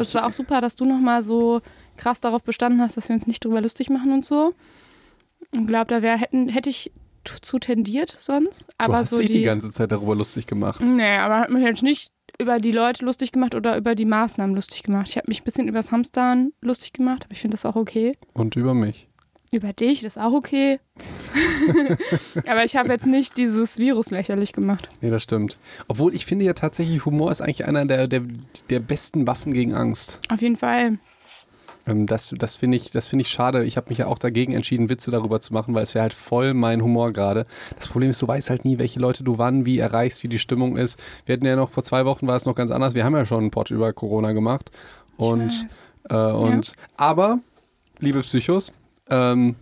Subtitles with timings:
[0.00, 1.60] Es war auch super, dass du nochmal so
[1.96, 4.54] krass darauf bestanden hast, dass wir uns nicht drüber lustig machen und so.
[5.52, 6.92] Ich glaube, da wär, hätten, hätte ich
[7.42, 8.72] zu tendiert sonst.
[8.78, 10.80] Aber du hast so dich die die, ganze Zeit darüber lustig gemacht.
[10.80, 14.54] Nee, aber hat mich jetzt nicht über die Leute lustig gemacht oder über die Maßnahmen
[14.54, 15.08] lustig gemacht.
[15.08, 17.76] Ich habe mich ein bisschen über das Hamstern lustig gemacht, aber ich finde das auch
[17.76, 18.12] okay.
[18.34, 19.07] Und über mich.
[19.50, 20.78] Über dich, das ist auch okay.
[22.46, 24.88] aber ich habe jetzt nicht dieses Virus lächerlich gemacht.
[25.00, 25.56] Nee, das stimmt.
[25.86, 28.22] Obwohl ich finde ja tatsächlich, Humor ist eigentlich einer der, der,
[28.68, 30.20] der besten Waffen gegen Angst.
[30.28, 30.98] Auf jeden Fall.
[31.88, 33.64] Ähm, das das finde ich, das finde ich schade.
[33.64, 36.12] Ich habe mich ja auch dagegen entschieden, Witze darüber zu machen, weil es wäre halt
[36.12, 37.46] voll mein Humor gerade.
[37.76, 40.38] Das Problem ist, du weißt halt nie, welche Leute du wann, wie erreichst, wie die
[40.38, 41.02] Stimmung ist.
[41.26, 42.94] Wir hatten ja noch vor zwei Wochen war es noch ganz anders.
[42.94, 44.70] Wir haben ja schon einen Pod über Corona gemacht.
[45.16, 45.66] Und,
[46.10, 47.40] äh, und aber,
[47.98, 48.70] liebe Psychos,
[49.10, 49.54] ähm,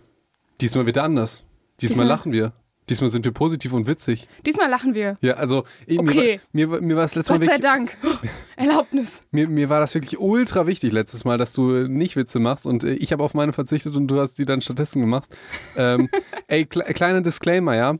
[0.61, 1.43] diesmal wieder anders.
[1.81, 2.53] Diesmal, Diesmal- lachen wir.
[2.89, 4.29] Diesmal sind wir positiv und witzig.
[4.45, 5.17] Diesmal lachen wir.
[5.19, 6.39] Ja, also ich- Okay.
[6.53, 7.97] mir, war- mir, mir war es letztes Gott Mal sei wirklich, Dank.
[8.55, 9.19] Erlaubnis.
[9.31, 12.85] mir, mir war das wirklich ultra wichtig letztes Mal, dass du nicht Witze machst und
[12.85, 15.29] äh, ich habe auf meine verzichtet und du hast die dann stattdessen gemacht.
[15.75, 16.09] ähm,
[16.47, 17.95] ey, kle kleiner Disclaimer, ja.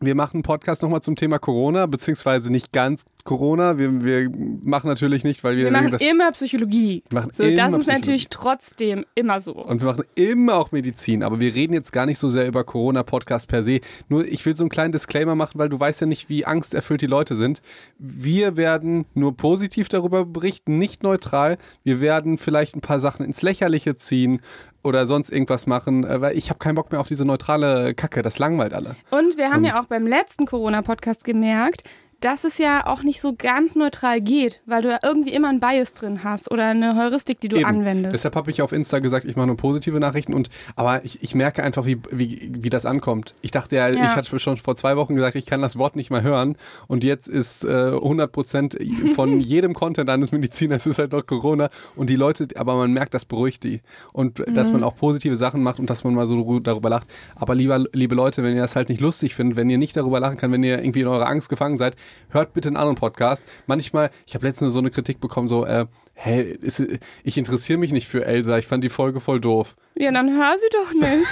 [0.00, 3.78] Wir machen einen Podcast nochmal zum Thema Corona, beziehungsweise nicht ganz Corona.
[3.78, 4.30] Wir, wir
[4.62, 7.02] machen natürlich nicht, weil wir, Wir denken, machen dass, immer Psychologie.
[7.08, 7.90] Wir machen so, das immer ist Psychologie.
[7.92, 9.54] natürlich trotzdem immer so.
[9.54, 12.62] und wir machen immer auch Medizin, aber wir reden jetzt gar nicht so sehr über
[12.64, 13.80] Corona-Podcast per se.
[14.08, 17.00] Nur ich will so einen kleinen Disclaimer machen, weil du weißt ja nicht, wie angsterfüllt
[17.00, 17.62] die Leute sind.
[17.98, 21.56] Wir werden nur positiv darüber berichten, nicht neutral.
[21.84, 24.40] Wir werden vielleicht ein paar Sachen ins Lächerliche ziehen
[24.86, 28.22] oder sonst irgendwas machen, äh, weil ich habe keinen Bock mehr auf diese neutrale Kacke.
[28.22, 28.96] Das langweilt alle.
[29.10, 31.82] Und wir haben ja auch beim letzten Corona-Podcast gemerkt,
[32.26, 35.60] dass es ja auch nicht so ganz neutral geht, weil du ja irgendwie immer einen
[35.60, 37.66] Bias drin hast oder eine Heuristik, die du Eben.
[37.66, 38.14] anwendest.
[38.14, 41.36] Deshalb habe ich auf Insta gesagt, ich mache nur positive Nachrichten und aber ich, ich
[41.36, 43.36] merke einfach, wie, wie, wie das ankommt.
[43.42, 44.06] Ich dachte ja, Ja.
[44.06, 46.56] ich hatte schon vor zwei Wochen gesagt, ich kann das Wort nicht mehr hören
[46.88, 48.76] und jetzt ist äh, 100 Prozent
[49.14, 53.14] von jedem Content eines Mediziners ist halt doch Corona und die Leute, aber man merkt,
[53.14, 53.82] das beruhigt die
[54.12, 57.06] und dass man auch positive Sachen macht und dass man mal so darüber lacht.
[57.36, 60.18] Aber lieber, liebe Leute, wenn ihr das halt nicht lustig findet, wenn ihr nicht darüber
[60.18, 61.94] lachen kann, wenn ihr irgendwie in eurer Angst gefangen seid,
[62.30, 63.44] hört bitte einen anderen Podcast.
[63.66, 66.84] Manchmal, ich habe letztens so eine Kritik bekommen, so, äh, hä, ist,
[67.24, 69.76] ich interessiere mich nicht für Elsa, ich fand die Folge voll doof.
[69.94, 71.26] ja, dann hör sie doch nicht.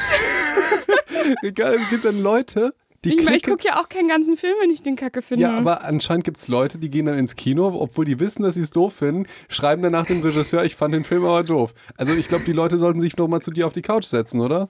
[1.43, 4.54] Egal, es gibt dann Leute, die ich meine, ich gucke ja auch keinen ganzen Film,
[4.60, 5.42] wenn ich den Kacke finde.
[5.42, 8.54] Ja, aber anscheinend gibt es Leute, die gehen dann ins Kino, obwohl die wissen, dass
[8.54, 11.75] sie es doof finden, schreiben dann nach dem Regisseur, ich fand den Film aber doof.
[11.97, 14.41] Also ich glaube, die Leute sollten sich noch mal zu dir auf die Couch setzen,
[14.41, 14.69] oder?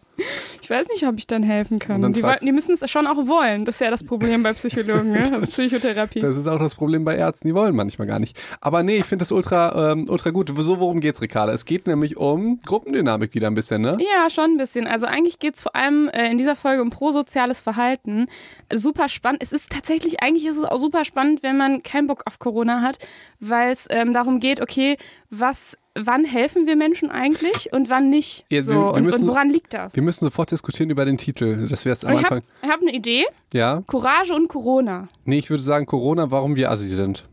[0.64, 2.00] ich weiß nicht, ob ich dann helfen kann.
[2.00, 3.64] dann die, die müssen es schon auch wollen.
[3.64, 5.42] Das ist ja das Problem bei Psychologen, ne?
[5.46, 6.20] Psychotherapie.
[6.20, 8.40] Das ist auch das Problem bei Ärzten, die wollen manchmal gar nicht.
[8.60, 10.52] Aber nee, ich finde das ultra, ähm, ultra gut.
[10.56, 11.52] So, worum geht's, Ricarda?
[11.52, 13.98] Es geht nämlich um Gruppendynamik wieder ein bisschen, ne?
[14.00, 14.86] Ja, schon ein bisschen.
[14.86, 18.23] Also eigentlich geht es vor allem äh, in dieser Folge um prosoziales Verhalten.
[18.72, 19.42] Super spannend.
[19.42, 22.80] Es ist tatsächlich, eigentlich ist es auch super spannend, wenn man keinen Bock auf Corona
[22.82, 22.98] hat,
[23.40, 24.96] weil es ähm, darum geht, okay,
[25.30, 28.44] was, wann helfen wir Menschen eigentlich und wann nicht?
[28.48, 29.94] Ja, so, wir- wir und, müssen und woran liegt das?
[29.96, 31.66] Wir müssen sofort diskutieren über den Titel.
[31.68, 32.42] Das wäre es am ich Anfang.
[32.62, 33.24] habe hab eine Idee.
[33.52, 33.82] Ja?
[33.86, 35.08] Courage und Corona.
[35.24, 37.24] Nee, ich würde sagen Corona, warum wir Assi sind.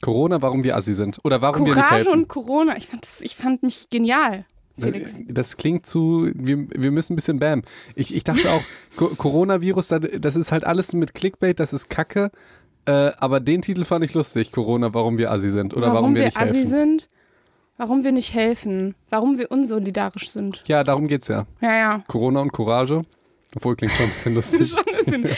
[0.00, 1.18] Corona, warum wir Assi sind.
[1.24, 2.12] Oder warum wir nicht Courage helfen.
[2.12, 2.76] und Corona.
[2.76, 4.44] Ich fand, das, ich fand mich genial,
[4.78, 5.16] Felix.
[5.28, 7.62] Das klingt zu, wir, wir müssen ein bisschen bam.
[7.94, 8.62] Ich, ich dachte auch,
[8.96, 9.88] Co Coronavirus,
[10.20, 12.30] das- ist halt alles mit Clickbait, das ist Kacke.
[12.86, 15.74] Äh, aber den Titel fand ich lustig, Corona, warum wir Assi sind.
[15.76, 16.68] Oder warum, wir, nicht Assi helfen.
[16.70, 17.08] sind,
[17.78, 20.62] warum wir nicht helfen, warum wir unsolidarisch sind.
[20.66, 21.46] Ja, darum geht's ja.
[21.62, 22.04] Ja, ja.
[22.08, 23.04] Corona und Courage.
[23.56, 24.68] Obwohl, klingt schon ein bisschen lustig.
[24.70, 24.78] Schon
[25.14, 25.28] ein bisschen.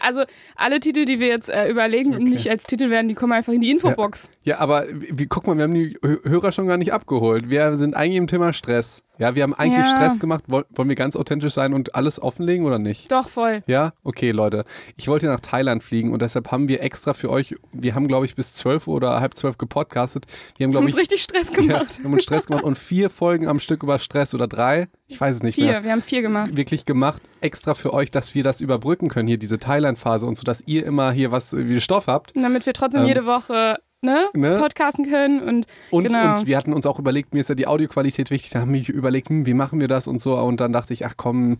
[0.00, 0.22] Also
[0.54, 2.30] alle Titel, die wir jetzt äh, überlegen und Okay.
[2.30, 4.30] nicht als Titel werden, die kommen einfach in die Infobox.
[4.44, 7.50] Ja, aber wie, guck mal, wir haben die Hö- Hörer schon gar nicht abgeholt.
[7.50, 9.02] Wir sind eigentlich im Thema Stress.
[9.18, 9.90] Ja, wir haben eigentlich Ja.
[9.96, 10.44] Stress gemacht.
[10.48, 13.10] Woll, wollen wir ganz authentisch sein und alles offenlegen oder nicht?
[13.10, 13.62] Doch, voll.
[13.66, 14.64] Ja, okay, Leute.
[14.96, 18.26] Ich wollte nach Thailand fliegen und deshalb haben wir extra für euch, wir haben, glaube
[18.26, 20.26] ich, bis 12 Uhr oder halb zwölf gepodcastet.
[20.56, 21.98] Wir haben, glaube uns ich, richtig Stress ja, gemacht.
[21.98, 25.20] wir haben uns Stress gemacht und vier Folgen am Stück über Stress oder drei, ich
[25.20, 26.56] weiß es nicht Vier, mehr, wir haben vier gemacht.
[26.56, 30.42] wirklich gemacht, extra für euch, dass wir das überbrücken können, hier diese Thailand-Phase und so,
[30.44, 32.34] dass ihr immer hier was, äh, wie Stoff habt.
[32.36, 34.58] Und damit wir trotzdem Ähm, jede Woche ne, ne?
[34.58, 36.30] podcasten können und, Und, genau.
[36.30, 38.88] und wir hatten uns auch überlegt, mir ist ja die Audioqualität wichtig, da haben wir
[38.88, 40.36] überlegt, hm, wie machen wir das und so.
[40.36, 41.58] Und dann dachte ich, ach komm,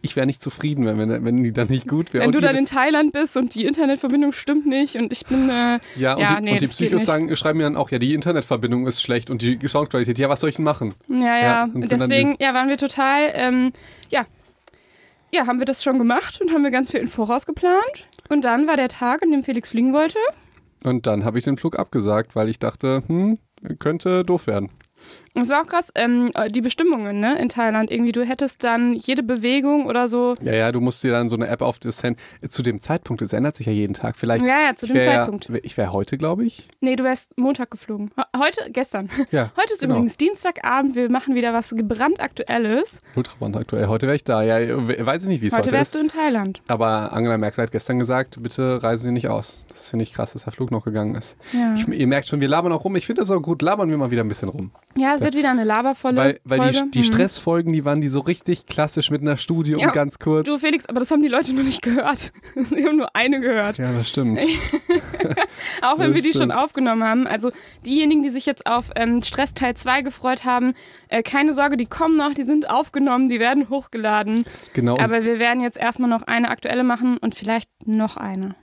[0.00, 2.22] ich wäre nicht zufrieden, wenn, wenn, die dann nicht gut wäre.
[2.22, 5.48] wenn Und du dann in Thailand bist und die Internetverbindung stimmt nicht und ich bin
[5.48, 7.98] äh, ja, und ja, die, nee, und die Psychos sagen, schreiben mir dann auch, ja,
[7.98, 10.18] die Internetverbindung ist schlecht und die Soundqualität.
[10.18, 10.94] Ja, was soll ich denn machen?
[11.08, 11.42] Ja, ja.
[11.42, 13.72] Ja, und deswegen ja, waren wir total, ähm,
[14.10, 14.26] ja,
[15.32, 18.08] ja, haben wir das schon gemacht und haben wir ganz viel im Voraus geplant.
[18.28, 20.18] Und dann war der Tag, an dem Felix fliegen wollte.
[20.84, 23.38] Und dann habe ich den Flug abgesagt, weil ich dachte, hm,
[23.78, 24.70] könnte doof werden.
[25.34, 27.90] Das war auch krass, ähm, die Bestimmungen ne, in Thailand.
[27.90, 30.36] Irgendwie, du hättest dann jede Bewegung oder so.
[30.42, 32.20] Ja, ja, du musst dir dann so eine App auf das Handy.
[32.48, 34.16] Zu dem Zeitpunkt, es ändert sich ja jeden Tag.
[34.16, 34.46] Vielleicht.
[34.46, 35.48] Ja, ja, zu dem Zeitpunkt.
[35.48, 36.68] Ja, ich wäre heute, glaube ich.
[36.80, 38.10] Nee, du wärst Montag geflogen.
[38.36, 39.08] Heute, gestern.
[39.30, 39.94] Ja, Heute ist genau.
[39.94, 40.94] übrigens Dienstagabend.
[40.96, 43.00] Wir machen wieder was brandaktuelles.
[43.16, 43.86] Ultrabrand aktuell.
[43.88, 44.42] Heute wäre ich da.
[44.42, 46.00] Ja, we- weiß ich nicht, wie es Heute heute, wärst ist.
[46.00, 46.62] du in Thailand.
[46.68, 49.66] Aber Angela Merkel hat gestern gesagt, bitte reisen Sie nicht aus.
[49.70, 51.36] Das finde ich krass, dass der Flug noch gegangen ist.
[51.52, 52.96] Ja, Ich, ihr merkt schon, wir labern auch rum.
[52.96, 53.62] Ich finde das auch gut.
[53.62, 54.70] Labern wir mal wieder ein bisschen rum.
[54.96, 56.90] ja wird wieder eine labervolle Weil, weil die, Folge.
[56.92, 57.04] die Hm.
[57.04, 60.46] Stressfolgen, die waren die so richtig klassisch mit einer Studie Ja, und ganz kurz.
[60.46, 62.32] Du, Felix, aber das haben die Leute noch nicht gehört.
[62.54, 63.78] Sie haben nur eine gehört.
[63.78, 64.40] ja, das stimmt.
[65.82, 66.52] Auch wenn Das wir die schon stimmt.
[66.56, 67.26] aufgenommen haben.
[67.26, 67.50] Also
[67.86, 70.74] diejenigen, die sich jetzt auf ähm, Stress Teil 2 gefreut haben,
[71.08, 74.44] äh, keine Sorge, die kommen noch, die sind aufgenommen, die werden hochgeladen.
[74.72, 74.98] Genau.
[74.98, 78.54] Aber wir werden jetzt erstmal noch eine aktuelle machen und vielleicht noch eine.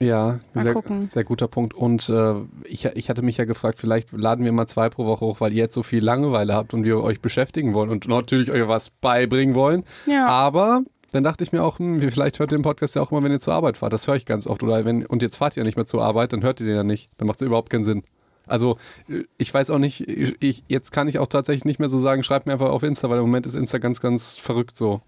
[0.00, 1.06] Ja, Mal sehr, gucken.
[1.06, 1.72] sehr guter Punkt.
[1.72, 2.34] Und äh,
[2.64, 5.52] ich, ich hatte mich ja gefragt, vielleicht laden wir mal zwei pro Woche hoch, weil
[5.52, 8.90] ihr jetzt so viel Langeweile habt und wir euch beschäftigen wollen und natürlich euch was
[8.90, 9.84] beibringen wollen.
[10.06, 10.26] Ja.
[10.26, 10.82] Aber
[11.12, 13.32] dann dachte ich mir auch, hm, vielleicht hört ihr den Podcast ja auch immer, wenn
[13.32, 13.94] ihr zur Arbeit fahrt.
[13.94, 14.62] Das höre ich ganz oft.
[14.62, 16.84] Oder wenn, und jetzt fahrt ihr nicht mehr zur Arbeit, dann hört ihr den ja
[16.84, 17.10] nicht.
[17.16, 18.02] Dann macht es überhaupt keinen Sinn.
[18.46, 18.76] Also
[19.08, 21.98] äh, ich weiß auch nicht, ich, ich, jetzt kann ich auch tatsächlich nicht mehr so
[21.98, 25.00] sagen, schreibt mir einfach auf Insta, weil im Moment ist Insta ganz, ganz verrückt so.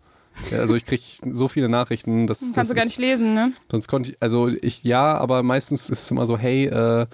[0.50, 1.02] Ja, also ich kriege
[1.32, 3.52] so viele Nachrichten, dass Kannst das du gar ist- nicht lesen, ne?
[3.70, 7.06] Sonst konnte ich, also ich ja, aber meistens ist es immer so, hey, äh,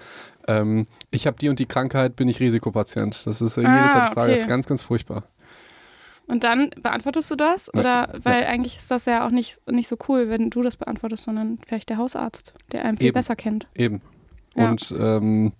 [0.47, 3.25] ähm, ich habe die und die Krankheit, bin ich Risikopatient.
[3.25, 4.31] Das ist äh, Ah, jede Zeit die Frage, okay.
[4.31, 5.23] das ist ganz, ganz furchtbar.
[6.27, 7.69] Und dann beantwortest du das?
[7.73, 7.79] Ja.
[7.79, 11.23] Oder weil eigentlich ist das ja auch nicht, nicht so cool, wenn du das beantwortest,
[11.23, 13.13] sondern vielleicht der Hausarzt, der einen viel Eben.
[13.13, 13.67] besser kennt.
[13.75, 14.01] Eben.
[14.55, 14.69] Ja.
[14.69, 15.53] Und ähm,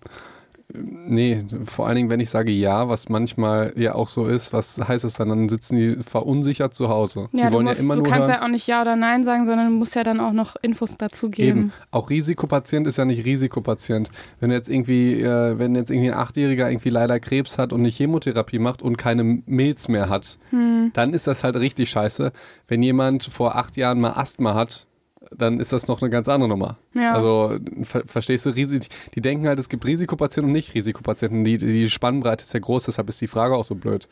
[0.72, 4.80] nee, vor allen Dingen, wenn ich sage ja, was manchmal ja auch so ist, was
[4.86, 5.28] heißt es dann?
[5.28, 7.28] Dann sitzen die verunsichert zu Hause.
[7.32, 8.38] Ja, die wollen du, musst, ja immer du nur kannst hören.
[8.40, 10.96] ja auch nicht Ja oder Nein sagen, sondern du musst ja dann auch noch Infos
[10.96, 11.58] dazu geben.
[11.58, 11.72] Eben.
[11.90, 14.10] Auch Risikopatient ist ja nicht Risikopatient.
[14.40, 17.88] Wenn jetzt irgendwie, äh, wenn jetzt irgendwie ein Achtjähriger irgendwie leider Krebs hat und eine
[17.88, 20.90] Chemotherapie macht und keine Milz mehr hat, Hm.
[20.94, 22.32] dann ist das halt richtig scheiße.
[22.68, 24.86] Wenn jemand vor acht Jahren mal Asthma hat,
[25.34, 26.76] dann ist das noch eine ganz andere Nummer.
[26.94, 27.14] Ja.
[27.14, 28.80] Also ver verstehst du, Risi
[29.14, 31.44] die denken halt, es gibt Risikopatienten und nicht Risikopatienten.
[31.44, 34.08] Die, die Spannbreite ist ja groß, deshalb ist die Frage auch so blöd.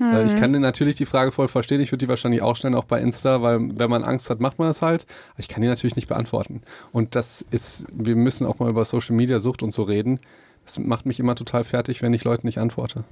[0.00, 0.26] Äh, Hm.
[0.26, 1.80] Ich kann natürlich die Frage voll verstehen.
[1.80, 4.58] Ich würde die wahrscheinlich auch stellen, auch bei Insta, weil wenn man Angst hat, macht
[4.58, 5.06] man das halt.
[5.32, 6.62] Aber ich kann die natürlich nicht beantworten.
[6.92, 10.20] Und das ist, wir müssen auch mal über Social Media Sucht und so reden.
[10.64, 13.04] Das macht mich immer total fertig, wenn ich Leuten nicht antworte.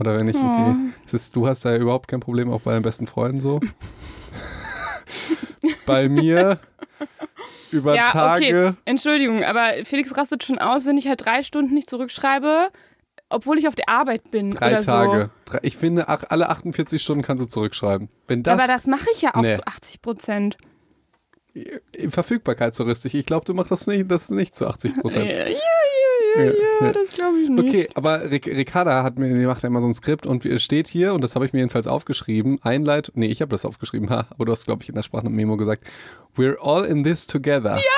[0.00, 0.40] Oder wenn ich Oh.
[0.40, 3.60] irgendwie, ist, du hast da ja überhaupt kein Problem, auch bei deinen besten Freunden so.
[5.86, 6.58] bei mir
[7.72, 8.44] über ja, Tage.
[8.68, 8.76] okay.
[8.84, 12.68] Entschuldigung, aber Felix rastet schon aus, wenn ich halt drei Stunden nicht zurückschreibe,
[13.28, 15.30] obwohl ich auf der Arbeit bin Drei oder Tage.
[15.46, 18.08] Drei, ich finde, alle 48 Stunden kannst du zurückschreiben.
[18.28, 18.42] Wenn so.
[18.44, 19.56] das, aber das mache ich ja auch Nee.
[19.56, 20.56] zu 80 Prozent.
[22.08, 25.30] Verfügbarkeitstouristik, ich glaube, du machst das nicht, das nicht zu 80 Ja, Prozent.
[26.36, 26.92] Ja, ja, ja, Ja, ja, ja.
[26.92, 27.68] das glaube ich nicht.
[27.68, 30.62] Okay, aber Ric Ricarda hat mir, die macht ja immer so ein Skript und es
[30.62, 34.10] steht hier, und das habe ich mir jedenfalls aufgeschrieben, Einleit, nee, ich habe das aufgeschrieben,
[34.10, 35.84] ha, aber du hast, glaube ich, in der Sprachmemo gesagt,
[36.36, 37.78] we're all in this together.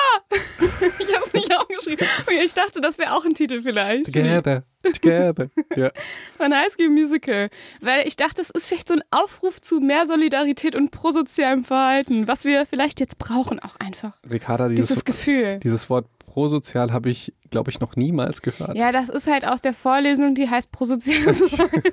[0.98, 2.06] Ich habe es nicht aufgeschrieben.
[2.22, 4.06] Okay, ich dachte, das wäre auch ein Titel vielleicht.
[4.06, 5.48] Together, together.
[5.76, 5.90] ja.
[6.36, 7.48] Von High School Musical.
[7.80, 12.26] Weil ich dachte, es ist vielleicht so ein Aufruf zu mehr Solidarität und prosozialem Verhalten,
[12.26, 14.16] was wir vielleicht jetzt brauchen auch einfach.
[14.28, 15.60] Ricarda, dieses, Dieses Gefühl.
[15.62, 18.76] dieses Wort prosozial habe ich, glaube ich, noch niemals gehört.
[18.76, 21.92] Ja, das ist halt aus der Vorlesung, die heißt prosoziales Verhalten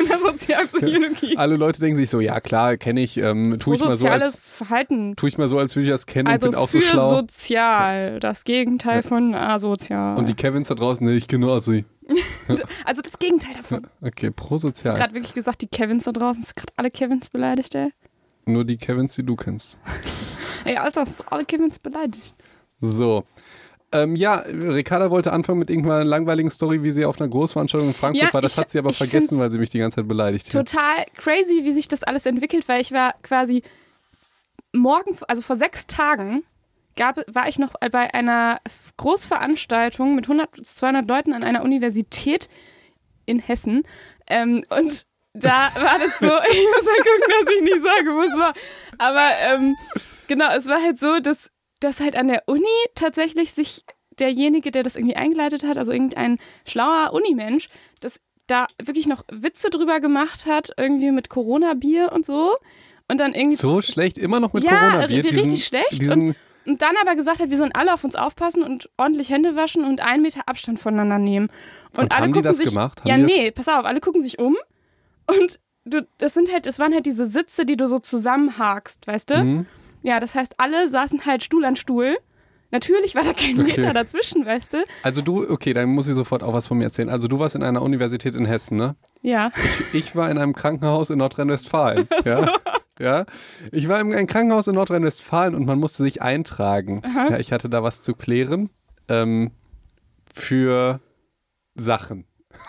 [0.00, 1.36] in der Sozialpsychologie.
[1.36, 4.48] Alle Leute denken sich so, ja klar, kenne ich, ähm, tue ich mal so als
[4.48, 5.14] Verhalten.
[5.16, 6.86] tue ich mal so, als würde ich das kennen Also und bin auch für so
[6.86, 7.10] schlau.
[7.16, 8.18] sozial.
[8.20, 10.16] Das Gegenteil von asozial.
[10.16, 11.84] und die Kevins da draußen, nee, ich kenne nur Asui.
[12.86, 13.86] also das Gegenteil davon.
[14.00, 14.96] Okay, Hast du prosozial.
[14.96, 16.40] gerade wirklich gesagt, die Kevins da draußen?
[16.42, 17.92] Hast du gerade alle Kevins beleidigt, ey?
[18.46, 19.76] Nur die Kevins, die du kennst.
[20.64, 22.34] Ey, Alter, hast du alle Kevins beleidigt?
[22.80, 23.24] So.
[24.02, 27.94] Ähm, ja, Ricarda wollte anfangen mit irgendeiner langweiligen Story, wie sie auf einer Großveranstaltung in
[27.94, 28.42] Frankfurt Ja, war.
[28.42, 30.52] Das ich- hat sie aber vergessen, weil sie mich die ganze Zeit beleidigt hat.
[30.52, 33.62] Total crazy, wie sich das alles entwickelt, weil ich war quasi
[34.72, 36.42] morgen, also vor sechs Tagen,
[36.96, 38.58] gab, war ich noch bei einer
[38.96, 42.48] Großveranstaltung mit 100 bis 200 Leuten an einer Universität
[43.26, 43.82] in Hessen.
[44.26, 48.22] Ähm, und da war das so, ich muss mal gucken, dass ich nicht sage, wo
[48.22, 48.54] es war.
[48.98, 49.76] Aber ähm,
[50.28, 51.50] genau, es war halt so, dass,
[51.80, 52.62] dass halt an der Uni
[52.94, 53.84] tatsächlich sich
[54.18, 57.68] derjenige, der das irgendwie eingeleitet hat, also irgendein schlauer Unimensch,
[58.00, 62.56] das da wirklich noch Witze drüber gemacht hat, irgendwie mit Corona-Bier und so.
[63.08, 65.24] Und dann irgendwie So schlecht, immer noch mit Ja, Corona-Bier.
[65.24, 65.92] richtig diesen- schlecht.
[66.00, 69.54] Diesen, und dann aber gesagt hat, wir sollen alle auf uns aufpassen und ordentlich Hände
[69.54, 71.48] waschen und einen Meter Abstand voneinander nehmen.
[71.92, 73.00] Und, Und alle haben die gucken das sich, gemacht?
[73.02, 74.56] Haben ja, die nee, pass auf, alle gucken sich um
[75.28, 79.30] und du, das sind halt, es waren halt diese Sitze, die du so zusammenhakst, weißt
[79.30, 79.44] du?
[79.44, 79.66] Mhm.
[80.06, 82.16] Ja, das heißt, alle saßen halt Stuhl an Stuhl.
[82.70, 83.80] Natürlich war da kein Okay.
[83.80, 84.78] Meter dazwischen, weißt du?
[85.02, 87.08] also du, okay, dann muss ich sofort auch was von mir erzählen.
[87.08, 88.94] Also du warst in einer Universität in Hessen, ne?
[89.22, 89.50] Ja.
[89.92, 92.08] Ich, ich war in einem Krankenhaus in Nordrhein-Westfalen.
[92.24, 92.52] Ja.
[92.98, 93.26] Ja,
[93.72, 97.02] ich war in einem Krankenhaus in Nordrhein-Westfalen und man musste sich eintragen.
[97.14, 98.70] Ja, ich hatte da was zu klären
[99.08, 99.50] ähm,
[100.32, 101.00] für
[101.74, 102.24] Sachen.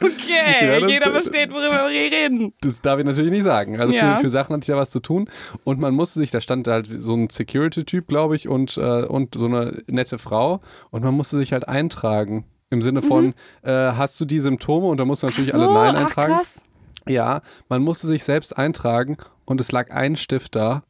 [0.00, 2.52] Okay, Ja, das- jeder versteht, worüber wir reden.
[2.60, 3.80] Das darf ich natürlich nicht sagen.
[3.80, 4.16] Also Ja.
[4.16, 5.28] für, für Sachen hatte ich da was zu tun
[5.64, 9.34] und man musste sich, da stand halt so ein Security-Typ, glaube ich, und, äh, und
[9.34, 10.60] so eine nette Frau
[10.90, 12.44] und man musste sich halt eintragen.
[12.72, 14.86] Im Sinne von, äh, hast du die Symptome?
[14.86, 15.56] Und da musst du natürlich Mhm.
[15.58, 16.34] so, alle Nein ach, eintragen.
[16.34, 16.62] krass.
[17.08, 20.84] Ja, man musste sich selbst eintragen und es lag ein Stift da.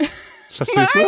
[0.50, 1.00] Verstehst du?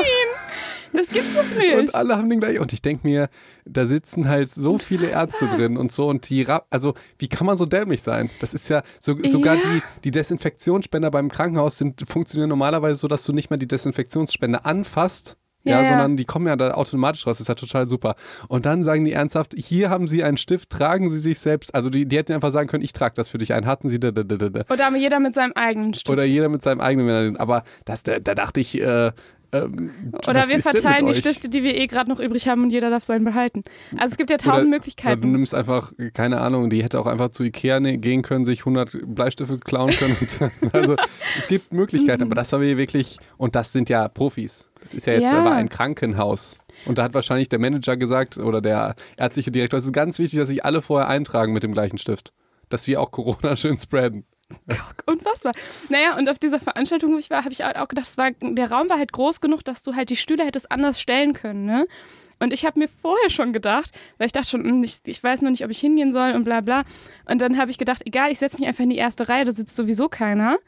[0.93, 1.75] Das gibt's doch nicht.
[1.75, 2.59] Und alle haben den gleich.
[2.61, 3.29] Und ich denke mir,
[3.65, 6.09] da sitzen halt so viele Ärzte drin und so.
[6.09, 8.31] Und die, also wie kann man so dämlich sein?
[8.41, 9.61] Das ist ja, so, sogar Ja.
[9.63, 14.65] die, die Desinfektionsspender beim Krankenhaus sind, funktionieren normalerweise so, dass du nicht mehr die Desinfektionsspender
[14.67, 15.37] anfasst.
[15.65, 17.39] Ja, Ja, sondern die kommen ja da automatisch raus.
[17.39, 18.15] Das ist ja total super.
[18.47, 21.75] Und dann sagen die ernsthaft, hier haben sie einen Stift, tragen sie sich selbst.
[21.75, 23.67] Also die, die hätten einfach sagen können, ich trage das für dich ein.
[23.67, 24.61] Hatten sie da, da, da, da.
[24.73, 26.09] Oder jeder mit seinem eigenen Stift.
[26.09, 27.37] Oder jeder mit seinem eigenen.
[27.37, 29.11] Aber das, da, da dachte ich, äh,
[29.53, 29.91] ähm,
[30.27, 31.19] Oder wir verteilen die euch?
[31.19, 33.63] Stifte, die wir eh gerade noch übrig haben und jeder darf seinen behalten.
[33.97, 35.33] Also es gibt ja tausend Oder- Oder du Möglichkeiten.
[35.33, 38.99] nimmst einfach, keine Ahnung, die hätte auch einfach zu Ikea ne- gehen können, sich 100
[39.07, 40.17] Bleistifte klauen können.
[40.73, 40.97] Also
[41.39, 44.69] es gibt Möglichkeiten, aber das war mir wirklich, und das sind ja Profis.
[44.83, 45.39] Das ist ja jetzt Ja.
[45.41, 46.59] aber ein Krankenhaus.
[46.85, 50.39] Und da hat wahrscheinlich der Manager gesagt oder der ärztliche Direktor, es ist ganz wichtig,
[50.39, 52.33] dass sich alle vorher eintragen mit dem gleichen Stift.
[52.69, 54.25] Dass wir auch Corona schön spreaden.
[55.07, 55.53] Unfassbar.
[55.89, 58.71] Naja, und auf dieser Veranstaltung, wo ich war, habe ich halt auch gedacht, war, der
[58.71, 61.87] Raum war halt groß genug, dass du halt die Stühle hättest anders stellen können, ne?
[62.39, 65.41] Und ich habe mir vorher schon gedacht, weil ich dachte schon, hm, ich, ich weiß
[65.41, 66.85] noch nicht, ob ich hingehen soll und bla bla.
[67.25, 69.53] Und dann habe ich gedacht, egal, ich setze mich einfach in die erste Reihe, da
[69.53, 70.59] sitzt sowieso keiner.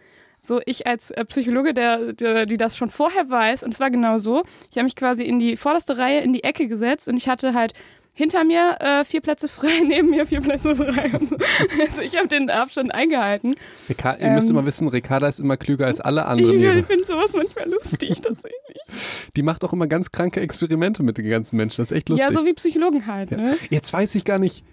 [0.41, 3.91] So, ich als äh, Psychologe, der, der, die das schon vorher weiß, und es war
[3.91, 7.17] genau so, ich habe mich quasi in die vorderste Reihe, in die Ecke gesetzt und
[7.17, 7.75] ich hatte halt
[8.19, 11.11] hinter mir äh, vier Plätze frei, neben mir vier Plätze frei.
[11.21, 11.37] So.
[11.81, 13.55] Also ich habe den Abstand eingehalten.
[13.89, 14.57] Rica ihr müsst Ähm.
[14.57, 16.59] immer wissen, Ricarda ist immer klüger als alle Ich anderen.
[16.59, 16.85] hier.
[16.85, 19.31] finde sowas manchmal lustig tatsächlich.
[19.37, 21.81] Die macht auch immer ganz kranke Experimente mit den ganzen Menschen.
[21.81, 22.29] Das ist echt lustig.
[22.29, 23.57] Ja, so wie Psychologen halt, ne?
[23.71, 24.65] Jetzt weiß ich gar nicht,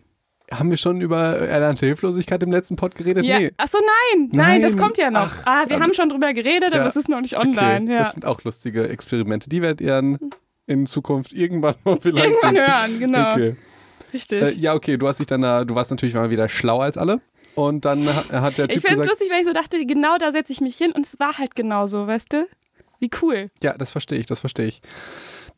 [0.51, 3.25] haben wir schon über erlernte Hilflosigkeit im letzten Pod geredet?
[3.25, 3.37] Ja.
[3.39, 3.51] Nee.
[3.57, 3.77] Ach so,
[4.15, 4.81] nein, nein, das Nein.
[4.83, 5.21] kommt ja noch.
[5.21, 6.79] Ach, ah, wir aber- haben schon drüber geredet, Ja.
[6.79, 7.81] aber es ist noch nicht online.
[7.83, 7.99] Okay, ja.
[7.99, 9.49] Das sind auch lustige Experimente.
[9.49, 10.17] Die werdet ihr dann
[10.67, 13.31] in Zukunft irgendwann mal vielleicht Irgendwann hören, genau.
[13.33, 13.55] Okay.
[14.13, 14.41] Richtig.
[14.41, 16.97] Äh, ja, okay, du hast dich dann da, du warst natürlich mal wieder schlauer als
[16.97, 17.21] alle.
[17.55, 20.17] Und dann ha- hat der ich Typ finde es lustig, weil ich so dachte, genau
[20.17, 22.47] da setze ich mich hin und es war halt genau so, weißt du?
[22.99, 23.49] Wie cool.
[23.61, 24.81] ja, das verstehe ich, das verstehe ich.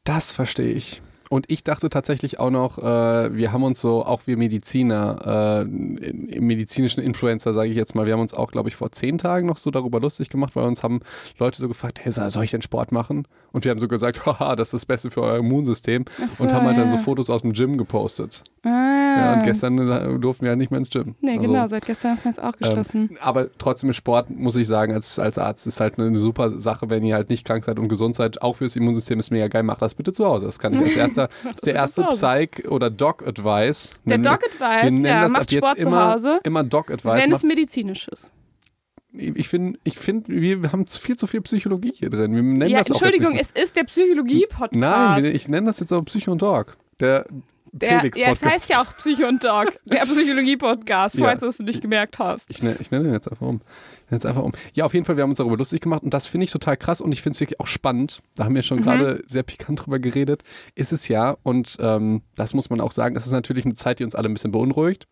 [0.04, 1.02] Das verstehe ich.
[1.29, 5.62] Und ich dachte tatsächlich auch noch, äh, wir haben uns so, auch wir Mediziner, äh,
[5.62, 9.17] im medizinischen Influencer, sage ich jetzt mal, wir haben uns auch, glaube ich, vor zehn
[9.17, 11.01] Tagen noch so darüber lustig gemacht, weil uns haben
[11.38, 13.27] Leute so gefragt, hey, soll ich denn Sport machen?
[13.51, 16.05] Und wir haben so gesagt, haha, das ist das Beste für euer Immunsystem.
[16.29, 16.98] So, und haben halt dann ja.
[16.98, 18.43] so Fotos aus dem Gym gepostet.
[18.67, 19.17] Ah.
[19.17, 21.15] Ja, und gestern äh, durften wir halt nicht mehr ins Gym.
[21.21, 23.09] Nee, Also, genau, seit gestern ist mir jetzt auch geschlossen.
[23.12, 26.50] ähm, aber trotzdem ist Sport, muss ich sagen, als, als Arzt ist halt eine super
[26.59, 28.41] Sache, wenn ihr halt nicht krank seid und gesund seid.
[28.41, 29.63] Auch fürs Immunsystem ist mega geil.
[29.63, 30.45] Macht das bitte zu Hause.
[30.45, 32.09] Das kann ich als erster, das ist der erste zu.
[32.09, 33.95] Psych- oder Doc-Advice.
[34.05, 36.39] Der Doc-Advice, wir ja, macht Sport zu immer, Hause.
[36.43, 37.24] Immer Doc-Advice.
[37.24, 38.33] wenn es medizinisch ist.
[39.13, 42.36] Ich finde, ich find, wir haben zu- viel zu viel Psychologie hier drin.
[42.36, 44.75] Wir nennen Ja, das auch Entschuldigung, nicht es ist der Psychologie-Podcast.
[44.75, 46.77] Nein, wir- ich nenne das jetzt auch Psycho und Doc.
[47.00, 47.25] Der,
[47.81, 51.25] der, Felix ja, es heißt ja auch Psycho und Doc, der Psychologie-Podcast, Ja.
[51.25, 52.46] falls du es nicht gemerkt hast.
[52.50, 53.62] Ich nenne, ich nenne den jetzt einfach um.
[54.10, 54.53] Jetzt einfach um.
[54.74, 56.77] Ja, auf jeden Fall, wir haben uns darüber lustig gemacht und das finde ich total
[56.77, 58.22] krass und ich finde es wirklich auch spannend.
[58.36, 60.43] Da haben wir schon gerade sehr pikant drüber geredet.
[60.75, 64.00] Ist es ja und ähm, das muss man auch sagen, das ist natürlich eine Zeit,
[64.00, 65.07] die uns alle ein bisschen beunruhigt.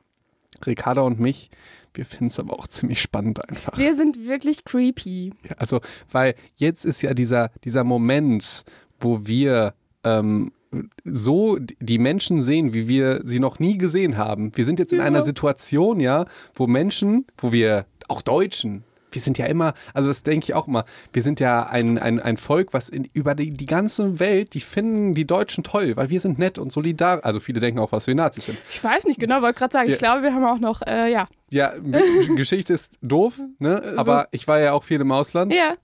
[0.65, 1.49] Ricarda und mich,
[1.93, 3.77] wir finden es aber auch ziemlich spannend einfach.
[3.77, 5.33] Wir sind wirklich creepy.
[5.49, 5.81] Ja, Also,
[6.11, 8.63] weil jetzt ist ja dieser, dieser Moment,
[8.99, 9.73] wo wir
[10.05, 10.53] ähm,
[11.05, 14.51] so die Menschen sehen, wie wir sie noch nie gesehen haben.
[14.55, 15.05] Wir sind jetzt in Ja.
[15.05, 20.23] einer Situation, ja, wo Menschen, wo wir, auch Deutschen, wir sind ja immer, also das
[20.23, 23.51] denke ich auch immer, wir sind ja ein, ein, ein Volk, was in, über die,
[23.51, 27.23] die ganze Welt, die finden die Deutschen toll, weil wir sind nett und solidar.
[27.23, 28.57] Also viele denken auch, was wir Nazis sind.
[28.69, 29.93] Ich weiß nicht genau, wollte gerade sagen, Ja.
[29.93, 31.27] ich glaube, wir haben auch noch, äh, ja.
[31.49, 31.71] Ja,
[32.35, 33.93] Geschichte ist doof, ne?
[33.97, 35.75] Aber ich war ja auch viel im Ausland, Ja,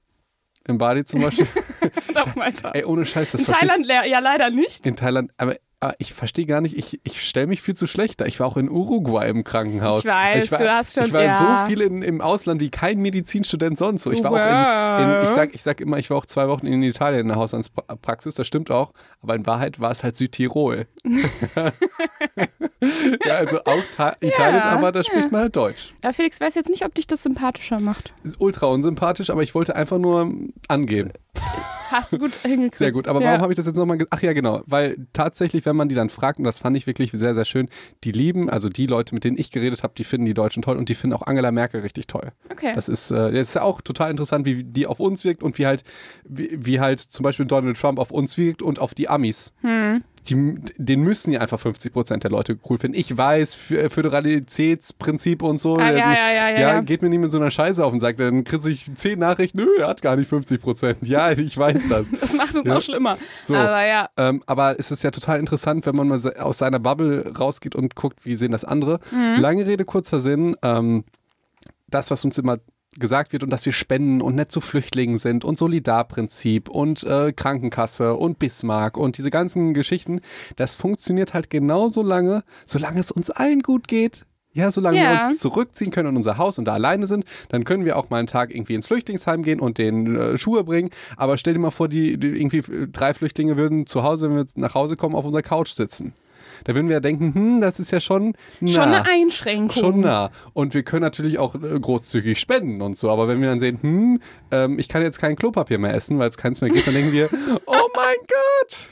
[0.68, 1.48] im Bali zum Beispiel.
[2.58, 2.75] sagen.
[2.75, 4.86] Ey, ohne Scheiß, das In Thailand ja leider nicht.
[4.86, 8.21] In Thailand, aber, aber ich verstehe gar nicht, ich, ich stelle mich viel zu schlecht
[8.21, 8.25] da.
[8.25, 10.05] Ich war auch in Uruguay im Krankenhaus.
[10.05, 11.65] Ich weiß, ich war, du hast schon- Ich war ja.
[11.65, 14.11] so viel in, im Ausland wie kein Medizinstudent sonst so.
[14.11, 16.67] Ich war auch in, in ich, sag, ich sag immer, ich war auch zwei Wochen
[16.67, 18.91] in Italien in der Hausarztpraxis, das stimmt auch,
[19.23, 20.85] aber in Wahrheit war es halt Südtirol.
[23.25, 25.31] ja, also auch Ta Italien, aber da spricht ja.
[25.31, 25.95] man halt Deutsch.
[26.03, 28.13] Aber Felix weiß jetzt nicht, ob dich das sympathischer macht.
[28.23, 30.31] Ist ultra unsympathisch, aber ich wollte einfach nur
[30.67, 31.11] angeben.
[31.91, 32.75] Hast du gut hingekriegt.
[32.75, 33.07] Sehr gut.
[33.07, 33.27] Aber ja.
[33.27, 34.13] warum habe ich das jetzt nochmal gesagt?
[34.15, 34.61] Ach ja, genau.
[34.65, 37.67] Weil tatsächlich, wenn man die dann fragt, und das fand ich wirklich sehr, sehr schön,
[38.03, 40.77] die lieben, also die Leute, mit denen ich geredet habe, die finden die Deutschen toll
[40.77, 42.31] und die finden auch Angela Merkel richtig toll.
[42.50, 42.71] Okay.
[42.73, 45.57] Das ist, äh, das ist ja auch total interessant, wie die auf uns wirkt und
[45.57, 45.83] wie halt,
[46.23, 49.53] wie, wie halt zum Beispiel Donald Trump auf uns wirkt und auf die Amis.
[49.61, 50.03] Hm.
[50.29, 52.95] Die, den müssen ja einfach 50 Prozent der Leute cool finden.
[52.97, 55.77] Ich weiß, F- Föderalitätsprinzip und so.
[55.77, 57.99] Ah, ja, äh, ja, ja, ja, geht mir nicht mit so einer Scheiße auf den
[57.99, 58.17] Sack.
[58.17, 60.97] Dann kriege ich zehn Nachrichten, nö, er hat gar nicht 50 Prozent.
[61.07, 62.09] Ja, ich weiß das.
[62.21, 63.17] Das macht es auch schlimmer.
[63.43, 63.55] So.
[63.55, 64.09] Aber ja.
[64.17, 67.95] Ähm, aber es ist ja total interessant, wenn man mal aus seiner Bubble rausgeht und
[67.95, 68.99] guckt, wie sehen das andere.
[69.11, 69.41] Mhm.
[69.41, 70.55] Lange Rede, kurzer Sinn.
[70.61, 71.03] Ähm,
[71.89, 72.57] das, was uns immer
[73.00, 77.31] gesagt wird und dass wir spenden und nett zu Flüchtlingen sind und Solidarprinzip und äh,
[77.33, 80.21] Krankenkasse und Bismarck und diese ganzen Geschichten,
[80.57, 84.25] das funktioniert halt genauso lange, solange es uns allen gut geht.
[84.53, 85.27] Ja, solange wir Ja.
[85.29, 88.17] uns zurückziehen können in unser Haus und da alleine sind, dann können wir auch mal
[88.17, 90.89] einen Tag irgendwie ins Flüchtlingsheim gehen und den äh, Schuhe bringen.
[91.15, 94.45] Aber stell dir mal vor, die, die irgendwie drei Flüchtlinge würden zu Hause, wenn wir
[94.55, 96.13] nach Hause kommen, auf unserer Couch sitzen.
[96.63, 98.72] Da würden wir ja denken, hm, das ist ja schon nah.
[98.72, 99.72] Schon eine Einschränkung.
[99.72, 100.32] Schon nah.
[100.53, 103.10] Und wir können natürlich auch äh, großzügig spenden und so.
[103.10, 104.20] Aber wenn wir dann sehen, hm,
[104.51, 107.12] ähm, ich kann jetzt kein Klopapier mehr essen, weil es keins mehr gibt, dann denken
[107.12, 107.30] wir,
[107.65, 108.88] oh mein Gott.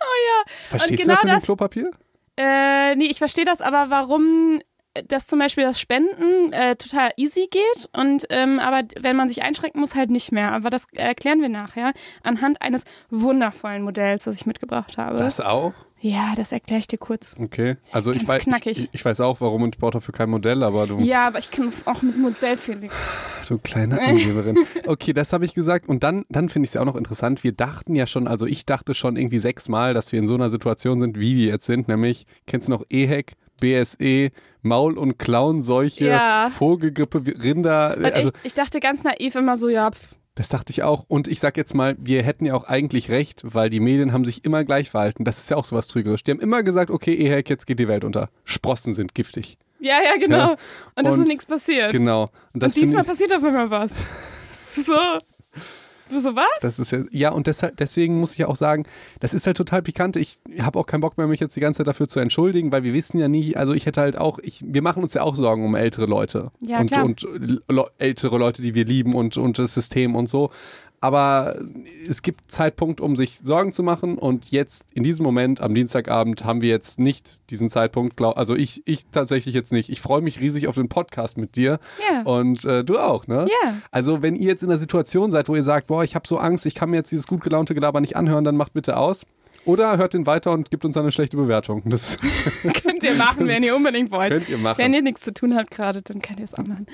[0.00, 0.52] Oh ja.
[0.68, 1.90] Verstehst und du genau das mit dem das, Klopapier?
[2.36, 4.60] Äh, nee, ich verstehe das, aber warum
[5.06, 9.42] das zum Beispiel das Spenden äh, total easy geht und ähm, aber wenn man sich
[9.42, 10.52] einschränken muss, halt nicht mehr.
[10.52, 15.18] Aber das erklären wir nachher anhand eines wundervollen Modells, das ich mitgebracht habe.
[15.18, 15.72] Das auch?
[16.00, 17.34] Ja, das erkläre ich dir kurz.
[17.38, 17.76] Okay.
[17.92, 18.78] Also ich weiß, knackig.
[18.78, 21.38] ich, ich weiß auch, warum und ich brauche dafür kein Modell, aber du, Ja, aber
[21.38, 22.94] ich kann das auch mit Modell, Felix.
[23.48, 24.56] du kleine Angeberin.
[24.86, 25.88] Okay, das habe ich gesagt.
[25.88, 27.42] Und dann, dann finde ich es ja auch noch interessant.
[27.44, 30.50] Wir dachten ja schon, also ich dachte schon irgendwie sechsmal, dass wir in so einer
[30.50, 31.88] Situation sind, wie wir jetzt sind.
[31.88, 34.30] Nämlich, kennst du noch EHEC, BSE,
[34.62, 36.48] Maul- und Klauenseuche, Ja.
[36.50, 37.96] Vogelgrippe, Rinder.
[38.02, 41.04] Also ich, ich dachte ganz naiv immer so, ja, pff, Das dachte ich auch.
[41.08, 44.24] Und ich sag jetzt mal, wir hätten ja auch eigentlich recht, weil die Medien haben
[44.24, 45.24] sich immer gleich verhalten.
[45.24, 46.22] Das ist ja auch sowas trügerisch.
[46.22, 48.30] Die haben immer gesagt, okay, EHEC, jetzt geht die Welt unter.
[48.44, 49.58] Sprossen sind giftig.
[49.80, 50.36] ja, ja, genau.
[50.36, 50.56] Ja.
[50.94, 51.90] Und es Und- ist nichts passiert.
[51.90, 52.28] Genau.
[52.54, 53.94] Und das und diesmal ich, passiert auf einmal was.
[54.62, 54.92] So.
[56.10, 56.44] So was?
[56.60, 58.84] das ist ja, ja, und deshalb, deswegen muss ich auch sagen,
[59.20, 60.16] das ist halt total pikant.
[60.16, 62.82] Ich habe auch keinen Bock mehr, mich jetzt die ganze Zeit dafür zu entschuldigen, weil
[62.84, 65.34] wir wissen ja nie, also ich hätte halt auch, ich, wir machen uns ja auch
[65.36, 66.50] Sorgen um ältere Leute.
[66.60, 67.04] Ja, und, klar.
[67.04, 67.26] und
[67.68, 70.50] le- ältere Leute, die wir lieben und, und das System und so.
[71.00, 71.56] Aber
[72.08, 74.18] es gibt Zeitpunkt, um sich Sorgen zu machen.
[74.18, 78.20] Und jetzt, in diesem Moment, am Dienstagabend, haben wir jetzt nicht diesen Zeitpunkt.
[78.20, 79.90] Also ich, ich tatsächlich jetzt nicht.
[79.90, 81.78] Ich freue mich riesig auf den Podcast mit dir.
[82.10, 82.22] Ja.
[82.22, 83.46] Und äh, du auch, ne?
[83.62, 83.74] Ja.
[83.90, 86.38] Also wenn ihr jetzt in der Situation seid, wo ihr sagt, boah, ich habe so
[86.38, 89.24] Angst, ich kann mir jetzt dieses gut gelaunte Gelaber nicht anhören, dann macht bitte aus.
[89.64, 91.82] Oder hört den weiter und gibt uns eine schlechte Bewertung.
[91.84, 92.18] Das
[92.82, 94.32] Könnt ihr machen, wenn ihr unbedingt wollt.
[94.32, 94.78] könnt ihr machen.
[94.78, 96.86] Wenn ihr nichts zu tun habt gerade, dann könnt ihr es auch machen.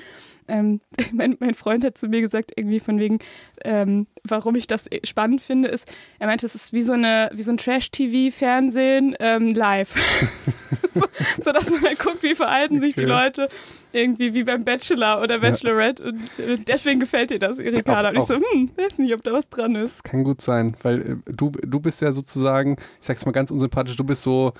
[0.47, 0.81] Ähm,
[1.13, 3.19] mein, mein Freund hat zu mir gesagt, irgendwie von wegen,
[3.63, 7.43] ähm, warum ich das spannend finde, ist, er meinte, es ist wie so, eine, wie
[7.43, 9.95] so ein Trash-TV-Fernsehen ähm, live.
[10.93, 11.05] so,
[11.41, 13.09] so dass man halt guckt, wie verhalten sich die Okay.
[13.09, 13.49] Leute
[13.95, 18.09] irgendwie wie beim Bachelor oder Bachelorette und äh, deswegen gefällt dir das, Erika.
[18.09, 19.97] Und ich so, hm, weiß nicht, ob da was dran ist.
[19.97, 23.51] Das kann gut sein, weil äh, du, du bist ja sozusagen, ich sag's mal ganz
[23.51, 24.53] unsympathisch, du bist so,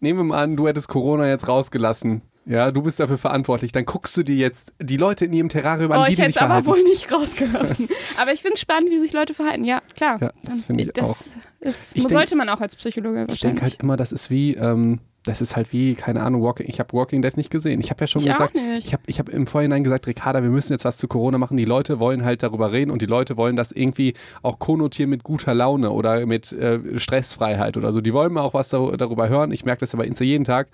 [0.00, 2.22] nehmen wir mal an, du hättest Corona jetzt rausgelassen.
[2.46, 3.70] Ja, du bist dafür verantwortlich.
[3.72, 6.22] Dann guckst du dir jetzt die Leute in ihrem Terrarium an, Oh, wie ich die
[6.22, 6.68] sich es aber verhalten.
[6.68, 7.88] wohl nicht rausgelassen.
[8.20, 9.64] aber ich finde es spannend, wie sich Leute verhalten.
[9.64, 10.18] Ja, klar.
[10.20, 13.62] Ja, das finde ich das Ist, Ich denk- sollte man auch als Psychologe Ich denke
[13.62, 16.94] halt immer, das ist wie, ähm, das ist halt wie, keine Ahnung, Walking, ich habe
[16.94, 17.78] Walking Dead nicht gesehen.
[17.80, 20.42] Ich habe ja schon Ich auch gesagt, ich habe ich hab im Vorhinein gesagt, Ricarda,
[20.42, 21.58] wir müssen jetzt was zu Corona machen.
[21.58, 25.22] Die Leute wollen halt darüber reden und die Leute wollen das irgendwie auch konnotieren mit
[25.22, 28.00] guter Laune oder mit äh, Stressfreiheit oder so.
[28.00, 29.52] Die wollen mal auch was da, darüber hören.
[29.52, 30.68] Ich merke das aber Insta jeden Tag.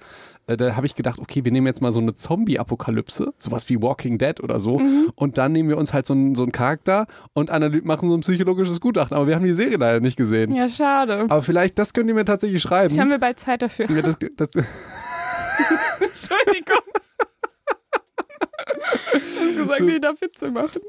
[0.46, 3.82] Äh, da habe ich gedacht, okay, wir nehmen jetzt mal so eine Zombie-Apokalypse, sowas wie
[3.82, 4.78] Walking Dead oder so.
[4.78, 5.12] Mhm.
[5.14, 7.50] Und dann nehmen wir uns halt so einen, so einen Charakter und
[7.84, 9.16] machen so ein psychologisches Gutachten.
[9.16, 10.54] Aber wir haben die Serie leider nicht gesehen.
[10.54, 11.26] Ja, schade.
[11.28, 12.90] Aber vielleicht, das könnt ihr mir tatsächlich schreiben.
[12.90, 13.90] Vielleicht haben wir bald Zeit dafür.
[13.90, 14.50] Ja, das, das,
[16.00, 16.82] Entschuldigung.
[18.98, 20.80] Hab gesagt, nee, darf Witze machen.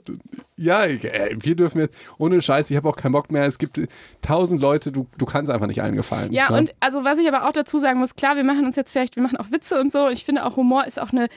[0.55, 3.45] ja, äh, wir dürfen jetzt, ohne Scheiß, ich habe auch keinen Bock mehr.
[3.45, 3.87] Es gibt äh,
[4.21, 6.31] tausend Leute, du, du kannst einfach nicht allen gefallen.
[6.31, 6.57] Ja, ne?
[6.57, 9.15] und also was ich aber auch dazu sagen muss, klar, wir machen uns jetzt vielleicht,
[9.15, 10.05] wir machen auch Witze und so.
[10.05, 11.27] Und ich finde auch Humor ist auch eine,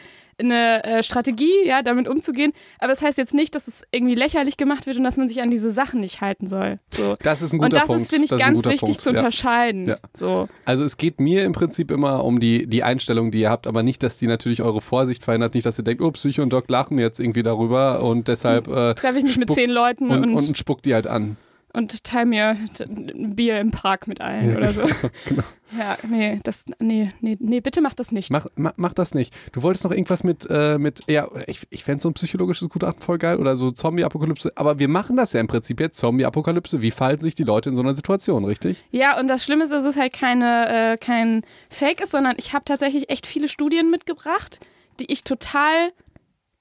[0.41, 2.53] eine äh, Strategie, ja, damit umzugehen.
[2.79, 5.43] Aber das heißt jetzt nicht, dass es irgendwie lächerlich gemacht wird und dass man sich
[5.43, 6.79] an diese Sachen nicht halten soll.
[6.97, 7.15] So.
[7.23, 8.03] Das ist ein guter Und das Punkt.
[8.03, 9.19] ist, finde ich, Das ganz wichtig Punkt, zu ja.
[9.19, 9.87] unterscheiden.
[9.87, 9.99] Ja.
[10.15, 10.49] So.
[10.65, 13.83] Also es geht mir im Prinzip immer um die, die Einstellung, die ihr habt, aber
[13.83, 16.69] nicht, dass die natürlich eure Vorsicht verändert, nicht, dass ihr denkt, oh, Psycho und Doc
[16.71, 20.35] lachen jetzt irgendwie darüber und deshalb äh, Treffe ich mich mit zehn Leuten und, und,
[20.35, 21.37] und, spuckt die halt an.
[21.73, 24.83] Und teile mir ein Bier im Prag mit ein Ja, oder so.
[25.27, 25.43] genau.
[25.79, 28.31] Ja, nee, das, nee, nee, nee, bitte mach das nicht.
[28.31, 29.33] Mach, mach, mach das nicht.
[29.53, 33.01] Du wolltest noch irgendwas mit, äh, mit ja, ich, ich fände so ein psychologisches Gutachten
[33.01, 36.83] voll geil oder so Zombie-Apokalypse, aber wir machen das ja im Prinzip jetzt, Zombie-Apokalypse.
[36.83, 38.85] Wie verhalten sich die Leute in so einer Situation, richtig?
[38.91, 42.53] Ja, und das Schlimme ist, dass es halt keine, äh, kein Fake ist, sondern ich
[42.53, 44.59] habe tatsächlich echt viele Studien mitgebracht,
[44.99, 45.93] die ich total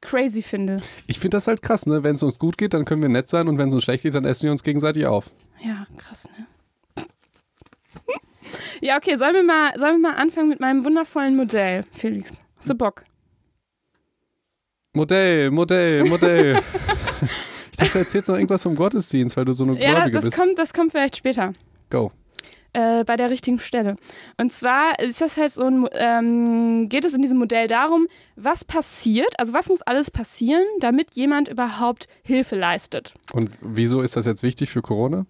[0.01, 0.77] crazy finde.
[1.07, 2.03] Ich finde das halt krass, ne?
[2.03, 4.03] Wenn es uns gut geht, dann können wir nett sein und wenn es uns schlecht
[4.03, 5.29] geht, dann essen wir uns gegenseitig auf.
[5.61, 7.05] Ja, krass, ne?
[8.81, 12.37] Ja, okay, sollen wir, mal, sollen wir mal anfangen mit meinem wundervollen Modell, Felix?
[12.57, 13.03] Hast du Bock?
[14.93, 16.55] Modell, Modell, Modell.
[17.71, 20.25] ich dachte, du erzählst noch irgendwas vom Gottesdienst, weil du so eine Ja, Gläubige das
[20.25, 20.37] bist.
[20.37, 21.53] kommt, das kommt vielleicht später.
[21.89, 22.11] Go.
[22.73, 23.95] Äh, bei der richtigen Stelle.
[24.37, 28.63] Und zwar ist das halt so ein, ähm, geht es in diesem Modell darum, was
[28.63, 33.15] passiert, also was muss alles passieren, damit jemand überhaupt Hilfe leistet.
[33.33, 35.25] Und wieso ist das jetzt wichtig für Corona?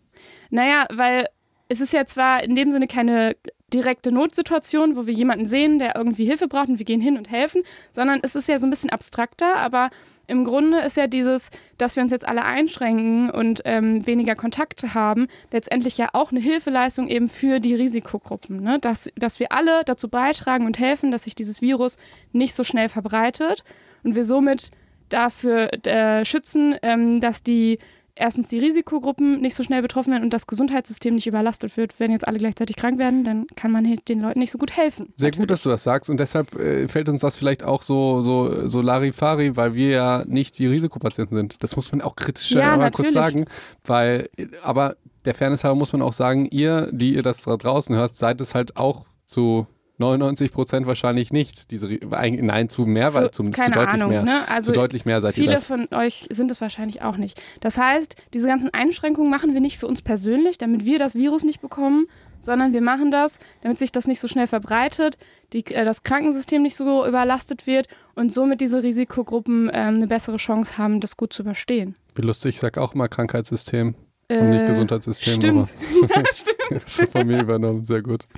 [0.49, 1.27] Naja, weil
[1.69, 3.37] es ist ja zwar in dem Sinne keine
[3.71, 7.31] direkte Notsituation, wo wir jemanden sehen, der irgendwie Hilfe braucht und wir gehen hin und
[7.31, 7.61] helfen,
[7.93, 9.91] sondern es ist ja so ein bisschen abstrakter, aber
[10.29, 14.93] im Grunde ist ja dieses, dass wir uns jetzt alle einschränken und ähm, weniger Kontakte
[14.93, 18.61] haben, letztendlich ja auch eine Hilfeleistung eben für die Risikogruppen.
[18.61, 18.77] Ne?
[18.79, 21.97] Dass, dass wir alle dazu beitragen und helfen, dass sich dieses Virus
[22.31, 23.63] nicht so schnell verbreitet
[24.03, 24.71] und wir somit
[25.09, 27.79] dafür äh, schützen, ähm, dass die
[28.19, 31.99] erstens die Risikogruppen nicht so schnell betroffen werden und das Gesundheitssystem nicht überlastet wird.
[31.99, 34.75] Wenn jetzt alle gleichzeitig krank werden, dann kann man halt den Leuten nicht so gut
[34.75, 35.13] helfen.
[35.15, 38.21] Sehr gut, dass du das sagst und deshalb äh, fällt uns das vielleicht auch so,
[38.21, 41.63] so, so Larifari, weil wir ja nicht die Risikopatienten sind.
[41.63, 43.45] Das muss man auch kritisch Ja, einmal kurz natürlich.
[43.45, 43.45] sagen,
[43.85, 44.29] weil,
[44.63, 48.15] aber der Fairness halber muss man auch sagen, ihr, die ihr das da draußen hört,
[48.15, 49.67] seid es halt auch zu
[49.99, 51.71] 99 Prozent wahrscheinlich nicht.
[51.71, 54.23] Diese, nein, zu mehr, Zu- zum, keine zu deutlich Ahnung, mehr.
[54.23, 54.41] ne?
[54.49, 55.67] Also zu deutlich mehr seid ihr Viele das.
[55.67, 57.41] von euch sind es wahrscheinlich auch nicht.
[57.61, 61.43] Das heißt, diese ganzen Einschränkungen machen wir nicht für uns persönlich, damit wir das Virus
[61.43, 62.07] nicht bekommen,
[62.39, 65.17] sondern wir machen das, damit sich das nicht so schnell verbreitet,
[65.51, 70.37] die, äh, das Krankensystem nicht so überlastet wird und somit diese Risikogruppen ähm, eine bessere
[70.37, 71.95] Chance haben, das gut zu überstehen.
[72.15, 73.95] Wie lustig, ich sag auch immer Krankheitssystem
[74.29, 75.33] und nicht Äh, Gesundheitssystem.
[75.33, 75.69] Stimmt.
[76.15, 76.23] Aber
[76.75, 78.25] ist schon von mir übernommen, sehr gut.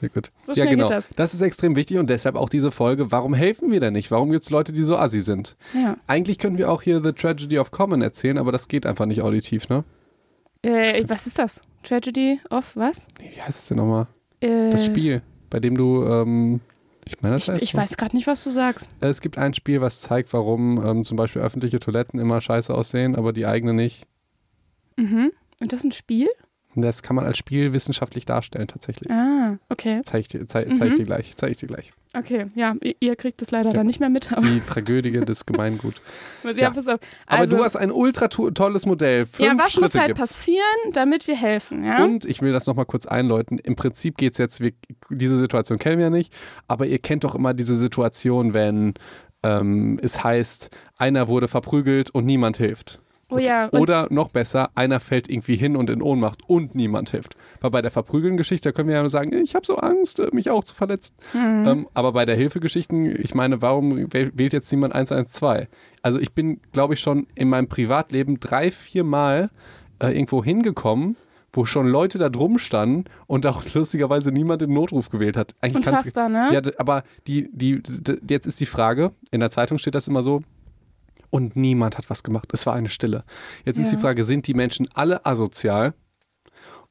[0.00, 0.30] Sehr gut.
[0.46, 0.88] So ja, genau.
[0.88, 1.34] geht das.
[1.34, 3.10] ist extrem wichtig und deshalb auch diese Folge.
[3.10, 4.10] Warum helfen wir denn nicht?
[4.10, 5.56] Warum gibt es Leute, die so assi sind?
[5.74, 5.96] Ja.
[6.06, 9.22] Eigentlich können wir auch hier The Tragedy of Common erzählen, aber das geht einfach nicht
[9.22, 9.84] auditiv, ne?
[10.62, 11.62] Äh, was ist das?
[11.82, 13.06] Tragedy of was?
[13.20, 14.06] Nee, wie heißt es denn nochmal?
[14.40, 16.60] Äh, Das Spiel, bei dem du, ähm,
[17.06, 17.78] ich meine, das Ich, heißt ich so.
[17.78, 18.88] weiß gerade nicht, was du sagst.
[19.00, 23.16] Es gibt ein Spiel, was zeigt, warum ähm, zum Beispiel öffentliche Toiletten immer scheiße aussehen,
[23.16, 24.04] aber die eigene nicht.
[24.96, 25.32] Mhm.
[25.60, 26.28] Und das ist ein Spiel?
[26.74, 29.10] Das kann man als Spiel wissenschaftlich darstellen, tatsächlich.
[29.10, 30.00] Ah, okay.
[30.04, 30.96] Zeig ich dir, zeig, zeig ich Mhm.
[30.96, 31.34] dir gleich.
[31.36, 31.92] Zeig ich dir gleich.
[32.16, 33.74] Okay, ja, ihr, kriegt das leider Ja.
[33.74, 34.28] dann nicht mehr mit.
[34.40, 36.00] Die Tragödie des Gemeingut.
[36.44, 36.70] Aber, Ja.
[36.70, 36.76] auf.
[36.86, 39.26] Aber Also, du hast ein ultra to tolles Modell.
[39.26, 40.20] Fünf ja, was Schritte muss halt gibt's.
[40.34, 42.02] passieren, damit wir helfen, ja?
[42.04, 43.58] Und ich will das nochmal kurz einläuten.
[43.58, 44.72] Im Prinzip geht es jetzt, wir,
[45.10, 46.32] diese Situation kennen wir ja nicht,
[46.66, 48.94] aber ihr kennt doch immer diese Situation, wenn
[49.42, 53.00] ähm, es heißt, einer wurde verprügelt und niemand hilft.
[53.30, 57.36] Oh ja, Oder noch besser, einer fällt irgendwie hin und in Ohnmacht und niemand hilft.
[57.60, 60.28] Weil bei der Verprügeln-Geschichte, da können wir ja nur sagen, ich habe so Angst, äh,
[60.32, 61.14] mich auch zu verletzen.
[61.34, 61.64] Mhm.
[61.66, 65.68] Ähm, aber bei der Hilfegeschichten, ich meine, warum wäh- wählt jetzt niemand 112?
[66.02, 69.50] Also ich bin, glaube ich, schon in meinem Privatleben drei, vier Mal
[70.00, 71.16] äh, irgendwo hingekommen,
[71.52, 75.54] wo schon Leute da drum standen und auch lustigerweise niemand den Notruf gewählt hat.
[75.60, 76.48] Eigentlich unfassbar, ne?
[76.52, 80.22] ja, aber die, die, d- jetzt ist die Frage, in der Zeitung steht das immer
[80.22, 80.42] so,
[81.30, 82.48] und niemand hat was gemacht.
[82.52, 83.24] Es war eine Stille.
[83.64, 83.96] Jetzt ist Ja.
[83.96, 85.94] die Frage, sind die Menschen alle asozial?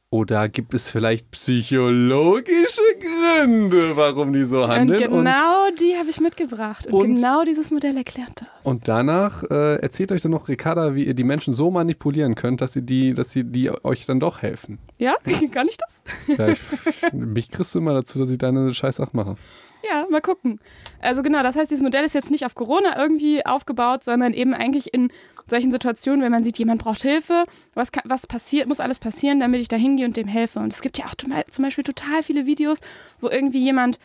[0.10, 5.00] Oder gibt es vielleicht psychologische Gründe, warum die so und handeln?
[5.02, 6.88] genau die habe ich mitgebracht.
[6.88, 8.47] Und, und- genau dieses Modell erklärt das.
[8.63, 12.62] und danach äh, erzählt euch dann noch Ricarda, wie ihr die Menschen so manipulieren könnt,
[12.62, 14.80] dass sie die, dass sie die euch dann doch helfen.
[14.97, 15.15] Ja,
[15.52, 16.02] kann ich das?
[16.38, 19.36] Ja, ich, mich kriegst du immer dazu, dass ich deine Scheißsache mache.
[19.83, 20.59] Ja, mal gucken.
[21.01, 24.53] Also genau, das heißt, dieses Modell ist jetzt nicht auf Corona irgendwie aufgebaut, sondern eben
[24.53, 25.11] eigentlich in
[25.49, 29.39] solchen Situationen, wenn man sieht, jemand braucht Hilfe, was, kann, was passiert, muss alles passieren,
[29.39, 30.59] damit ich da hingehe und dem helfe.
[30.59, 32.79] Und es gibt ja auch zum Beispiel total viele Videos,
[33.21, 33.99] wo irgendwie jemand,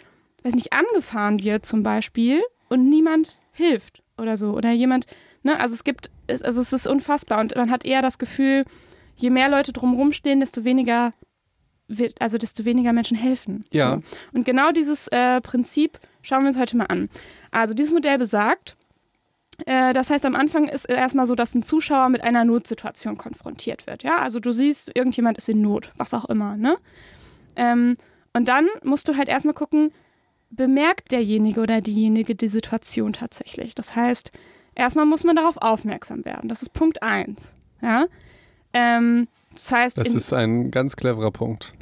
[0.44, 4.50] weiß nicht, angefahren wird zum Beispiel und niemand hilft oder so.
[4.50, 5.06] Oder jemand,
[5.42, 8.64] ne, also es gibt, also es ist unfassbar und man hat eher das Gefühl,
[9.16, 11.12] je mehr Leute drumherum stehen, desto weniger
[11.98, 13.64] wird, also desto weniger Menschen helfen.
[13.72, 13.96] Ja.
[13.96, 14.02] So.
[14.38, 17.09] Und genau dieses äh, Prinzip schauen wir uns heute mal an.
[17.50, 18.76] Also dieses Modell besagt,
[19.66, 23.87] äh, das heißt, am Anfang ist erstmal so, dass ein Zuschauer mit einer Notsituation konfrontiert
[23.87, 24.02] wird.
[24.02, 26.76] Ja, also du siehst, irgendjemand ist in Not, was auch immer, ne?
[27.57, 27.96] Ähm,
[28.33, 29.92] und dann musst du halt erstmal gucken,
[30.50, 33.74] bemerkt derjenige oder diejenige die Situation tatsächlich.
[33.74, 34.33] Das heißt,
[34.74, 36.48] erstmal muss man darauf aufmerksam werden.
[36.48, 37.57] Das ist Punkt eins.
[37.83, 38.07] Ja?
[38.74, 41.72] Ähm, das heißt, Das ist ein ganz cleverer Punkt.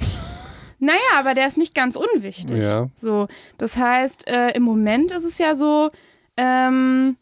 [0.79, 2.63] naja, aber der ist nicht ganz unwichtig.
[2.63, 2.89] Ja.
[2.97, 5.91] So, das heißt, äh, im Moment ist es ja so,
[6.37, 7.17] ähm,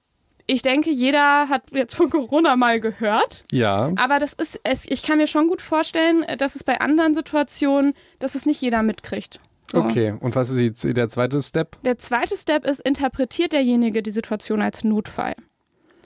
[0.46, 3.44] ich denke, jeder hat jetzt von Corona mal gehört.
[3.52, 6.80] Ja, Aber das ist, es, ich kann mir schon gut vorstellen, äh, dass es bei
[6.80, 9.40] anderen Situationen, dass es nicht jeder mitkriegt.
[9.70, 9.78] So.
[9.80, 10.14] okay.
[10.18, 11.76] Und was ist jetzt der zweite Step?
[11.82, 15.34] Der zweite Step ist, interpretiert derjenige die Situation als Notfall.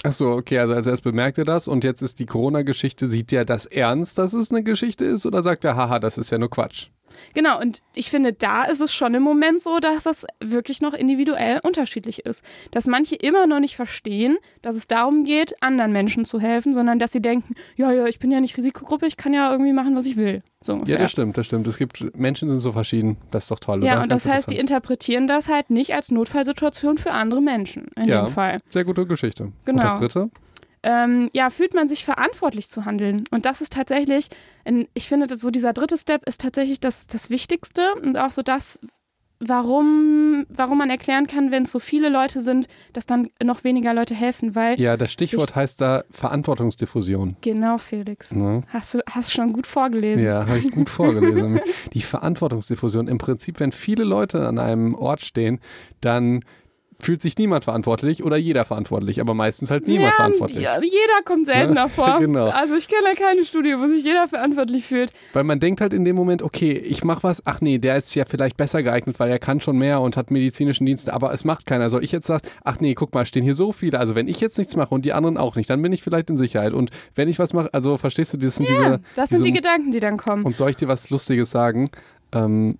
[0.05, 3.31] Ach so, okay, also als erst bemerkt er das und jetzt ist die Corona-Geschichte, sieht
[3.31, 6.39] der das ernst, dass es eine Geschichte ist oder sagt er, haha, das ist ja
[6.39, 6.89] nur Quatsch?
[7.35, 10.95] Genau, und ich finde, da ist es schon im Moment so, dass das wirklich noch
[10.95, 12.45] individuell unterschiedlich ist.
[12.71, 16.99] Dass manche immer noch nicht verstehen, dass es darum geht, anderen Menschen zu helfen, sondern
[16.99, 19.95] dass sie denken, ja, ja, ich bin ja nicht Risikogruppe, ich kann ja irgendwie machen,
[19.97, 20.43] was ich will.
[20.61, 21.67] So Ja, das stimmt, das stimmt.
[21.67, 24.03] Es gibt, Menschen sind so verschieden, das ist doch toll, Ja, oder?
[24.03, 28.25] und das heißt, die interpretieren das halt nicht als Notfallsituation für andere Menschen in Ja.
[28.27, 28.59] dem Fall.
[28.71, 29.45] Sehr gute Geschichte.
[29.45, 29.83] Und Genau.
[29.83, 30.31] das dritte?
[30.83, 33.25] Ähm, ja, fühlt man sich verantwortlich zu handeln.
[33.31, 34.27] Und das ist tatsächlich,
[34.95, 38.79] ich finde, so dieser dritte Step ist tatsächlich das, das Wichtigste und auch so das,
[39.45, 43.93] warum, warum man erklären kann, wenn es so viele Leute sind, dass dann noch weniger
[43.93, 47.37] Leute helfen, weil, Ja, das Stichwort heißt da Verantwortungsdiffusion.
[47.41, 48.63] genau, Felix, Ne?
[48.69, 50.25] hast du hast schon gut vorgelesen.
[50.25, 51.61] Ja, habe ich gut vorgelesen.
[51.93, 53.09] Die Verantwortungsdiffusion.
[53.09, 55.61] Im Prinzip, wenn viele Leute an einem Ort stehen,
[56.01, 56.45] dann
[57.03, 60.63] fühlt sich niemand verantwortlich oder jeder verantwortlich, aber meistens halt niemand ja, verantwortlich.
[60.63, 62.19] ja, jeder kommt selten Ja, davor.
[62.21, 62.49] genau.
[62.49, 65.13] Also ich kenne keine Studie, wo sich jeder verantwortlich fühlt.
[65.33, 68.15] Weil man denkt halt in dem Moment, okay, ich mache was, ach nee, der ist
[68.15, 71.45] ja vielleicht besser geeignet, weil er kann schon mehr und hat medizinischen Dienst, aber es
[71.45, 71.91] macht keiner.
[71.91, 74.41] Soll ich jetzt sagen, ach nee, guck mal, stehen hier so viele, also wenn ich
[74.41, 76.73] jetzt nichts mache und die anderen auch nicht, dann bin ich vielleicht in Sicherheit.
[76.73, 79.01] Und wenn ich was mache, also verstehst du, das sind Ja, diese...
[79.17, 80.45] das sind diese, die Gedanken, die dann kommen.
[80.45, 81.91] Und soll ich dir was Lustiges sagen?
[82.33, 82.79] Ähm,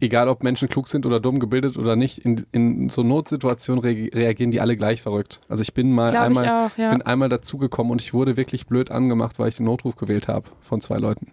[0.00, 4.10] egal ob Menschen klug sind oder dumm gebildet oder nicht, in, in so Notsituationen re
[4.12, 5.40] reagieren die alle gleich verrückt.
[5.48, 6.90] Also ich bin mal Glaube ich einmal, auch, ja.
[6.90, 10.48] bin einmal dazugekommen und ich wurde wirklich blöd angemacht, weil ich den Notruf gewählt habe
[10.60, 11.32] von zwei Leuten.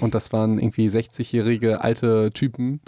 [0.00, 2.80] Und das waren irgendwie 60-jährige alte Typen,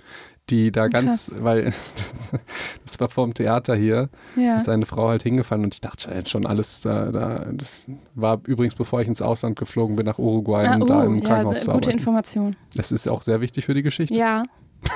[0.50, 1.42] die da ganz, Krass.
[1.42, 1.64] weil
[2.84, 4.58] das war vorm Theater hier, ja.
[4.58, 8.74] ist eine Frau halt hingefallen und ich dachte schon alles da, da, das war übrigens
[8.74, 11.56] bevor ich ins Ausland geflogen bin nach Uruguay, Ah, um da oh, im ja, Krankenhaus
[11.62, 11.90] sehr zu gute.
[11.90, 12.56] Information.
[12.74, 14.14] Das ist auch sehr wichtig für die Geschichte.
[14.14, 14.42] Ja.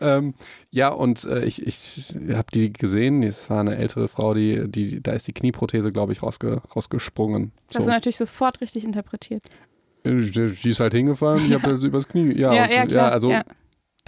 [0.00, 0.34] Ähm,
[0.70, 3.22] ja, und äh, ich, ich habe die gesehen.
[3.22, 7.52] Es war eine ältere Frau, die, die, da ist die Knieprothese, glaube ich, rausge, rausgesprungen.
[7.74, 9.42] Hast du natürlich sofort richtig interpretiert.
[10.04, 12.38] Äh, Die, ist halt hingefallen, ich habe das übers Knie.
[12.38, 13.44] Ja, ja, und, ja, ja also ja.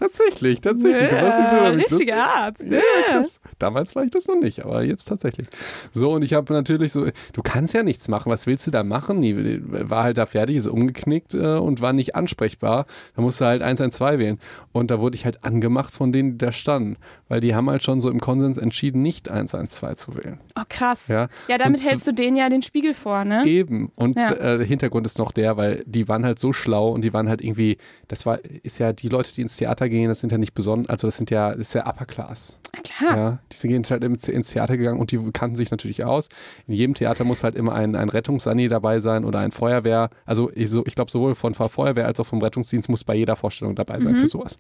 [0.00, 1.08] Tatsächlich, tatsächlich.
[1.10, 1.50] Du warst nicht
[1.90, 2.62] so richtiger Arzt.
[2.68, 3.40] Ja, krass.
[3.58, 5.46] Damals war ich das noch nicht, aber jetzt tatsächlich.
[5.92, 8.82] So, und ich habe natürlich so, du kannst ja nichts machen, was willst du da
[8.82, 9.20] machen?
[9.20, 12.86] Die war halt da fertig, ist umgeknickt äh, und war nicht ansprechbar.
[13.14, 14.38] Da musste halt 112 wählen.
[14.72, 16.96] Und da wurde ich halt angemacht von denen, die da standen,
[17.28, 20.40] weil die haben halt schon so im Konsens entschieden, nicht 112 zu wählen.
[20.58, 21.08] Oh, krass.
[21.08, 23.44] Ja, Ja, damit Und hältst du denen ja den Spiegel vor, ne?
[23.44, 23.92] Eben.
[23.96, 24.30] Und Ja.
[24.32, 27.28] äh, der Hintergrund ist noch der, weil die waren halt so schlau und die waren
[27.28, 27.76] halt irgendwie,
[28.08, 30.88] das war, ist ja die Leute, die ins Theater gehen, das sind ja nicht besonders,
[30.88, 32.59] also das sind ja, das ist ja Upper Class.
[32.74, 33.16] Na klar.
[33.16, 36.29] Ja, die sind halt ins Theater gegangen und die kannten sich natürlich aus.
[36.66, 40.11] In jedem Theater muss halt immer ein, ein Rettungssani dabei sein oder ein Feuerwehr.
[40.24, 43.14] Also ich, so, ich glaube, sowohl von der Feuerwehr als auch vom Rettungsdienst muss bei
[43.14, 44.57] jeder Vorstellung dabei sein für sowas.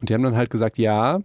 [0.00, 1.20] Und die haben dann halt gesagt, ja,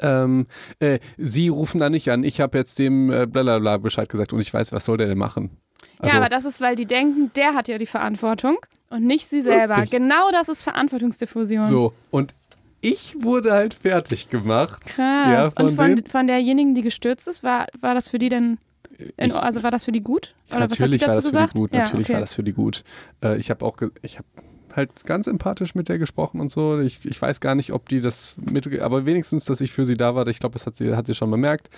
[0.00, 0.46] ähm,
[0.78, 2.24] äh, Sie rufen da nicht an.
[2.24, 5.18] Ich habe jetzt dem äh, blablabla Bescheid gesagt und ich weiß, was soll der denn
[5.18, 5.50] machen?
[5.98, 8.56] Also, ja, aber das ist, weil die denken, der hat ja die Verantwortung
[8.90, 9.76] und nicht sie selber.
[9.76, 9.90] Lustig.
[9.90, 11.62] Genau das ist Verantwortungsdiffusion.
[11.62, 11.92] so.
[12.10, 12.34] Und
[12.84, 14.84] ich wurde halt fertig gemacht.
[14.86, 14.96] Krass.
[15.28, 18.58] Ja, von und von, von derjenigen, die gestürzt ist, war, war das für die denn,
[19.16, 20.34] in, Ich- also war das für die gut?
[20.50, 21.54] Ja, Oder was hat die natürlich war dazu das für gesagt?
[21.54, 21.74] die gut.
[21.74, 22.12] Ja, Natürlich okay.
[22.14, 22.84] war das für die gut.
[23.22, 24.28] Äh, ich habe auch, ich habe
[24.76, 26.80] halt ganz empathisch mit der gesprochen und so.
[26.80, 29.96] Ich, ich weiß gar nicht, ob die das mit, aber wenigstens, dass ich für sie
[29.96, 30.26] da war.
[30.26, 31.70] Ich glaube, das hat sie, hat sie schon bemerkt.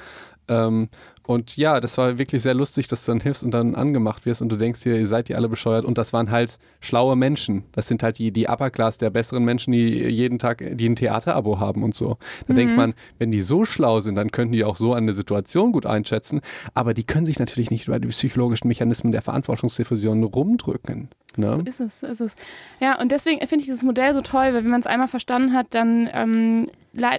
[0.48, 0.88] Ähm,
[1.26, 4.42] und ja, das war wirklich sehr lustig, dass du dann hilfst und dann angemacht wirst
[4.42, 5.84] und du denkst dir, ihr seid ihr alle bescheuert.
[5.84, 7.64] Und das waren halt schlaue Menschen.
[7.72, 10.96] Das sind halt die, die Upper Class der besseren Menschen, die jeden Tag, die ein
[10.96, 12.16] Theaterabo haben und so.
[12.46, 12.56] Da Mhm.
[12.56, 15.86] denkt man, wenn die so schlau sind, dann können die auch so eine Situation gut
[15.86, 16.40] einschätzen.
[16.74, 21.08] Aber die können sich natürlich nicht über die psychologischen Mechanismen der Verantwortungsdiffusion rumdrücken.
[21.36, 21.62] Ne?
[21.66, 22.34] Ist es, ist es.
[22.80, 25.52] Ja, und deswegen finde ich dieses Modell so toll, weil wenn man es einmal verstanden
[25.52, 26.66] hat, dann ähm,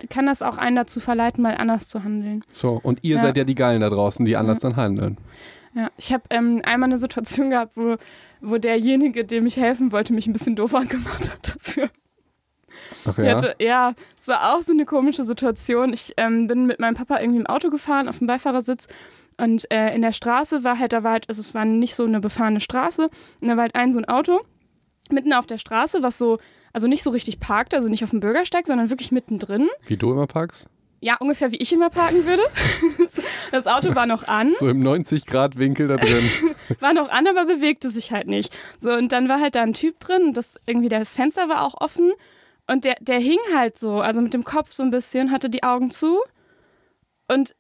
[0.10, 2.44] kann das auch einen dazu verleiten, mal anders zu handeln.
[2.52, 3.22] So, und ihr Ja.
[3.22, 5.18] seid ja die Geilen da draußen, die anders dann handeln.
[5.74, 7.98] Ja, ich habe ähm, einmal eine Situation gehabt, wo,
[8.42, 11.90] wo derjenige, dem ich helfen wollte, mich ein bisschen doof angemacht hat dafür.
[13.06, 13.34] Okay, Ich ja.
[13.34, 15.94] hatte, ja, es war auch so eine komische Situation.
[15.94, 18.88] Ich ähm, bin mit meinem Papa irgendwie im Auto gefahren, auf dem Beifahrersitz.
[19.40, 22.06] Und äh, in der Straße war halt, da war halt, also es war nicht so
[22.06, 23.10] eine befahrene Straße.
[23.42, 24.40] Und da war halt ein so ein Auto
[25.12, 26.40] mitten auf der Straße, was so,
[26.78, 29.68] also nicht so richtig parkt, also nicht auf dem Bürgersteig, sondern wirklich mittendrin.
[29.88, 30.68] Wie du immer packst?
[31.00, 32.44] Ja, ungefähr wie ich immer parken würde.
[33.50, 34.54] Das Auto war noch an.
[34.54, 36.30] So im 90-Grad-Winkel da drin.
[36.82, 38.54] war noch an, aber bewegte sich halt nicht.
[38.80, 41.64] So, und dann war halt da ein Typ drin und das irgendwie das Fenster war
[41.64, 42.12] auch offen
[42.68, 45.64] und der, der hing halt so, also mit dem Kopf so ein bisschen, hatte die
[45.64, 46.20] Augen zu
[47.28, 47.56] und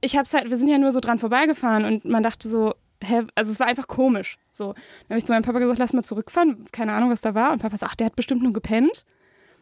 [0.00, 3.22] ich hab's halt, wir sind ja nur so dran vorbeigefahren und man dachte so, hä,
[3.34, 4.38] also es war einfach komisch.
[4.50, 7.34] So, dann habe ich zu meinem Papa gesagt, lass mal zurückfahren, keine Ahnung, was da
[7.34, 7.52] war.
[7.52, 9.04] Und Papa sagt, ach, der hat bestimmt nur gepennt.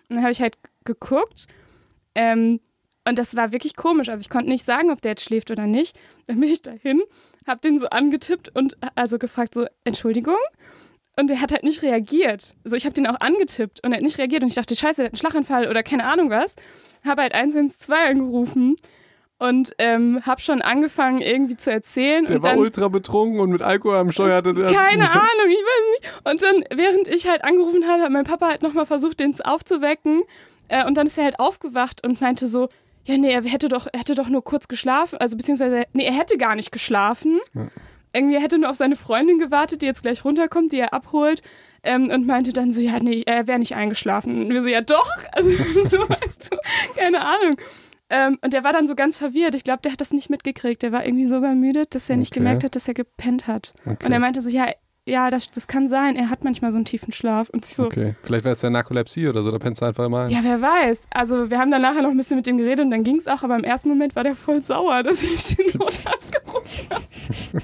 [0.08, 1.46] Und dann habe ich halt geguckt.
[2.14, 2.60] Ähm,
[3.08, 4.08] und das war wirklich komisch.
[4.08, 5.98] Also ich konnte nicht sagen, ob der jetzt schläft oder nicht.
[6.26, 7.02] Dann bin ich dahin,
[7.46, 10.36] habe den so angetippt und also gefragt so, Entschuldigung?
[11.16, 12.54] Und er hat halt nicht reagiert.
[12.64, 14.42] Also ich habe den auch angetippt und er hat nicht reagiert.
[14.42, 16.54] Und ich dachte, scheiße, der hat einen Schlaganfall oder keine Ahnung was.
[17.04, 18.76] Habe halt 112 angerufen
[19.38, 22.26] und ähm, habe schon angefangen irgendwie zu erzählen.
[22.26, 24.72] Der und war dann, ultra betrunken und mit Alkohol am Steuer hatte der.
[24.72, 26.12] keine Ahnung, ich weiß nicht.
[26.24, 30.22] Und dann, während ich halt angerufen habe, hat mein Papa halt nochmal versucht, den aufzuwecken.
[30.68, 32.68] Äh, und dann ist er halt aufgewacht und meinte so,
[33.04, 36.12] ja, nee, er hätte doch, er hätte doch nur kurz geschlafen, also beziehungsweise, nee, er
[36.12, 37.40] hätte gar nicht geschlafen.
[37.54, 37.68] Ja.
[38.12, 41.42] Irgendwie er hätte nur auf seine Freundin gewartet, die jetzt gleich runterkommt, die er abholt.
[41.84, 44.42] Ähm, und meinte dann so, ja, nee, er wäre nicht eingeschlafen.
[44.42, 46.56] Und wir so, ja doch, also so weißt du,
[46.96, 47.56] keine Ahnung.
[48.10, 49.54] Ähm, und der war dann so ganz verwirrt.
[49.54, 50.82] Ich glaube, der hat das nicht mitgekriegt.
[50.82, 52.40] Der war irgendwie so übermüdet, dass er nicht Okay.
[52.40, 53.74] gemerkt hat, dass er gepennt hat.
[53.84, 54.06] Okay.
[54.06, 54.66] Und er meinte so, ja,
[55.04, 56.16] ja, das, das kann sein.
[56.16, 57.48] Er hat manchmal so einen tiefen Schlaf.
[57.48, 60.04] Und ich so, Okay, vielleicht wäre es ja Narkolepsie oder so, da pennst du einfach
[60.04, 60.30] immer ein.
[60.30, 61.06] ja, wer weiß.
[61.10, 63.26] Also wir haben dann nachher noch ein bisschen mit dem geredet und dann ging es
[63.26, 67.04] auch, aber im ersten Moment war der voll sauer, dass ich den Notarzt gerufen habe.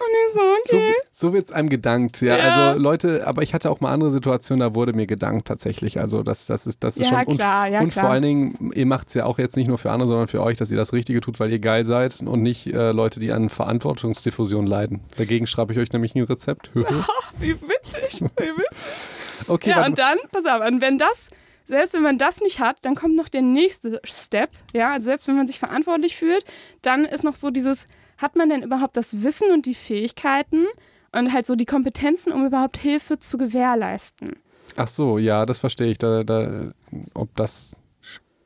[0.00, 0.94] Und ich so, So, okay.
[1.10, 2.36] so wird es einem gedankt, ja.
[2.36, 2.44] Ja.
[2.44, 5.98] Also Leute, aber ich hatte auch mal andere Situationen, da wurde mir gedankt tatsächlich.
[6.00, 7.26] Also das, das ist, das ist Ja, schon.
[7.26, 8.04] Und, klar, ja, und klar.
[8.04, 10.42] vor allen Dingen, ihr macht es ja auch jetzt nicht nur für andere, sondern für
[10.42, 13.32] euch, dass ihr das Richtige tut, weil ihr geil seid und nicht äh, Leute, die
[13.32, 15.00] an Verantwortungsdiffusion leiden.
[15.16, 16.70] Dagegen schreibe ich euch nämlich ein Rezept.
[17.38, 19.48] Wie witzig, wie witzig.
[19.48, 21.28] okay, ja, und dann, pass auf, und wenn das,
[21.66, 24.50] selbst wenn man das nicht hat, dann kommt noch der nächste Step.
[24.72, 26.44] Ja, also selbst wenn man sich verantwortlich fühlt,
[26.82, 27.86] dann ist noch so dieses,
[28.18, 30.66] hat man denn überhaupt das Wissen und die Fähigkeiten
[31.12, 34.36] und halt so die Kompetenzen, um überhaupt Hilfe zu gewährleisten?
[34.76, 35.98] Ach so, ja, das verstehe ich.
[35.98, 36.72] Da, da,
[37.14, 37.74] ob das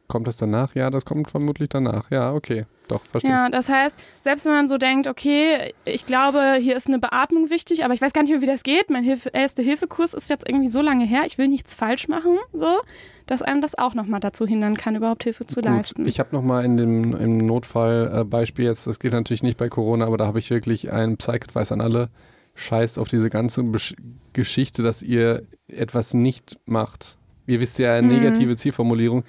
[0.08, 0.74] kommt das danach?
[0.74, 2.10] Ja, das kommt vermutlich danach.
[2.10, 3.30] Ja, okay, doch verstehe.
[3.30, 7.50] Ja, das heißt, selbst wenn man so denkt, okay, ich glaube, hier ist eine Beatmung
[7.50, 8.90] wichtig, aber ich weiß gar nicht mehr, wie das geht.
[8.90, 12.36] Mein Hilfe, erster Hilfekurs ist jetzt irgendwie so lange her, ich will nichts falsch machen,
[12.52, 12.80] so,
[13.26, 16.06] dass einem das auch nochmal dazu hindern kann, überhaupt Hilfe zu Gut, leisten.
[16.06, 19.68] ich habe nochmal in dem im Notfall äh, Beispiel jetzt, das geht natürlich nicht bei
[19.68, 22.08] Corona, aber da habe ich wirklich ein Psych-Advice an alle.
[22.54, 23.94] Scheiß auf diese ganze Besch
[24.34, 27.16] Geschichte, dass ihr etwas nicht macht.
[27.46, 28.08] Ihr wisst ja, Mhm.
[28.08, 29.24] negative Zielformulierung.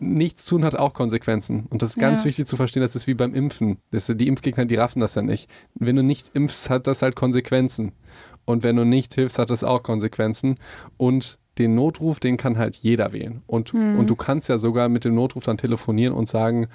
[0.00, 1.66] Nichts tun hat auch Konsequenzen.
[1.70, 2.26] Und das ist ganz Ja.
[2.28, 3.78] wichtig zu verstehen, das ist wie beim Impfen.
[3.90, 5.50] Das, die Impfgegner, die raffen das ja nicht.
[5.74, 7.92] Wenn du nicht impfst, hat das halt Konsequenzen.
[8.44, 10.56] Und wenn du nicht hilfst, hat das auch Konsequenzen.
[10.96, 13.42] Und den Notruf, den kann halt jeder wählen.
[13.48, 13.98] Und, Mhm.
[13.98, 16.68] und du kannst ja sogar mit dem Notruf dann telefonieren und sagen,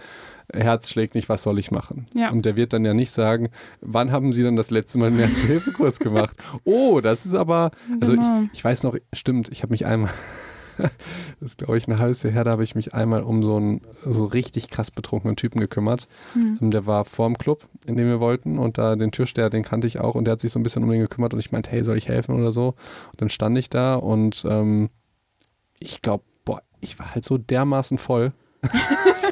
[0.54, 2.08] Herz schlägt nicht, was soll ich machen?
[2.14, 2.30] Ja.
[2.32, 3.48] Und der wird dann ja nicht sagen,
[3.80, 6.36] wann haben Sie denn das letzte Mal einen Erste-Hilfe-Kurs gemacht?
[6.66, 8.42] Oh, das ist aber, also Genau.
[8.52, 10.12] ich, ich weiß noch, stimmt, ich habe mich einmal,
[11.40, 13.58] das ist glaube ich ein halbes Jahr her, da habe ich mich einmal um so
[13.58, 16.08] einen so richtig krass betrunkenen Typen gekümmert.
[16.34, 16.58] Hm.
[16.62, 19.88] Ähm, Der war vorm Club, in dem wir wollten und da den Türsteher, den kannte
[19.88, 21.72] ich auch und der hat sich so ein bisschen um den gekümmert und ich meinte,
[21.72, 22.76] hey, soll ich helfen oder so?
[23.12, 24.90] Und dann stand ich da und ähm,
[25.80, 28.34] ich glaube, boah, ich war halt so dermaßen voll.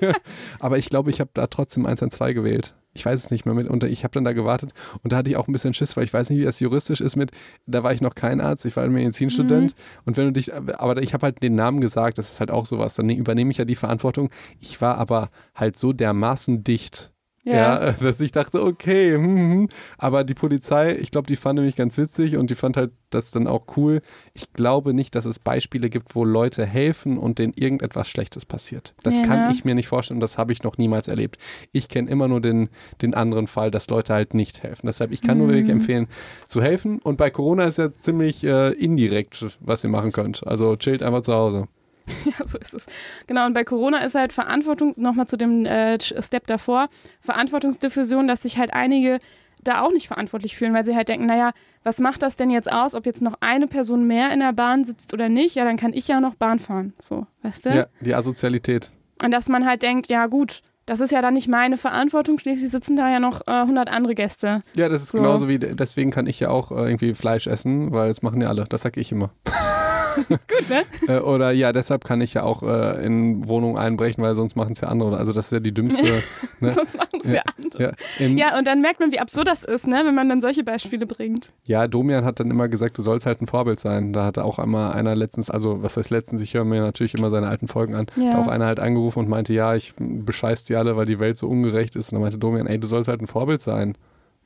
[0.60, 2.74] Aber ich glaube, ich habe da trotzdem 112 gewählt.
[2.94, 3.68] Ich weiß es nicht mehr mit.
[3.68, 4.74] Und ich habe dann da gewartet
[5.04, 7.02] und da hatte ich auch ein bisschen Schiss, weil ich weiß nicht, wie das juristisch
[7.02, 7.32] ist mit,
[7.66, 9.76] da war ich noch kein Arzt, ich war ein Medizinstudent
[10.06, 12.66] und wenn du dich, aber ich habe halt den Namen gesagt, das ist halt auch
[12.66, 14.30] sowas, dann übernehme ich ja die Verantwortung.
[14.60, 17.12] Ich war aber halt so dermaßen dicht.
[17.44, 17.92] Ja.
[18.02, 19.70] dass ich dachte, okay, hm, hm.
[19.98, 23.32] aber die Polizei, ich glaube, die fand nämlich ganz witzig und die fand halt das
[23.32, 24.02] dann auch cool.
[24.34, 28.94] Ich glaube nicht, dass es Beispiele gibt, wo Leute helfen und denen irgendetwas Schlechtes passiert.
[29.04, 29.52] Das Ja, kann ne?
[29.52, 31.38] ich mir nicht vorstellen und das habe ich noch niemals erlebt.
[31.72, 32.70] Ich kenne immer nur den,
[33.02, 34.86] den anderen Fall, dass Leute halt nicht helfen.
[34.86, 35.52] Deshalb, ich kann nur Mhm.
[35.54, 36.08] wirklich empfehlen,
[36.48, 37.00] zu helfen.
[37.00, 40.46] Und bei Corona ist ja ziemlich äh, indirekt, was ihr machen könnt.
[40.48, 41.68] Also chillt einfach zu Hause.
[42.26, 42.86] Ja, so ist es.
[43.28, 46.88] Genau, und bei Corona ist halt Verantwortung, nochmal zu dem äh, Step davor,
[47.22, 49.20] Verantwortungsdiffusion, dass sich halt einige
[49.64, 51.52] da auch nicht verantwortlich fühlen, weil sie halt denken, naja,
[51.84, 54.84] was macht das denn jetzt aus, ob jetzt noch eine Person mehr in der Bahn
[54.86, 55.56] sitzt oder nicht?
[55.56, 56.94] Ja, dann kann ich ja noch Bahn fahren.
[57.00, 57.70] So, weißt du?
[57.70, 58.92] Ja, die Asozialität.
[59.24, 62.72] Und dass man halt denkt, ja gut, das ist ja dann nicht meine Verantwortung, schließlich
[62.72, 64.62] sitzen da ja noch äh, 100 andere Gäste.
[64.76, 65.20] Ja, das ist So.
[65.20, 68.48] genauso wie, deswegen kann ich ja auch äh, irgendwie Fleisch essen, weil das machen ja
[68.50, 68.66] alle.
[68.68, 69.32] Das sag ich immer.
[70.28, 70.84] Gut, ne?
[71.08, 74.74] Äh, oder ja, deshalb kann ich ja auch äh, in Wohnungen einbrechen, weil sonst machen
[74.74, 75.18] es ja andere.
[75.18, 76.04] Also das ist ja die dümmste.
[76.60, 76.74] ne?
[76.74, 77.84] Sonst machen es ja, andere.
[77.84, 78.42] Ja, in, ja.
[78.50, 81.06] Ja, und dann merkt man, wie absurd das ist, ne, wenn man dann solche Beispiele
[81.06, 81.54] bringt.
[81.88, 84.14] Domian hat dann immer gesagt, du sollst halt ein Vorbild sein.
[84.14, 87.30] Da hat auch einmal einer letztens, also was heißt letztens, ich höre mir natürlich immer
[87.30, 88.34] seine alten Folgen an, Ja.
[88.34, 91.38] da auch einer halt angerufen und meinte, ja, ich bescheiß die alle, weil die Welt
[91.38, 92.12] so ungerecht ist.
[92.12, 93.96] Und dann meinte Domian, ey, du sollst halt ein Vorbild sein.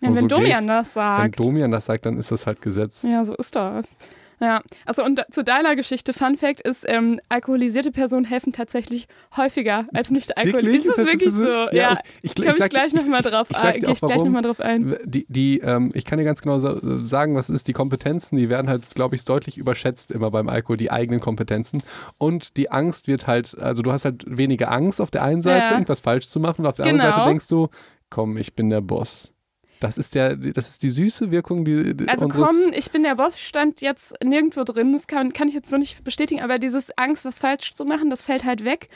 [0.01, 1.39] Ja, wenn so Domian das Wenn sagt.
[1.39, 3.03] Domian das sagt, dann ist das halt Gesetz.
[3.03, 3.95] Ja, so ist das.
[4.41, 9.07] Ja, also und da, zu deiner Geschichte, Fun Fact ist, ähm, alkoholisierte Personen helfen tatsächlich
[9.38, 10.88] häufiger als nicht alkoholisierte.
[10.89, 11.69] Ist es wirklich so?
[11.71, 14.17] Ja, und ich, Komme ich, sag- gleich nochmal ich- drauf ich ich gleich warum.
[14.27, 14.97] nochmal drauf ein.
[15.05, 17.67] Die, die, ähm, ich kann dir ganz genau sa- sagen, was ist.
[17.67, 21.81] Die Kompetenzen, die werden halt, glaube ich, deutlich überschätzt immer beim Alkohol, die eigenen Kompetenzen.
[22.17, 25.67] Und die Angst wird halt, also du hast halt weniger Angst auf der einen Seite,
[25.67, 25.71] Ja.
[25.73, 26.61] irgendwas falsch zu machen.
[26.61, 27.13] Und auf der anderen Genau.
[27.15, 27.69] Seite denkst du,
[28.09, 29.31] komm, ich bin der Boss.
[29.80, 33.15] Das ist der, das ist die süße Wirkung, die, die Also komm, ich bin der
[33.15, 34.93] Boss, stand jetzt nirgendwo drin.
[34.93, 38.09] Das kann, kann ich jetzt so nicht bestätigen, aber dieses Angst, was falsch zu machen,
[38.09, 38.88] das fällt halt weg.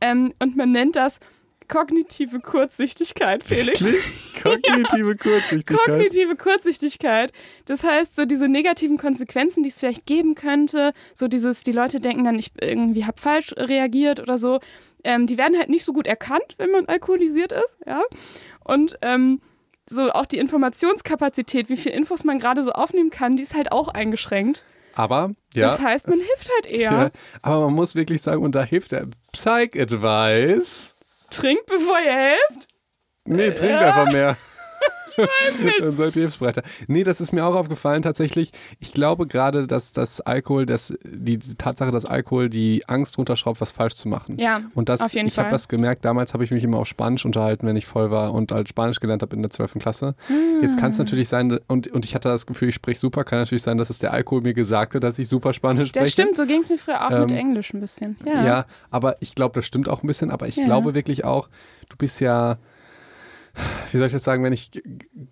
[0.00, 1.20] Ähm, und man nennt das
[1.68, 3.80] kognitive Kurzsichtigkeit, Felix.
[4.42, 5.78] Kognitive Kurzsichtigkeit.
[5.78, 7.32] Kognitive Kurzsichtigkeit.
[7.64, 12.00] Das heißt, so diese negativen Konsequenzen, die es vielleicht geben könnte, so dieses, die Leute
[12.00, 14.60] denken dann, ich irgendwie habe falsch reagiert oder so,
[15.04, 18.02] ähm, die werden halt nicht so gut erkannt, wenn man alkoholisiert ist, ja.
[18.64, 19.40] Und ähm,
[19.88, 23.72] so auch die Informationskapazität, wie viel Infos man gerade so aufnehmen kann, die ist halt
[23.72, 24.64] auch eingeschränkt.
[24.94, 25.68] Aber, ja.
[25.68, 26.90] Das heißt, man hilft halt eher.
[26.90, 27.10] ja.
[27.42, 30.94] Aber man muss wirklich sagen, und da hilft der Psych-Advice.
[31.30, 32.68] Trinkt, bevor ihr helft.
[33.24, 34.36] Nee, trink einfach mehr.
[35.80, 36.62] Dann seid ihr hilfsbereiter.
[36.86, 38.50] Nee, das ist mir auch aufgefallen tatsächlich.
[38.78, 43.70] Ich glaube gerade, dass das Alkohol, dass die, Tatsache, dass Alkohol die Angst runterschraubt, was
[43.70, 44.36] falsch zu machen.
[44.38, 46.86] Ja, Und das, auf jeden ich habe das gemerkt, damals habe ich mich immer auf
[46.88, 49.74] Spanisch unterhalten, wenn ich voll war und halt Spanisch gelernt habe in der 12.
[49.78, 50.14] Klasse.
[50.62, 53.38] Jetzt kann es natürlich sein, und, und ich hatte das Gefühl, ich spreche super, kann
[53.40, 56.04] natürlich sein, dass es der Alkohol mir gesagt hat, dass ich super Spanisch spreche.
[56.04, 58.16] Das stimmt, so ging es mir früher auch mit Ähm, Englisch ein bisschen.
[58.24, 58.44] Ja.
[58.44, 60.30] Ja, aber ich glaube, das stimmt auch ein bisschen.
[60.30, 60.64] Aber ich Ja.
[60.64, 61.48] glaube wirklich auch,
[61.88, 62.56] du bist ja,
[63.92, 64.70] wie soll ich das sagen, wenn ich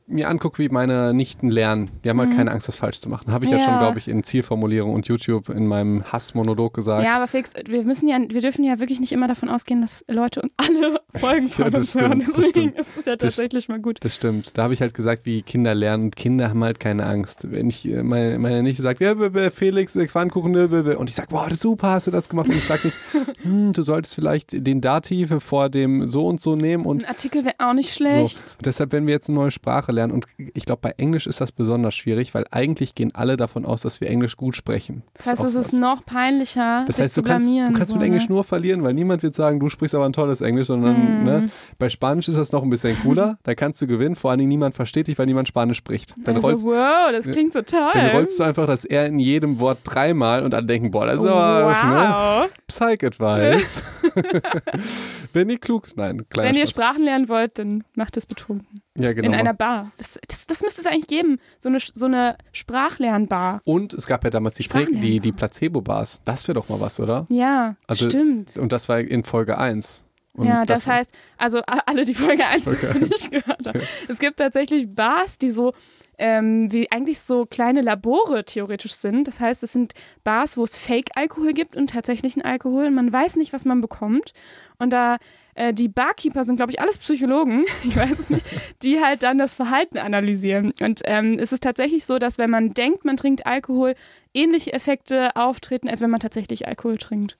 [0.06, 3.32] mir angucke, wie meine Nichten lernen, die haben halt keine Angst, was falsch zu machen.
[3.32, 3.62] Habe ich ja, Mhm.
[3.62, 3.68] Ja.
[3.70, 7.04] schon, glaube ich, in Zielformulierung und YouTube in meinem Hassmonolog gesagt.
[7.04, 10.04] Ja, aber Felix, wir müssen ja, wir dürfen ja wirklich nicht immer davon ausgehen, dass
[10.08, 12.18] Leute uns alle Folgen von Ja, das uns stimmt, hören.
[12.20, 13.98] das Deswegen ist es ja Das- tatsächlich mal gut.
[14.02, 14.56] Das stimmt.
[14.56, 16.04] Da habe ich halt gesagt, wie Kinder lernen.
[16.04, 17.50] Und Kinder haben halt keine Angst.
[17.50, 19.14] Wenn ich äh, meine, meine Nichte sagt, ja,
[19.50, 22.48] Felix, Pfannkuchen, äh, b- und ich sage, wow, das ist super, hast du das gemacht?
[22.48, 22.96] Und ich sage nicht,
[23.42, 27.44] hm, du solltest vielleicht den Dativ vor dem so und so nehmen und Ein Artikel
[27.44, 28.04] wäre auch nicht So.
[28.14, 28.54] Schlecht.
[28.58, 31.40] Und deshalb, wenn wir jetzt eine neue Sprache lernen, und ich glaube, bei Englisch ist
[31.40, 35.02] das besonders schwierig, weil eigentlich gehen alle davon aus, dass wir Englisch gut sprechen.
[35.14, 38.06] Das heißt, es ist noch peinlicher, das heißt, zu du kannst, du kannst mit so,
[38.06, 38.34] Englisch ne?
[38.34, 41.24] nur verlieren, weil niemand wird sagen, du sprichst aber ein tolles Englisch, sondern Mhm.
[41.24, 41.46] ne,
[41.78, 43.38] bei Spanisch ist das noch ein bisschen cooler.
[43.42, 46.14] da kannst du gewinnen, vor allen Dingen niemand versteht dich, weil niemand Spanisch spricht.
[46.24, 47.90] Dann, Also, rollst, wow, das klingt so toll.
[47.94, 51.22] dann rollst du einfach das R in jedem Wort dreimal und dann denken, boah, das
[51.22, 52.50] ist aber ne, wow.
[52.66, 53.82] Psych-Advice.
[55.32, 55.88] Bin ich klug?
[55.96, 56.70] Nein, kleiner Wenn ihr Spaß.
[56.84, 58.82] Sprachen lernen wollt, dann macht es betrunken.
[58.96, 59.28] Ja, genau.
[59.28, 59.90] In einer Bar.
[59.96, 61.38] Das, das, das müsste es eigentlich geben.
[61.58, 63.60] So eine, so eine Sprachlernbar.
[63.64, 65.32] Und es gab ja damals die, die, die.
[65.32, 66.20] Placebo-Bars.
[66.24, 67.24] Das wäre doch mal was, oder?
[67.28, 68.56] Ja, Also- stimmt.
[68.56, 70.04] Und das war in Folge 1.
[70.36, 73.80] Und ja, das, heißt, also alle, die Folge 1 Folge nicht gehört haben.
[74.08, 75.72] Es gibt tatsächlich Bars, die so
[76.18, 79.28] ähm, wie eigentlich so kleine Labore theoretisch sind.
[79.28, 82.86] Das heißt, es sind Bars, wo es Fake-Alkohol gibt und tatsächlichen Alkohol.
[82.86, 84.32] Und man weiß nicht, was man bekommt.
[84.78, 85.18] Und da
[85.54, 88.46] äh, die Barkeeper sind, glaube ich, alles Psychologen, ich weiß es nicht,
[88.82, 90.72] die halt dann das Verhalten analysieren.
[90.80, 93.94] Und ähm, es ist tatsächlich so, dass wenn man denkt, man trinkt Alkohol,
[94.32, 97.38] ähnliche Effekte auftreten, als wenn man tatsächlich Alkohol trinkt.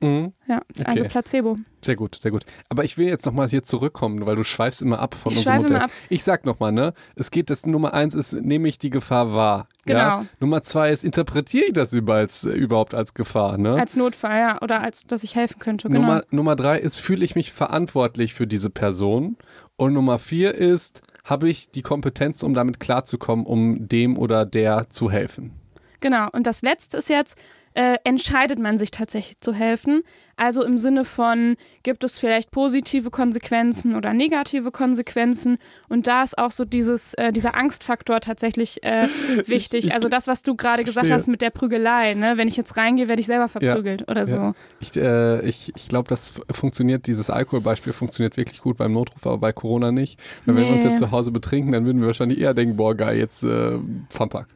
[0.00, 0.32] Mhm.
[0.48, 1.08] Ja, also Okay.
[1.08, 1.56] Placebo.
[1.82, 2.44] Sehr gut, sehr gut.
[2.68, 5.62] Aber ich will jetzt nochmal hier zurückkommen, weil du schweifst immer ab von Ich unserem
[5.62, 5.86] Modell.
[6.08, 6.94] Ich sag nochmal, ne?
[7.16, 9.68] Es geht, das Nummer eins ist, nehme ich die Gefahr wahr.
[9.86, 10.16] Ja?
[10.18, 10.28] Genau.
[10.40, 13.74] Nummer zwei ist, interpretiere ich das als, äh, überhaupt als Gefahr, ne?
[13.74, 14.62] Als Notfall, ja.
[14.62, 15.88] Oder als, dass ich helfen könnte.
[15.88, 16.00] Genau.
[16.00, 19.36] Nummer, Nummer drei ist, fühle ich mich verantwortlich für diese Person.
[19.76, 24.88] Und Nummer vier ist, habe ich die Kompetenz, um damit klarzukommen, um dem oder der
[24.90, 25.52] zu helfen.
[26.00, 26.28] Genau.
[26.32, 27.36] Und das letzte ist jetzt,
[27.74, 30.02] äh, entscheidet man sich tatsächlich zu helfen.
[30.36, 35.58] Also im Sinne von, gibt es vielleicht positive Konsequenzen oder negative Konsequenzen?
[35.88, 39.06] Und da ist auch so dieses, äh, dieser Angstfaktor tatsächlich äh,
[39.46, 39.86] wichtig.
[39.86, 42.14] ich also das, was du gerade gesagt hast mit der Prügelei.
[42.14, 42.32] Ne?
[42.36, 44.36] Wenn ich jetzt reingehe, werde ich selber verprügelt oder so.
[44.36, 44.54] Ja.
[44.80, 49.38] Ich, äh, ich, ich glaube, das funktioniert, dieses Alkoholbeispiel funktioniert wirklich gut beim Notruf, aber
[49.38, 50.18] bei Corona nicht.
[50.46, 52.94] Weil wenn wir uns jetzt zu Hause betrinken, dann würden wir wahrscheinlich eher denken, boah,
[52.94, 54.48] geil, jetzt äh, Funpack.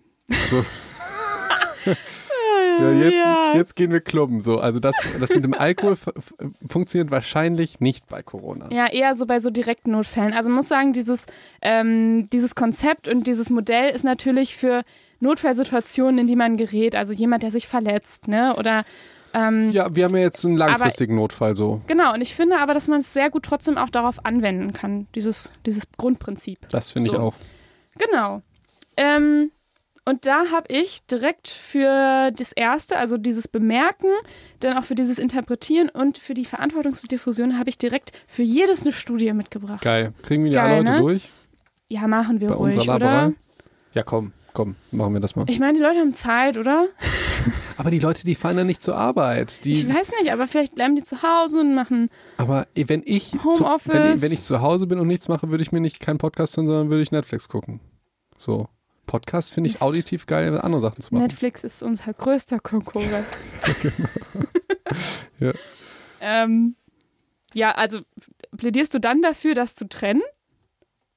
[0.50, 0.64] So.
[2.80, 3.52] ja, jetzt, Ja.
[3.54, 4.40] jetzt gehen wir klubben.
[4.40, 5.96] So, also das, das mit dem Alkohol
[6.66, 8.68] funktioniert wahrscheinlich nicht bei Corona.
[8.72, 10.32] Ja, eher so bei so direkten Notfällen.
[10.32, 11.26] Also man muss sagen, dieses,
[11.62, 14.82] ähm, dieses Konzept und dieses Modell ist natürlich für
[15.20, 16.94] Notfallsituationen, in die man gerät.
[16.96, 18.54] Also jemand, der sich verletzt, ne?
[18.56, 18.84] Oder
[19.32, 21.80] ähm, Ja, wir haben ja jetzt einen langfristigen Notfall so.
[21.86, 22.12] genau.
[22.12, 25.52] Und ich finde aber, dass man es sehr gut trotzdem auch darauf anwenden kann, dieses,
[25.66, 26.58] dieses Grundprinzip.
[26.70, 27.22] Das finde ich So.
[27.22, 27.34] auch.
[27.98, 28.42] Genau.
[28.96, 29.50] Ähm,
[30.06, 34.08] und da habe ich direkt für das Erste, also dieses Bemerken,
[34.60, 38.92] dann auch für dieses Interpretieren und für die Verantwortungsdiffusion habe ich direkt für jedes eine
[38.92, 39.82] Studie mitgebracht.
[39.82, 40.12] Geil.
[40.22, 40.98] Kriegen wir die alle Geil, heute ne?
[41.00, 41.28] durch?
[41.88, 43.26] Ja, machen wir Bei ruhig, unserer Laberei?
[43.26, 43.34] oder?
[43.94, 45.44] Ja, komm, komm, machen wir das mal.
[45.48, 46.86] Ich meine, die Leute haben Zeit, oder?
[47.76, 49.64] Aber die Leute, die fahren ja nicht zur Arbeit.
[49.64, 52.08] Die, Ich weiß nicht, aber vielleicht bleiben die zu Hause und machen.
[52.36, 53.92] aber wenn ich, zu, Homeoffice.
[53.92, 56.56] wenn, wenn ich zu Hause bin und nichts mache, würde ich mir nicht keinen Podcast
[56.56, 57.80] hören, sondern würde ich Netflix gucken.
[58.38, 58.68] So.
[59.06, 61.24] Podcast finde ich auditiv geil, andere Sachen zu machen.
[61.24, 63.26] Netflix ist unser größter Konkurrent.
[65.40, 65.52] Ja.
[66.20, 66.74] ähm,
[67.54, 68.00] ja, also
[68.56, 70.22] plädierst du dann dafür, das zu trennen?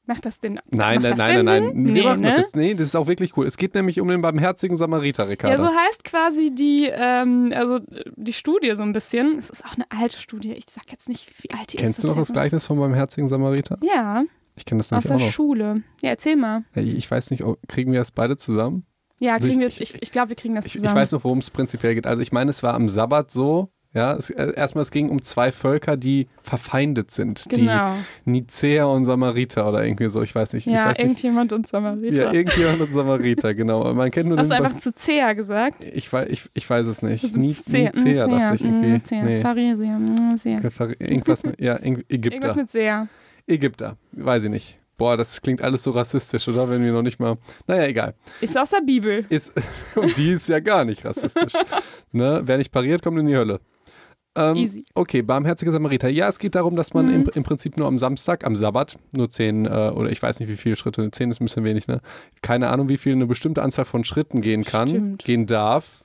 [0.06, 0.54] Macht das denn?
[0.70, 1.86] Nein, nein, das nein, nein, nein.
[1.86, 2.42] Wir Nee, machen das ne?
[2.42, 2.56] jetzt.
[2.56, 3.46] Nee, das ist auch wirklich cool.
[3.46, 5.66] Es geht nämlich um den barmherzigen Samariter, Ja, Ricardo.
[5.66, 7.80] so heißt quasi die, ähm, also
[8.16, 9.38] die Studie so ein bisschen.
[9.38, 10.54] Es ist auch eine alte Studie.
[10.54, 12.04] Ich sag jetzt nicht, wie alt die Kennst ist.
[12.06, 13.78] du noch das Gleichnis vom barmherzigen Samariter?
[13.82, 14.24] Ja,
[14.58, 15.32] Ich kenne das aus nämlich der auch noch.
[15.34, 15.76] Schule.
[16.02, 16.64] Ja, erzähl mal.
[16.76, 18.86] Ich weiß nicht, kriegen wir das beide zusammen?
[19.20, 20.90] Ja, Also kriegen ich- wir, ich, ich glaube, wir kriegen das Ich, zusammen.
[20.90, 22.06] ich weiß noch, worum es prinzipiell geht.
[22.08, 25.22] Also ich meine, es war am Sabbat so, ja, es, äh, erstmal es ging um
[25.24, 27.46] zwei Völker, die verfeindet sind.
[27.50, 27.94] Genau.
[28.26, 30.68] Die Nizäer und Samariter oder irgendwie so, ich weiß nicht.
[30.68, 31.06] ich Ja, weiß nicht.
[31.08, 32.26] irgendjemand und Samariter.
[32.26, 33.92] Ja, irgendjemand und Samariter, genau.
[33.94, 35.84] Man kennt nur Hast du einfach zu Zea gesagt?
[35.84, 37.34] ich, weiß, ich, ich weiß es nicht.
[37.34, 38.92] So Ni- Zea- Nizäer dachte ich irgendwie.
[38.92, 39.42] Nizäa, Nee.
[39.42, 40.00] Pharisäer.
[41.00, 42.32] Irgendwas mit, ja, Ägypter.
[42.34, 43.08] Irgendwas mit Sea.
[43.48, 44.80] Ägypter, weiß ich nicht.
[44.98, 46.70] Boah, das klingt alles so rassistisch, oder?
[46.70, 47.38] Wenn wir noch nicht mal.
[47.68, 48.16] Naja, egal.
[48.42, 49.26] Ist aus der Bibel.
[49.30, 49.54] Ist,
[49.96, 51.54] und die ist ja gar nicht rassistisch.
[52.12, 52.42] ne?
[52.44, 53.60] Wer nicht pariert, kommt in die Hölle.
[54.36, 54.84] Ähm, Easy.
[54.96, 56.10] Okay, barmherziger Samariter.
[56.10, 57.14] Ja, es geht darum, dass man Mhm.
[57.14, 60.50] im, im Prinzip nur am Samstag, am Sabbat, nur zehn äh, oder ich weiß nicht,
[60.50, 62.02] wie viele Schritte, zehn ist ein bisschen wenig, ne?
[62.42, 65.24] Keine Ahnung, wie viel eine bestimmte Anzahl von Schritten gehen kann, Stimmt.
[65.26, 66.04] gehen darf.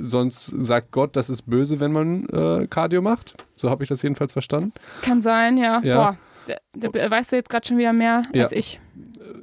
[0.00, 3.34] Sonst sagt Gott, das ist böse, wenn man äh, Cardio macht.
[3.54, 4.72] So habe ich das jedenfalls verstanden.
[5.02, 5.80] Kann sein, ja.
[5.82, 5.94] Ja.
[5.96, 6.16] Boah,
[6.48, 8.42] da, da weißt du jetzt gerade schon wieder mehr Ja.
[8.44, 8.80] als ich.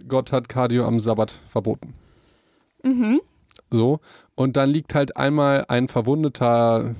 [0.07, 1.93] Gott hat Cardio am Sabbat verboten.
[2.83, 3.21] Mhm.
[3.71, 3.99] So.
[4.35, 6.95] Und dann liegt halt einmal ein verwundeter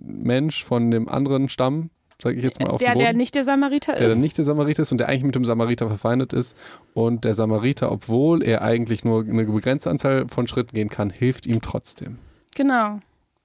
[0.00, 1.90] Mensch von dem anderen Stamm,
[2.20, 3.04] sage ich jetzt mal auf Der, dem Boden.
[3.04, 4.14] der nicht der Samariter der ist.
[4.14, 6.56] dann nicht der Samariter ist und der eigentlich mit dem Samariter verfeindet ist.
[6.94, 11.46] Und der Samariter, obwohl er eigentlich nur eine begrenzte Anzahl von Schritten gehen kann, hilft
[11.46, 12.18] ihm trotzdem.
[12.54, 13.00] Genau.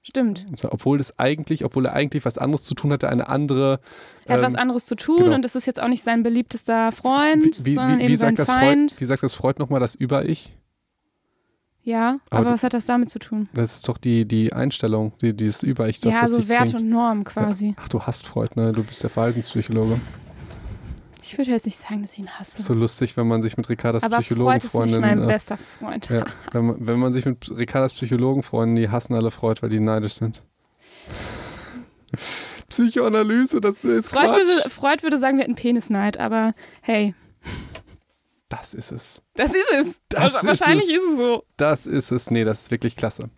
[0.08, 0.46] Stimmt.
[0.70, 3.80] Obwohl das eigentlich, obwohl er eigentlich was anderes zu tun hatte, eine andere.
[4.24, 5.34] Er hat ähm, was anderes zu tun genau.
[5.34, 8.36] und das ist jetzt auch nicht sein beliebtester Freund, wie, wie, sondern wie, eben sein
[8.36, 8.92] sagt das Feind.
[8.92, 10.56] Freud, wie sagt das Freud nochmal, das Über-Ich?
[11.82, 13.48] Ja, Aber aber, was hat das damit zu tun?
[13.52, 16.68] Das ist doch die, die Einstellung, die, dieses Über-Ich, das, ja, was so dich Wert
[16.68, 16.82] zwingt.
[16.82, 17.74] und Norm quasi.
[17.76, 18.70] Ach, du hast Freud, ne?
[18.70, 20.00] Du bist der Verhaltenspsychologe.
[21.28, 22.56] Ich würde jetzt nicht sagen, dass ich ihn hasse.
[22.56, 25.00] Ist so lustig, wenn man sich mit Ricardas aber Freud ist nicht Psychologenfreundin.
[25.00, 26.08] mein äh, bester Freund.
[26.08, 29.80] ja, wenn, man, wenn man sich mit Ricardas Psychologenfreunden, die hassen alle Freud, weil die
[29.80, 30.44] neidisch sind.
[32.68, 34.38] Psychoanalyse, das ist Freud, Quatsch.
[34.38, 37.14] würde, Freud würde sagen, wir hätten Penisneid, aber hey,
[38.48, 39.22] Das ist es.
[39.34, 40.00] das ist es.
[40.08, 40.94] Das also, ist wahrscheinlich es.
[40.94, 41.44] ist es so.
[41.56, 42.30] Das ist es.
[42.30, 43.30] Nee, das ist wirklich klasse.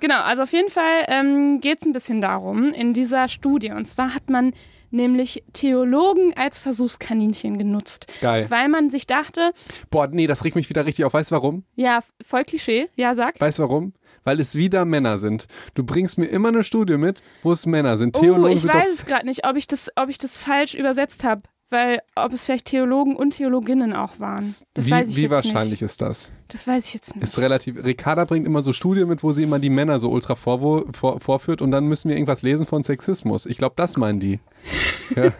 [0.00, 3.72] Genau, also auf jeden Fall ähm, geht es ein bisschen darum in dieser Studie.
[3.72, 4.54] Und zwar hat man
[4.90, 8.46] nämlich Theologen als Versuchskaninchen genutzt, Geil.
[8.50, 9.52] weil man sich dachte,
[9.90, 11.14] Boah, nee, das regt mich wieder richtig auf.
[11.14, 11.64] Weißt du warum?
[11.76, 13.40] ja, voll Klischee, ja, sag.
[13.40, 13.92] Weißt du warum?
[14.24, 15.46] Weil es wieder Männer sind.
[15.74, 18.16] Du bringst mir immer eine Studie mit, wo es Männer sind.
[18.16, 20.74] Oh, Theologen ich sind weiß es gerade nicht, ob ich, das, ob ich das falsch
[20.74, 24.44] übersetzt habe, weil ob es vielleicht Theologen und Theologinnen auch waren.
[24.74, 25.82] Das wie, weiß ich wie jetzt wahrscheinlich nicht.
[25.82, 26.32] ist das?
[26.48, 27.24] Das weiß ich jetzt nicht.
[27.24, 27.82] Ist relativ.
[27.82, 31.20] Ricarda bringt immer so Studien mit, wo sie immer die Männer so ultra vorwo- vor,
[31.20, 33.46] vorführt und dann müssen wir irgendwas lesen von Sexismus.
[33.46, 34.40] Ich glaube, das meinen die.
[35.16, 35.30] ja,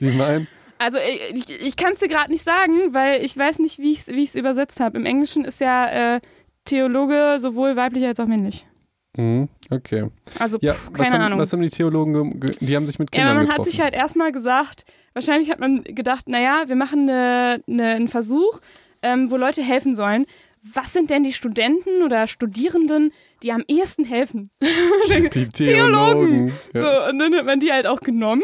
[0.00, 0.46] die meinen.
[0.78, 0.98] Also
[1.32, 4.06] ich, ich kann es dir gerade nicht sagen, weil ich weiß nicht, wie ich es
[4.08, 4.98] wie ich's übersetzt habe.
[4.98, 6.20] Im Englischen ist ja äh,
[6.64, 8.66] Theologe sowohl weiblich als auch männlich.
[9.16, 10.08] Mhm, okay.
[10.38, 11.38] Also Ja, pff, was keine haben, Ahnung.
[11.38, 13.56] was haben die Theologen, ge- ge- die haben sich mit ja, Kindern aber man hat
[13.56, 13.70] getroffen.
[13.70, 18.60] sich halt erstmal gesagt, wahrscheinlich hat man gedacht, naja, wir machen eine, eine, einen Versuch,
[19.02, 20.26] ähm, wo Leute helfen sollen.
[20.72, 23.12] Was sind denn die Studenten oder Studierenden,
[23.42, 24.50] die am ehesten helfen?
[25.34, 26.52] die Theologen.
[26.72, 26.82] Ja.
[27.04, 28.42] So, und dann hat man die halt auch genommen.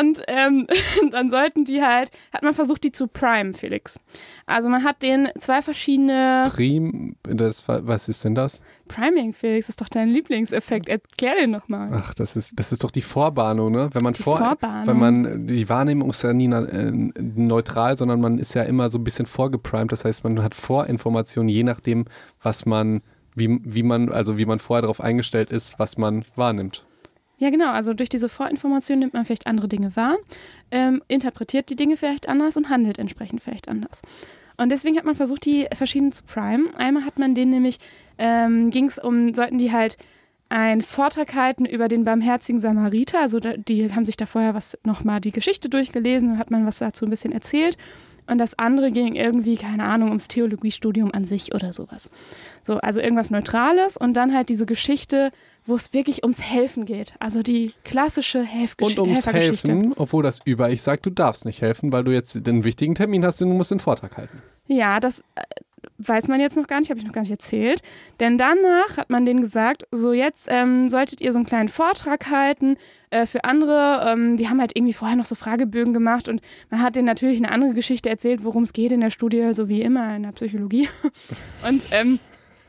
[0.00, 0.66] Und ähm,
[1.10, 3.98] dann sollten die halt, hat man versucht, die zu prime, Felix.
[4.46, 8.62] Also man hat denen zwei verschiedene Prim, das, was ist denn das?
[8.88, 10.88] Priming, Felix, ist doch dein Lieblingseffekt.
[10.88, 11.90] Erklär den noch mal.
[11.92, 13.88] Ach, das ist, das ist doch die Vorbahnung, ne?
[13.92, 14.86] Wenn man Die vor, Vorbahnung.
[14.86, 18.98] wenn man die Wahrnehmung ist ja nie äh, neutral, sondern man ist ja immer so
[18.98, 19.92] ein bisschen vorgeprimed.
[19.92, 22.04] Das heißt, man hat Vorinformationen, je nachdem,
[22.42, 23.00] was man,
[23.34, 26.84] wie, wie man, also wie man vorher darauf eingestellt ist, was man wahrnimmt.
[27.42, 27.72] Ja, genau.
[27.72, 30.16] Also durch diese Vorinformation nimmt man vielleicht andere Dinge wahr,
[30.70, 34.00] ähm, interpretiert die Dinge vielleicht anders und handelt entsprechend vielleicht anders.
[34.58, 36.72] Und deswegen hat man versucht, die verschieden zu primen.
[36.76, 37.78] Einmal hat man denen nämlich,
[38.16, 39.96] ähm, ging es um, sollten die halt
[40.50, 43.18] einen Vortrag halten über den barmherzigen Samariter.
[43.18, 46.78] Also die haben sich da vorher was nochmal die Geschichte durchgelesen und hat man was
[46.78, 47.76] dazu ein bisschen erzählt.
[48.28, 52.08] und das andere ging irgendwie, keine Ahnung, ums Theologiestudium an sich oder sowas.
[52.62, 55.32] So, also irgendwas Neutrales und dann halt diese Geschichte,
[55.66, 57.14] wo es wirklich ums Helfen geht.
[57.18, 59.00] Also die klassische Helfgeschichte.
[59.00, 62.46] Und ums Helfen, obwohl das über ich sagt, du darfst nicht helfen, weil du jetzt
[62.46, 64.42] den wichtigen Termin hast, und du musst den Vortrag halten.
[64.66, 65.42] Ja, das äh,
[65.98, 67.82] weiß man jetzt noch gar nicht, habe ich noch gar nicht erzählt.
[68.20, 72.30] Denn danach hat man denen gesagt, so jetzt ähm, solltet ihr so einen kleinen Vortrag
[72.30, 72.76] halten
[73.10, 74.04] äh, für andere.
[74.06, 76.40] Ähm, die haben halt irgendwie vorher noch so Fragebögen gemacht und
[76.70, 79.68] man hat denen natürlich eine andere Geschichte erzählt, worum es geht in der Studie, so
[79.68, 80.88] wie immer in der Psychologie.
[81.68, 82.18] und ähm,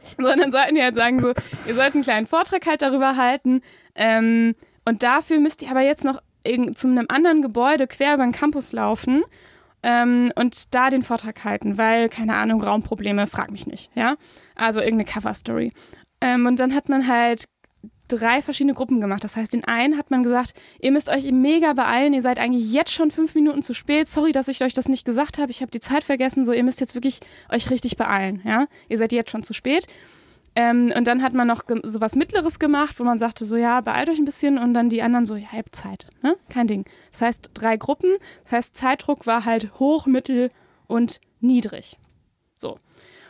[0.03, 1.33] so, und dann sollten die halt sagen, so,
[1.67, 3.61] ihr sollt einen kleinen Vortrag halt darüber halten.
[3.95, 6.21] Ähm, und dafür müsst ihr aber jetzt noch
[6.75, 9.23] zu einem anderen Gebäude quer über den Campus laufen
[9.81, 14.15] ähm, und da den Vortrag halten, weil, keine Ahnung, Raumprobleme, frag mich nicht, ja.
[14.55, 15.71] Also irgendeine Cover-Story.
[16.21, 17.45] Ähm, und dann hat man halt
[18.07, 19.23] drei verschiedene Gruppen gemacht.
[19.23, 22.73] Das heißt, den einen hat man gesagt, ihr müsst euch mega beeilen, ihr seid eigentlich
[22.73, 24.07] jetzt schon fünf Minuten zu spät.
[24.07, 25.51] Sorry, dass ich euch das nicht gesagt habe.
[25.51, 26.45] Ich habe die Zeit vergessen.
[26.45, 28.41] So, ihr müsst jetzt wirklich euch richtig beeilen.
[28.43, 29.87] Ja, ihr seid jetzt schon zu spät.
[30.55, 33.81] Ähm, und dann hat man noch so was Mittleres gemacht, wo man sagte so, ja,
[33.81, 35.63] beeilt euch ein bisschen und dann die anderen so, ja, ihr
[36.21, 36.37] ne?
[36.49, 36.85] Kein Ding.
[37.11, 38.17] Das heißt, drei Gruppen.
[38.43, 40.49] Das heißt, Zeitdruck war halt hoch, mittel
[40.87, 41.97] und niedrig.
[42.55, 42.77] So.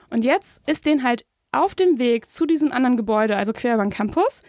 [0.09, 3.83] Und jetzt ist den halt auf dem Weg zu diesem anderen Gebäude, also quer über
[3.83, 4.43] den Campus,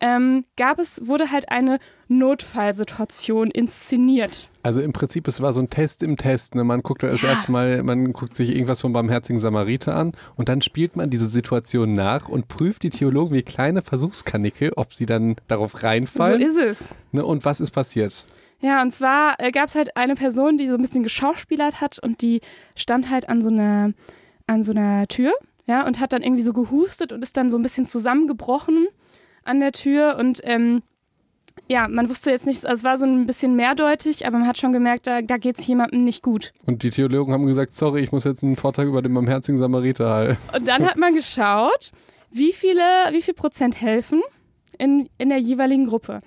[0.00, 4.48] ähm, gab es, wurde halt eine Notfallsituation inszeniert.
[4.62, 6.54] Also im Prinzip, es war so ein Test im Test.
[6.54, 6.64] Ne?
[6.64, 7.30] Man guckt als ja.
[7.30, 11.26] erstes mal, man guckt sich irgendwas vom barmherzigen Samariter an und dann spielt man diese
[11.26, 16.40] Situation nach und prüft die Theologen wie kleine Versuchskanickel, ob sie dann darauf reinfallen.
[16.40, 16.88] So ist es.
[17.12, 17.24] Ne?
[17.24, 18.24] Und was ist passiert?
[18.60, 21.98] Ja, und zwar äh, gab es halt eine Person, die so ein bisschen geschauspielert hat
[21.98, 22.40] und die
[22.76, 23.92] stand halt an so einer,
[24.46, 25.32] an so einer Tür,
[25.70, 28.88] ja, und hat dann irgendwie so gehustet und ist dann so ein bisschen zusammengebrochen
[29.44, 30.82] an der Tür und ähm,
[31.68, 34.58] ja, man wusste jetzt nicht, also es war so ein bisschen mehrdeutig, aber man hat
[34.58, 36.52] schon gemerkt, da, da geht es jemandem nicht gut.
[36.66, 40.10] Und die Theologen haben gesagt, sorry, ich muss jetzt einen Vortrag über den barmherzigen Samariter
[40.10, 40.38] halten.
[40.56, 41.92] Und dann hat man geschaut,
[42.30, 44.22] wie viele, wie viel Prozent helfen
[44.78, 46.20] in, in der jeweiligen Gruppe.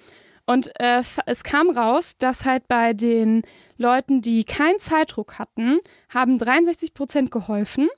[0.45, 3.43] Und äh, es kam raus, dass halt bei den
[3.77, 5.79] Leuten, die keinen Zeitdruck hatten,
[6.09, 7.89] haben 63 Prozent geholfen.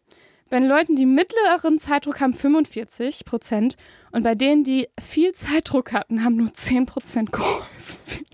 [0.49, 3.77] Bei den Leuten, die mittleren Zeitdruck haben, 45 Prozent.
[4.11, 8.25] Und bei denen, die viel Zeitdruck hatten, haben nur 10 Prozent geholfen.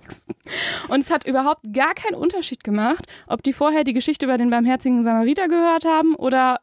[0.89, 4.49] Und es hat überhaupt gar keinen Unterschied gemacht, ob die vorher die Geschichte über den
[4.49, 6.59] barmherzigen Samariter gehört haben oder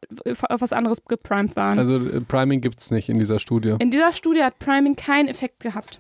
[0.49, 1.79] auf was anderes geprimed waren.
[1.79, 3.77] Also äh, Priming gibt es nicht in dieser Studie.
[3.79, 5.99] In dieser Studie hat Priming keinen Effekt gehabt.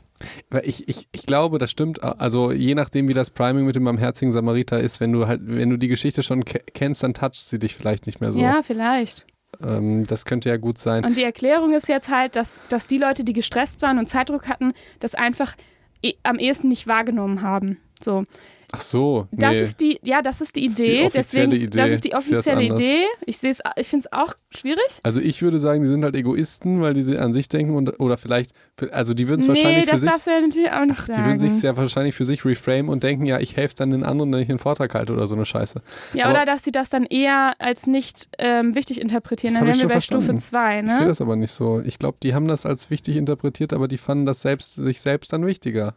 [0.63, 2.03] Ich, ich, ich glaube, das stimmt.
[2.03, 5.71] Also je nachdem, wie das Priming mit dem barmherzigen Samariter ist, wenn du halt, wenn
[5.71, 8.41] du die Geschichte schon kennst, dann toucht sie dich vielleicht nicht mehr so.
[8.41, 9.27] Ja, vielleicht.
[9.61, 11.05] Ähm, das könnte ja gut sein.
[11.05, 14.49] Und die Erklärung ist jetzt halt, dass, dass die Leute, die gestresst waren und Zeitdruck
[14.49, 15.55] hatten, das einfach
[16.03, 17.79] e am ehesten nicht wahrgenommen haben.
[18.01, 18.25] So.
[18.73, 19.27] Ach so.
[19.31, 19.39] Nee.
[19.41, 21.05] Das ist die, ja, das ist die Idee.
[21.05, 21.79] Das ist die Deswegen, Idee.
[21.79, 23.05] Das ist die offizielle ich Idee.
[23.25, 24.85] Ich sehe es, ich finde es auch schwierig.
[25.03, 28.19] Also ich würde sagen, die sind halt Egoisten, weil die an sich denken und oder
[28.19, 28.53] vielleicht,
[28.91, 30.07] also die würden es nee, wahrscheinlich für sich.
[30.07, 31.19] das darfst du ja natürlich auch nicht ach, sagen.
[31.19, 34.05] Die würden sich sehr wahrscheinlich für sich reframe und denken, ja, ich helfe dann den
[34.05, 35.81] anderen, wenn ich einen Vortrag halte oder so eine Scheiße.
[36.13, 39.55] Ja, aber oder dass sie das dann eher als nicht ähm, wichtig interpretieren.
[39.55, 40.25] Dann wären wir bei verstanden.
[40.25, 40.89] Stufe 2, ne?
[40.89, 41.81] Ich sehe das aber nicht so.
[41.81, 45.33] Ich glaube, die haben das als wichtig interpretiert, aber die fanden das selbst, sich selbst
[45.33, 45.95] dann wichtiger.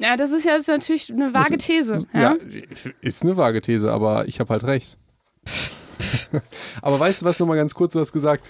[0.00, 2.06] Ja, das ist ja das ist natürlich eine vage These.
[2.12, 2.20] Ja?
[2.20, 2.36] ja,
[3.00, 4.98] ist eine vage These, aber ich habe halt recht.
[6.82, 8.44] aber weißt du was, nochmal ganz kurz, du hast gesagt,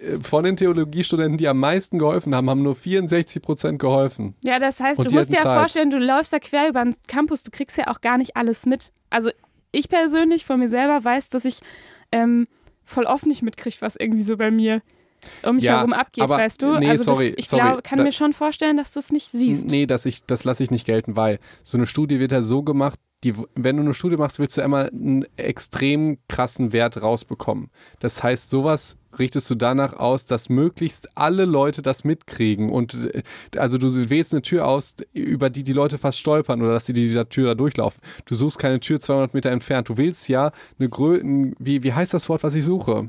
[0.00, 4.34] äh, von den Theologiestudenten, die am meisten geholfen haben, haben nur 64 Prozent geholfen.
[4.44, 5.58] Ja, das heißt, Und du musst dir ja Zeit.
[5.58, 8.66] vorstellen, du läufst da quer über den Campus, du kriegst ja auch gar nicht alles
[8.66, 8.92] mit.
[9.10, 9.30] Also
[9.72, 11.60] ich persönlich von mir selber weiß, dass ich
[12.12, 12.48] ähm,
[12.84, 14.80] voll oft nicht mitkriege, was irgendwie so bei mir
[15.42, 16.78] um mich ja, herum abgeht, aber, weißt du?
[16.78, 19.10] Nee, also sorry, das, ich sorry, glaub, kann da, mir schon vorstellen, dass du es
[19.10, 19.66] nicht siehst.
[19.66, 22.62] Nee, dass ich, das lasse ich nicht gelten, weil so eine Studie wird ja so
[22.62, 27.70] gemacht, die, wenn du eine Studie machst, willst du immer einen extrem krassen Wert rausbekommen.
[27.98, 32.70] Das heißt, sowas richtest du danach aus, dass möglichst alle Leute das mitkriegen.
[32.70, 33.22] Und äh,
[33.56, 36.92] also du wählst eine Tür aus, über die die Leute fast stolpern oder dass sie
[36.92, 38.00] dieser Tür da durchlaufen.
[38.24, 39.88] Du suchst keine Tür 200 Meter entfernt.
[39.88, 41.24] Du willst ja eine Größe,
[41.58, 43.08] wie, wie heißt das Wort, was ich suche?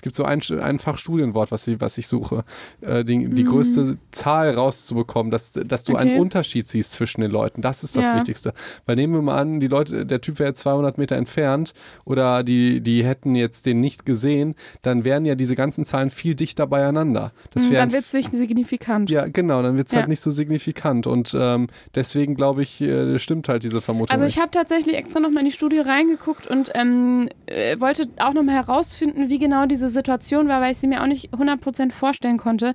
[0.00, 2.42] Es gibt so ein, ein Fachstudienwort, was ich, was ich suche,
[2.80, 3.48] äh, die, die mhm.
[3.48, 6.00] größte Zahl rauszubekommen, dass, dass du okay.
[6.00, 7.60] einen Unterschied siehst zwischen den Leuten.
[7.60, 8.16] Das ist das ja.
[8.16, 8.54] Wichtigste.
[8.86, 11.74] Weil nehmen wir mal an, die Leute, der Typ wäre 200 Meter entfernt
[12.06, 16.34] oder die, die hätten jetzt den nicht gesehen, dann wären ja diese ganzen Zahlen viel
[16.34, 17.32] dichter beieinander.
[17.52, 19.10] Das mhm, dann wird es nicht signifikant.
[19.10, 20.02] Ja, genau, dann wird es halt ja.
[20.04, 21.06] halt nicht so signifikant.
[21.06, 24.14] Und ähm, deswegen glaube ich, äh, stimmt halt diese Vermutung.
[24.14, 28.32] Also ich habe tatsächlich extra nochmal in die Studie reingeguckt und ähm, äh, wollte auch
[28.32, 32.38] nochmal herausfinden, wie genau diese Situation war, weil ich sie mir auch nicht 100% vorstellen
[32.38, 32.74] konnte.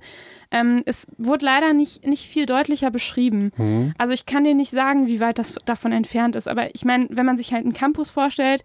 [0.50, 3.50] Ähm, es wurde leider nicht, nicht viel deutlicher beschrieben.
[3.56, 3.94] Mhm.
[3.98, 6.48] Also ich kann dir nicht sagen, wie weit das davon entfernt ist.
[6.48, 8.62] Aber ich meine, wenn man sich halt einen Campus vorstellt,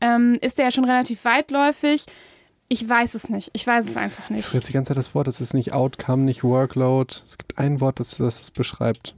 [0.00, 2.06] ähm, ist der ja schon relativ weitläufig.
[2.68, 3.50] Ich weiß es nicht.
[3.52, 4.44] Ich weiß es einfach Ich nicht.
[4.44, 5.28] suche jetzt die ganze Zeit das Wort.
[5.28, 7.14] Es ist nicht Outcome, nicht Workload.
[7.26, 9.14] Es gibt ein Wort, das das, das beschreibt.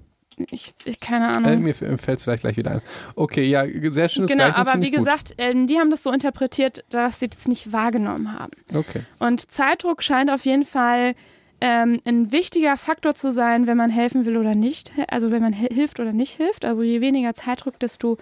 [0.50, 1.62] Ich, ich keine Äh, Ahnung.
[1.62, 2.82] mir fällt es vielleicht gleich wieder ein.
[3.14, 6.84] Okay, ja, sehr schönes Genau, Gleichnis, aber wie gesagt, ähm, die haben das so interpretiert,
[6.90, 8.52] dass sie das nicht wahrgenommen haben.
[8.74, 9.02] Okay.
[9.18, 11.14] Und Zeitdruck scheint auf jeden Fall
[11.60, 14.92] ähm, ein wichtiger Faktor zu sein, wenn man helfen will oder nicht.
[15.08, 16.64] Also wenn man hi- hilft oder nicht hilft.
[16.64, 18.18] Also je weniger Zeitdruck, desto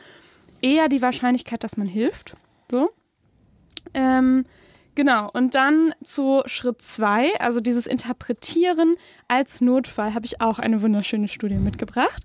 [0.60, 2.34] eher die Wahrscheinlichkeit, dass man hilft.
[2.70, 2.90] So.
[3.94, 4.44] Ähm,
[4.94, 5.30] genau.
[5.32, 8.94] Und dann zu Schritt zwei, also dieses Interpretieren
[9.32, 12.22] als Notfall, habe ich auch eine wunderschöne Studie mitgebracht.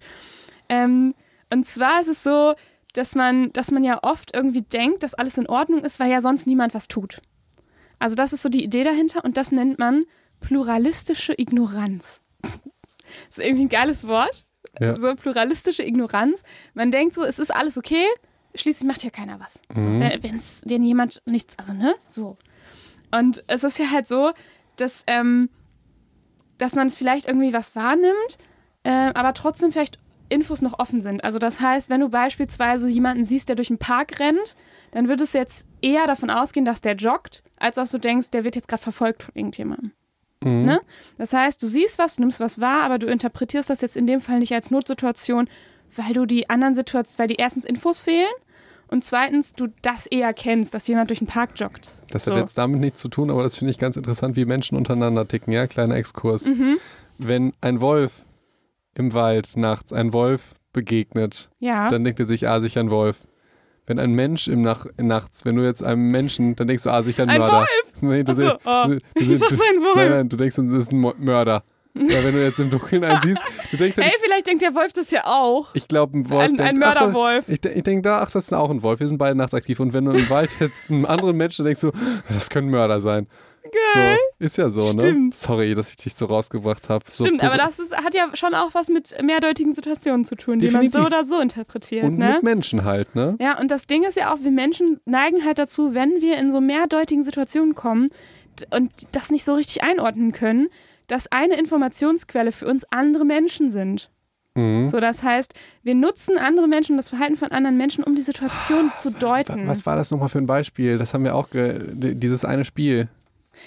[0.68, 1.14] Ähm,
[1.50, 2.56] und zwar ist es so,
[2.94, 6.20] dass man, dass man ja oft irgendwie denkt, dass alles in Ordnung ist, weil ja
[6.20, 7.22] sonst niemand was tut.
[8.00, 10.04] Also das ist so die Idee dahinter und das nennt man
[10.42, 12.22] pluralistische Ignoranz.
[12.42, 12.52] Das
[13.38, 14.46] ist irgendwie ein geiles Wort.
[14.80, 14.96] Ja.
[14.96, 16.44] So pluralistische Ignoranz.
[16.74, 18.06] Man denkt so, es ist alles okay,
[18.56, 19.62] schließlich macht ja keiner was.
[19.78, 20.02] So, Mhm.
[20.22, 22.38] wenn es denn jemand nichts, also ne, so.
[23.12, 24.34] Und es ist ja halt so,
[24.76, 25.50] dass, ähm,
[26.58, 28.38] dass man es vielleicht irgendwie was wahrnimmt,
[28.84, 30.00] äh, aber trotzdem vielleicht
[30.30, 31.24] Infos noch offen sind.
[31.24, 34.56] Also das heißt, wenn du beispielsweise jemanden siehst, der durch den Park rennt,
[34.92, 38.44] dann würdest du jetzt eher davon ausgehen, dass der joggt, als dass du denkst, der
[38.44, 39.92] wird jetzt gerade verfolgt von irgendjemandem.
[40.44, 40.66] Mhm.
[40.66, 40.82] Ne?
[41.18, 44.08] Das heißt, du siehst was, du nimmst was wahr, aber du interpretierst das jetzt in
[44.08, 45.48] dem Fall nicht als Notsituation,
[45.96, 48.28] weil du die anderen Situationen, weil die erstens Infos fehlen
[48.90, 51.92] und zweitens du das eher kennst, dass jemand durch den Park joggt.
[52.12, 52.32] Das So.
[52.34, 55.28] hat jetzt damit nichts zu tun, aber das finde ich ganz interessant, wie Menschen untereinander
[55.28, 55.52] ticken.
[55.54, 56.46] Ja, kleiner Exkurs.
[56.46, 56.78] Mhm.
[57.18, 58.26] Wenn ein Wolf
[58.96, 61.88] im Wald nachts ein Wolf begegnet, Ja.
[61.90, 63.28] dann denkt er sich, ah, sicher ein Wolf.
[63.86, 67.02] Wenn ein Mensch im Nach nachts, wenn du jetzt einem Menschen, dann denkst du, ah,
[67.04, 67.66] sicher ein, Ein Mörder.
[68.02, 68.84] Nee, du, Ach so, se- oh.
[68.88, 69.96] du, du, Ich du, ein Wolf.
[69.96, 71.64] Nein, nein, du denkst, das ist ein Mörder.
[72.00, 73.40] Weil wenn du jetzt im Dunkeln einen siehst,
[73.72, 75.74] du denkst ja Ey, nicht, vielleicht denkt der Wolf das ja auch.
[75.74, 77.50] ich glaube, ein Wolf Ein, denkt, ein ach, Mörderwolf.
[77.50, 79.00] ich, de- ich denke da, ach, das ist auch ein Wolf.
[79.00, 79.80] Wir sind beide nachts aktiv.
[79.80, 81.92] Und wenn du im Wald jetzt einen anderen Menschen denkst du,
[82.30, 83.28] das können Mörder sein.
[83.94, 84.18] Geil.
[84.40, 84.88] So, ist ja so, ne?
[85.02, 85.36] Stimmt.
[85.36, 87.04] Sorry, dass ich dich so rausgebracht habe.
[87.10, 90.60] So Stimmt, aber das ist, hat ja schon auch was mit mehrdeutigen Situationen zu tun,
[90.60, 91.02] die man Definitiv.
[91.02, 92.06] so oder so interpretiert.
[92.06, 92.36] Und ne?
[92.36, 93.36] mit Menschen halt, ne?
[93.42, 96.50] Ja, und das Ding ist ja auch, wir Menschen neigen halt dazu, wenn wir in
[96.50, 98.08] so mehrdeutigen Situationen kommen
[98.70, 100.70] und das nicht so richtig einordnen können,
[101.08, 104.10] dass eine Informationsquelle für uns andere Menschen sind.
[104.56, 104.88] Mhm.
[104.88, 105.54] So, das heißt,
[105.84, 109.68] wir nutzen andere Menschen und das Verhalten von anderen Menschen, um die Situation zu deuten.
[109.68, 110.98] Was war das nochmal für ein Beispiel?
[110.98, 113.08] Das haben wir auch, dieses eine Spiel.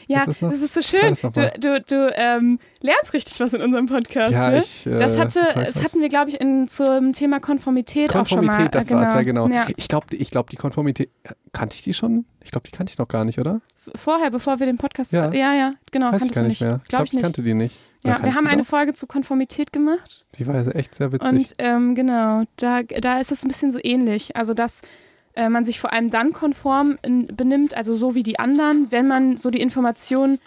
[0.06, 1.10] Ja, was ist noch- das ist so schön.
[1.10, 4.30] das Du, du, du ähm, lernst richtig was in unserem Podcast.
[4.30, 4.58] ja, ne?
[4.60, 4.86] ich.
[4.86, 8.46] Äh, Das hatte, das hatten wir, glaube ich, in, zum Thema Konformität, auch schon mal.
[8.46, 9.48] Konformität, das äh, war es ja genau.
[9.48, 11.10] Ja, Ich glaube, ich glaub, die Konformität,
[11.52, 12.24] kannte ich die schon?
[12.42, 13.60] Ich glaube, die kannte ich noch gar nicht, oder?
[13.94, 15.10] vorher, bevor wir den Podcast.
[15.12, 15.32] Ja.
[15.32, 16.12] Ja, ja, genau.
[16.12, 16.80] Weiß ich gar nicht mehr.
[16.82, 17.22] Ich Glaube ich ich nicht.
[17.22, 17.76] kannte die nicht.
[18.04, 18.68] Ja, wir haben eine doch?
[18.68, 20.26] Folge zu Konformität gemacht.
[20.38, 21.30] Die war echt sehr witzig.
[21.30, 24.36] Und ähm, genau, da, da ist es ein bisschen so ähnlich.
[24.36, 24.82] Also, dass
[25.34, 29.36] äh, man sich vor allem dann konform benimmt, also so wie die anderen, wenn man
[29.36, 30.38] so die Information,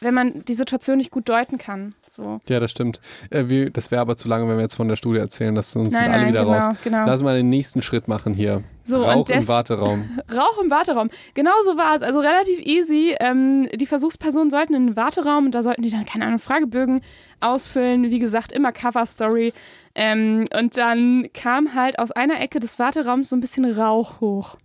[0.00, 1.94] wenn man die Situation nicht gut deuten kann.
[2.16, 2.40] So.
[2.48, 2.98] ja, das stimmt.
[3.28, 5.54] Äh, das wäre aber zu lange, wenn wir jetzt von der Studie erzählen.
[5.54, 6.76] Das sonst Nein, sind alle nein, wieder genau, raus.
[6.82, 7.04] genau.
[7.04, 8.62] Lass mal den nächsten Schritt machen hier.
[8.84, 10.18] So, Rauch im Warteraum.
[10.34, 11.10] Rauch im Warteraum.
[11.34, 12.00] Genau so war es.
[12.00, 13.14] Also relativ easy.
[13.20, 17.02] Ähm, die Versuchspersonen sollten in den Warteraum und da sollten die dann, keine Ahnung, Fragebögen
[17.40, 18.10] ausfüllen.
[18.10, 19.52] Wie gesagt, immer Cover-Story.
[19.94, 24.56] Ähm, und dann kam halt aus einer Ecke des Warteraums so ein bisschen Rauch hoch.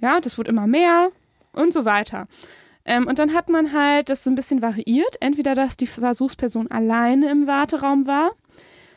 [0.00, 1.10] Ja, das wurde immer mehr
[1.52, 2.28] und so weiter.
[2.86, 5.16] Ähm, und dann hat man halt das so ein bisschen variiert.
[5.20, 8.30] Entweder, dass die Versuchsperson alleine im Warteraum war,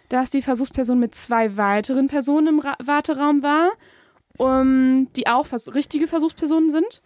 [0.10, 3.72] dass die Versuchsperson mit zwei weiteren Personen im Ra Warteraum war
[4.38, 7.02] um, die auch vers richtige Versuchspersonen sind.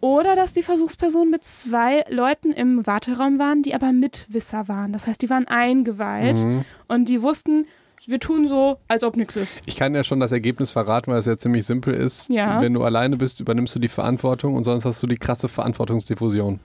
[0.00, 4.92] Oder dass die Versuchspersonen mit zwei Leuten im Warteraum waren, die aber Mitwisser waren.
[4.92, 6.64] Das heißt, die waren eingeweiht Mhm.
[6.86, 7.66] und die wussten,
[8.08, 9.60] wir tun so, als ob nichts ist.
[9.66, 12.30] Ich kann ja schon das Ergebnis verraten, weil es ja ziemlich simpel ist.
[12.30, 12.62] Ja.
[12.62, 16.58] Wenn du alleine bist, übernimmst du die Verantwortung und sonst hast du die krasse Verantwortungsdiffusion.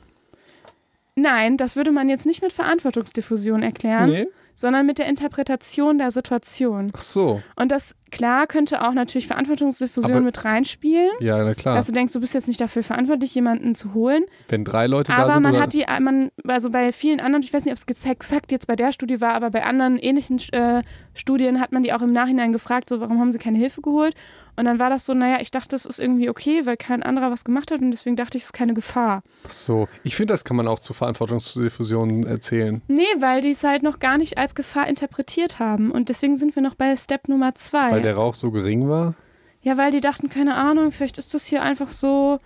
[1.15, 4.27] Nein, das würde man jetzt nicht mit Verantwortungsdiffusion erklären, Nee?
[4.53, 6.91] Sondern mit der Interpretation der Situation.
[6.95, 7.41] Ach so.
[7.55, 11.09] Und das, klar, könnte auch natürlich Verantwortungsdiffusion Aber- mit reinspielen.
[11.19, 11.75] Ja, na klar.
[11.75, 14.23] Dass du denkst, du bist jetzt nicht dafür verantwortlich, jemanden zu holen.
[14.49, 17.43] Wenn drei Leute da Aber sind man oder hat die, man, also bei vielen anderen,
[17.43, 20.39] ich weiß nicht, ob es exakt jetzt bei der Studie war, aber bei anderen ähnlichen
[20.51, 20.81] äh,
[21.13, 24.15] Studien hat man die auch im Nachhinein gefragt, so warum haben sie keine Hilfe geholt?
[24.55, 27.31] Und dann war das so, naja, ich dachte, das ist irgendwie okay, weil kein anderer
[27.31, 29.23] was gemacht hat und deswegen dachte ich, es ist keine Gefahr.
[29.45, 29.87] Ach so.
[30.03, 32.81] Ich finde, das kann man auch zu Verantwortungsdiffusion erzählen.
[32.87, 35.91] Nee, weil die es halt noch gar nicht als Gefahr interpretiert haben.
[35.91, 37.91] Und deswegen sind wir noch bei Step Nummer zwei.
[37.91, 39.15] Weil der Rauch so gering war.
[39.61, 42.37] ja, weil die dachten, keine Ahnung, vielleicht ist das hier einfach so.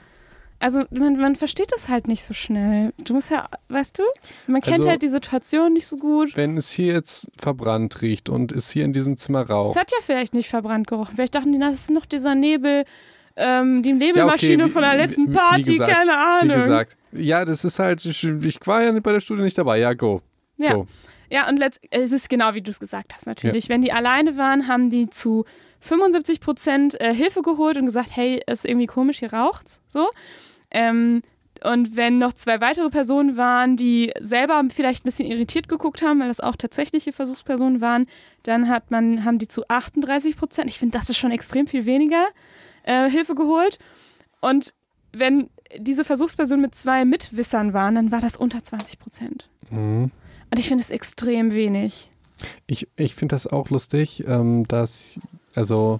[0.59, 2.91] Also man, man versteht das halt nicht so schnell.
[2.97, 4.03] Du musst ja, weißt du,
[4.47, 6.35] man kennt Also- halt die Situation nicht so gut.
[6.35, 9.71] Wenn es hier jetzt verbrannt riecht und es hier in diesem Zimmer Rauch.
[9.71, 11.13] Es hat ja vielleicht nicht verbrannt gerochen.
[11.15, 12.85] Vielleicht dachten die, das ist noch dieser Nebel
[13.39, 16.15] ähm, die Nebelmaschine Ja, okay, wie- von der letzten wie- wie Party, gesagt, keine Wie
[16.51, 16.57] Ahnung.
[16.63, 19.77] gesagt, ja, das ist halt, ich, war ja bei der Studie nicht dabei.
[19.77, 20.21] Ja, go.
[20.57, 20.73] Ja.
[20.73, 20.87] go.
[21.29, 23.69] Ja, und letzt, es ist genau wie du es gesagt hast, natürlich.
[23.69, 25.45] Wenn die alleine waren, haben die zu
[25.79, 29.81] 75 Prozent äh, Hilfe geholt und gesagt, hey, ist irgendwie komisch, hier raucht's.
[29.87, 30.09] So.
[30.71, 31.21] Ähm,
[31.63, 36.19] und wenn noch zwei weitere Personen waren, die selber vielleicht ein bisschen irritiert geguckt haben,
[36.19, 38.05] weil das auch tatsächliche Versuchspersonen waren,
[38.43, 41.85] dann hat man, haben die zu 38 Prozent, ich finde, das ist schon extrem viel
[41.85, 42.25] weniger,
[42.83, 43.79] äh, Hilfe geholt.
[44.39, 44.73] Und
[45.13, 49.49] wenn diese Versuchspersonen mit zwei Mitwissern waren, dann war das unter 20 Prozent.
[49.69, 50.11] Mhm.
[50.49, 52.09] Und ich finde es extrem wenig.
[52.67, 55.19] Ich, ich finde das auch lustig, ähm, dass,
[55.57, 55.99] also,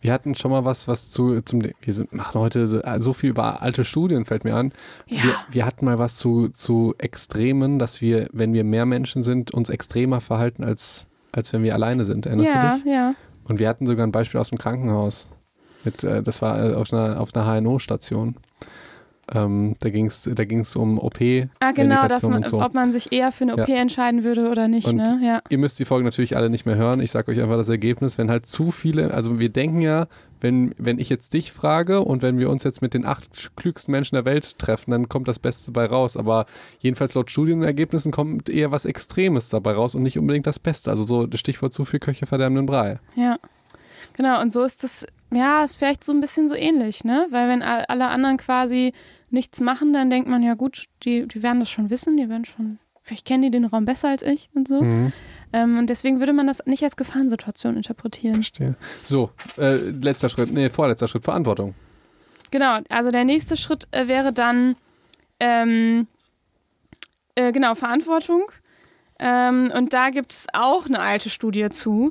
[0.00, 3.30] wir hatten schon mal was, was zu, zum, wir sind, machen heute so, so viel
[3.30, 4.72] über alte Studien, fällt mir an.
[5.06, 5.22] Ja.
[5.22, 9.52] Wir, wir hatten mal was zu, zu Extremen, dass wir, wenn wir mehr Menschen sind,
[9.52, 12.26] uns extremer verhalten, als, als wenn wir alleine sind.
[12.26, 12.84] Erinnerst du ja, dich?
[12.84, 13.14] ja.
[13.44, 15.28] Und wir hatten sogar ein Beispiel aus dem Krankenhaus.
[15.84, 18.36] Mit, äh, das war äh, auf einer, auf einer HNO-Station.
[19.32, 21.20] Ähm, da ging es da ging's um OP.
[21.60, 22.60] Ah, genau, dass man, und so.
[22.60, 23.62] ob man sich eher für eine Ja.
[23.62, 25.20] OP entscheiden würde oder nicht, Und ne?
[25.22, 25.42] Ja.
[25.48, 27.00] Ihr müsst die Folge natürlich alle nicht mehr hören.
[27.00, 28.18] Ich sage euch einfach das Ergebnis.
[28.18, 30.06] Wenn halt zu viele, also wir denken ja,
[30.40, 33.92] wenn, wenn ich jetzt dich frage und wenn wir uns jetzt mit den acht klügsten
[33.92, 36.16] Menschen der Welt treffen, dann kommt das Beste dabei raus.
[36.16, 36.46] Aber
[36.80, 40.90] jedenfalls laut Studienergebnissen kommt eher was Extremes dabei raus und nicht unbedingt das Beste.
[40.90, 42.98] Also so das Stichwort zu viel Köche verderben den Brei.
[43.16, 43.36] Ja.
[44.16, 47.26] Genau, und so ist das, ja, ist vielleicht so ein bisschen so ähnlich, ne?
[47.30, 48.92] Weil wenn alle anderen quasi
[49.32, 52.44] nichts machen, dann denkt man, ja gut, die, die werden das schon wissen, die werden
[52.44, 54.82] schon, vielleicht kennen die den Raum besser als ich und so.
[54.82, 55.12] Mhm.
[55.52, 58.36] Ähm, und deswegen würde man das nicht als Gefahrensituation interpretieren.
[58.36, 58.76] Verstehe.
[59.02, 61.74] So, äh, letzter Schritt, nee, vorletzter Schritt, Verantwortung.
[62.50, 64.76] Genau, also der nächste Schritt äh, wäre dann,
[65.38, 66.06] ähm,
[67.34, 68.50] äh, genau, Verantwortung.
[69.18, 72.10] Ähm, und da gibt es auch eine alte Studie zu.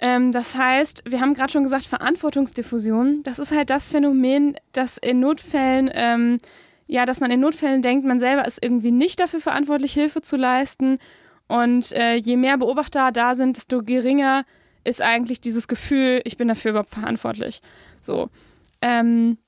[0.00, 4.98] Ähm, das heißt, wir haben gerade schon gesagt, Verantwortungsdiffusion, das ist halt das Phänomen, dass
[4.98, 6.38] in Notfällen, ähm,
[6.86, 10.36] ja, dass man in Notfällen denkt, man selber ist irgendwie nicht dafür verantwortlich, Hilfe zu
[10.36, 10.98] leisten.
[11.48, 14.44] Und äh, je mehr Beobachter da sind, desto geringer
[14.84, 17.60] ist eigentlich dieses Gefühl, ich bin dafür überhaupt verantwortlich.
[18.00, 18.28] So.
[18.80, 19.38] Ähm,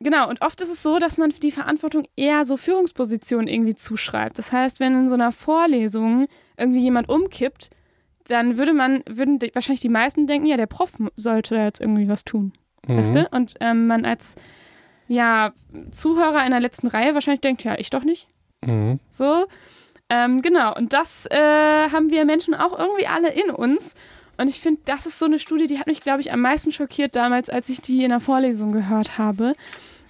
[0.00, 4.38] genau, und oft ist es so, dass man die Verantwortung eher so Führungspositionen irgendwie zuschreibt.
[4.38, 7.70] Das heißt, wenn in so einer Vorlesung irgendwie jemand umkippt,
[8.28, 11.80] dann würde man, würden die, wahrscheinlich die meisten denken, ja, der Prof sollte da jetzt
[11.80, 12.52] irgendwie was tun.
[12.86, 13.28] Weißt du?
[13.32, 14.36] Und ähm, man als
[15.08, 15.52] ja,
[15.90, 18.28] Zuhörer in der letzten Reihe wahrscheinlich denkt, ja, ich doch nicht.
[18.64, 19.00] Mhm.
[19.10, 19.46] So.
[20.10, 21.36] Ähm, genau, und das äh,
[21.90, 23.94] haben wir Menschen auch irgendwie alle in uns.
[24.38, 26.72] Und ich finde, das ist so eine Studie, die hat mich, glaube ich, am meisten
[26.72, 29.52] schockiert damals, als ich die in der Vorlesung gehört habe.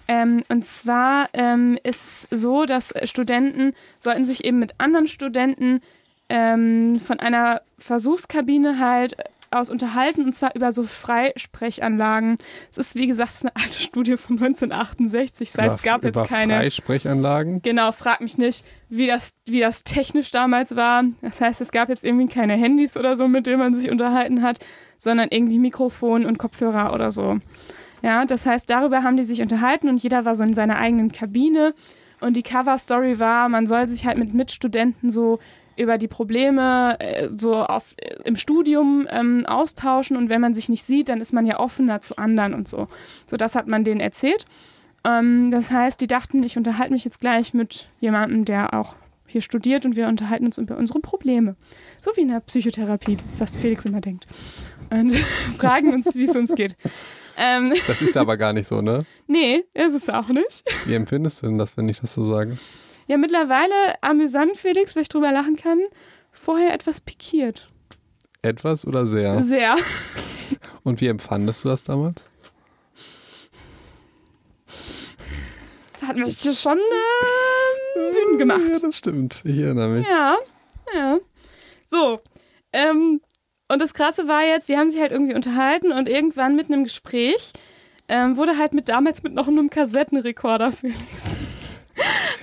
[0.06, 5.80] Ähm, und zwar ähm, ist es so, dass Studenten sollten sich eben mit anderen Studenten
[6.29, 9.16] ähm, von einer Versuchskabine halt
[9.51, 12.37] aus unterhalten und zwar über so Freisprechanlagen.
[12.70, 15.53] Es ist, wie gesagt, eine alte Studie von 1968.
[15.53, 16.57] Das heißt, es gab über jetzt keine.
[16.57, 17.62] Freisprechanlagen.
[17.62, 21.05] Genau, frag mich nicht, wie das, wie das technisch damals war.
[21.22, 24.43] Das heißt, es gab jetzt irgendwie keine Handys oder so, mit denen man sich unterhalten
[24.43, 24.59] hat,
[24.99, 27.39] sondern irgendwie Mikrofon und Kopfhörer oder so.
[28.03, 31.11] Ja, das heißt, darüber haben die sich unterhalten und jeder war so in seiner eigenen
[31.11, 31.74] Kabine.
[32.20, 35.39] Und die Cover-Story war, man soll sich halt mit Mitstudenten so
[35.79, 40.68] über die Probleme äh, so auf, äh, im Studium ähm, austauschen und wenn man sich
[40.68, 42.87] nicht sieht, dann ist man ja offener zu anderen und so.
[43.26, 44.45] So, das hat man denen erzählt.
[45.05, 49.43] Ähm, das heißt, die dachten, ich unterhalte mich jetzt gleich mit jemandem, der auch hier
[49.43, 51.55] studiert und wir unterhalten uns über unsere Probleme.
[52.01, 54.26] So wie in der Psychotherapie, was Felix immer denkt.
[54.91, 55.12] Und
[55.59, 56.76] fragen uns, wie es uns geht.
[57.37, 59.05] Ähm, Das ist ja aber gar nicht so, ne?
[59.26, 60.64] nee, ist es auch nicht.
[60.87, 62.59] Wie empfindest du denn das, wenn ich das so sage?
[63.09, 65.80] Ja, mittlerweile amüsant, Felix, weil ich drüber lachen kann.
[66.30, 67.66] Vorher etwas pikiert.
[68.42, 69.42] Etwas oder sehr?
[69.42, 69.76] Sehr.
[70.84, 72.28] Und wie empfandest du das damals?
[76.06, 78.61] Hat mich schon äh, wütend gemacht.
[78.72, 79.42] Ja, das stimmt.
[79.44, 80.06] Ich erinnere mich.
[80.06, 80.36] Ja,
[80.94, 81.18] ja.
[81.90, 82.20] So.
[82.72, 83.20] Ähm,
[83.68, 86.84] und das Krasse war jetzt, die haben sich halt irgendwie unterhalten und irgendwann mitten im
[86.84, 87.52] Gespräch
[88.09, 91.38] ähm, wurde halt mit damals mit noch einem Kassettenrekorder, Felix,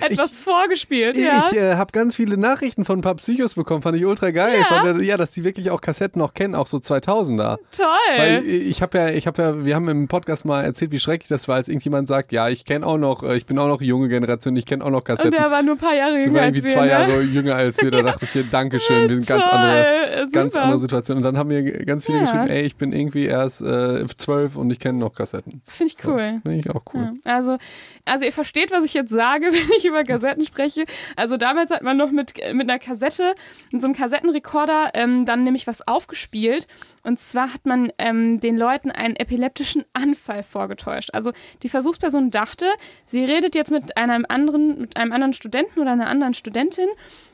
[0.00, 1.48] etwas vorgespielt, ja.
[1.50, 4.64] Ich äh, habe ganz viele Nachrichten von ein paar Psychos bekommen, fand ich ultra geil.
[4.70, 4.92] Ja.
[4.92, 7.58] Der, ja, dass die wirklich auch Kassetten noch kennen, auch so 2000er.
[7.72, 7.84] Toll.
[8.16, 11.28] Weil ich habe ja, ich habe ja, wir haben im Podcast mal erzählt, wie schrecklich
[11.28, 13.80] das war, als irgendjemand sagt, ja, ich kenne auch noch, äh, ich bin auch noch
[13.80, 15.32] junge Generation, ich kenne auch noch und Kassetten.
[15.32, 16.90] der war nur ein paar Jahre Du jünger war als irgendwie wir, zwei ne?
[16.90, 20.64] Jahre jünger als wir, da dachte ich hier, Dankeschön, wir sind ganz andere, ganz super.
[20.64, 21.18] andere Situationen.
[21.18, 22.24] Und dann haben mir ganz viele Ja.
[22.24, 25.62] geschrieben, ey, ich bin irgendwie erst äh, zwölf und ich kenne noch Kassetten.
[25.64, 26.38] Das finde ich So, cool.
[26.42, 27.12] Finde ich auch cool.
[27.24, 27.58] Ja, also,
[28.04, 30.84] also ihr versteht, was ich jetzt sage, wenn ich über Kassetten spreche.
[31.16, 33.34] Also damals hat man noch mit, mit einer Kassette,
[33.72, 36.66] mit so einem Kassettenrekorder ähm, dann nämlich was aufgespielt.
[37.02, 41.10] Und zwar hat man ähm, den Leuten einen epileptischen Anfall vorgetäuscht.
[41.12, 41.32] Also
[41.62, 42.66] die Versuchsperson dachte,
[43.04, 46.88] sie redet jetzt mit einem anderen, mit einem anderen Studenten oder einer anderen Studentin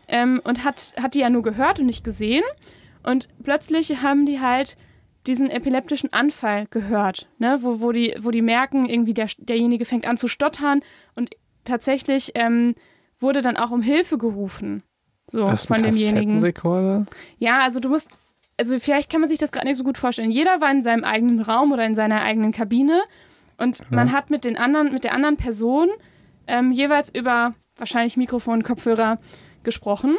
[0.09, 2.45] ähm, und hat, hat die ja nur gehört und nicht gesehen.
[3.03, 4.77] Und plötzlich haben die halt
[5.27, 7.59] diesen epileptischen Anfall gehört, ne?
[7.63, 10.81] wo, wo, die, wo die merken, irgendwie der, derjenige fängt an zu stottern
[11.15, 11.31] und
[11.65, 12.75] tatsächlich ähm,
[13.19, 14.83] wurde dann auch um Hilfe gerufen.
[15.27, 16.41] So Hast von demjenigen.
[17.39, 18.11] Ja, also du musst,
[18.59, 20.31] also vielleicht kann man sich das gerade nicht so gut vorstellen.
[20.31, 23.03] Jeder war in seinem eigenen Raum oder in seiner eigenen Kabine
[23.59, 25.89] und man hat mit den anderen, mit der anderen Person
[26.49, 29.19] ähm, jeweils über wahrscheinlich Mikrofon, Kopfhörer
[29.63, 30.17] gesprochen.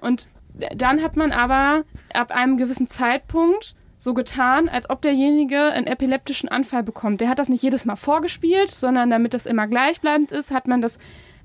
[0.00, 0.28] Und
[0.76, 6.48] dann hat man aber ab einem gewissen Zeitpunkt so getan, als ob derjenige einen epileptischen
[6.48, 7.20] Anfall bekommt.
[7.20, 10.82] Der hat das nicht jedes Mal vorgespielt, sondern damit das immer gleichbleibend ist, hat man
[10.82, 10.98] das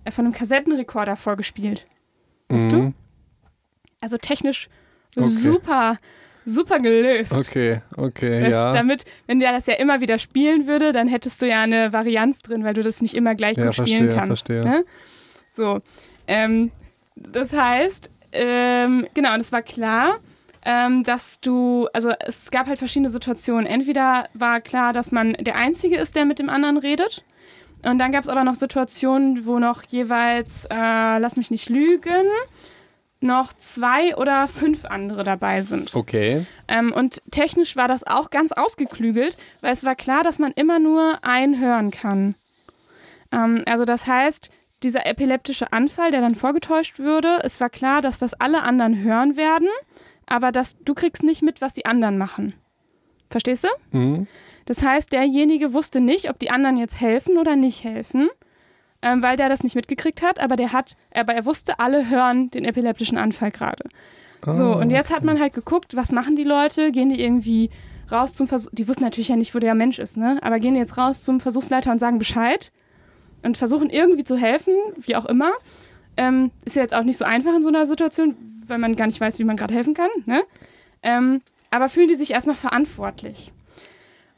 [0.05, 1.85] äh, von einem Kassettenrekorder vorgespielt.
[2.49, 2.77] Weißt du?
[2.77, 2.93] Mhm.
[4.01, 4.69] Also technisch
[5.15, 5.27] Okay.
[5.27, 5.97] super,
[6.45, 7.31] super gelöst.
[7.33, 8.71] Okay, okay, Weißt, ja.
[8.71, 12.41] Damit, wenn der das ja immer wieder spielen würde, dann hättest du ja eine Varianz
[12.41, 14.47] drin, weil du das nicht immer gleich Ja, gut spielen verstehe, kannst.
[14.47, 14.61] verstehe.
[14.61, 14.85] Ne?
[15.49, 15.81] So.
[16.27, 16.71] Ähm,
[17.15, 20.17] das heißt, ähm, genau, und es war klar,
[20.67, 23.65] ähm, dass du, also es gab halt verschiedene Situationen.
[23.65, 27.23] Entweder war klar, dass man der Einzige ist, der mit dem anderen redet.
[27.83, 32.25] Und dann gab es aber noch Situationen, wo noch jeweils, äh, lass mich nicht lügen,
[33.21, 35.95] noch zwei oder fünf andere dabei sind.
[35.95, 36.45] Okay.
[36.67, 40.79] Ähm, und technisch war das auch ganz ausgeklügelt, weil es war klar, dass man immer
[40.79, 42.35] nur einen hören kann.
[43.31, 44.49] Ähm, also das heißt,
[44.83, 49.37] dieser epileptische Anfall, der dann vorgetäuscht würde, es war klar, dass das alle anderen hören
[49.37, 49.69] werden,
[50.27, 52.53] aber dass du kriegst nicht mit, was die anderen machen.
[53.29, 53.97] Verstehst du?
[53.97, 54.27] Mhm.
[54.65, 58.29] Das heißt, derjenige wusste nicht, ob die anderen jetzt helfen oder nicht helfen,
[59.01, 62.51] ähm, weil der das nicht mitgekriegt hat, aber der hat, aber er wusste, alle hören
[62.51, 63.83] den epileptischen Anfall gerade.
[64.45, 66.91] So, Ah, und jetzt hat man halt geguckt, was machen die Leute?
[66.91, 67.69] Gehen die irgendwie
[68.11, 70.37] raus zum Versuch, die wussten natürlich ja nicht, wo der Mensch ist, ne?
[70.41, 72.71] Aber gehen jetzt raus zum Versuchsleiter und sagen Bescheid
[73.43, 75.51] und versuchen irgendwie zu helfen, wie auch immer.
[76.17, 79.07] Ähm, ist ja jetzt auch nicht so einfach in so einer Situation, weil man gar
[79.07, 80.41] nicht weiß, wie man gerade helfen kann, ne?
[81.03, 83.51] Ähm, aber fühlen die sich erstmal verantwortlich.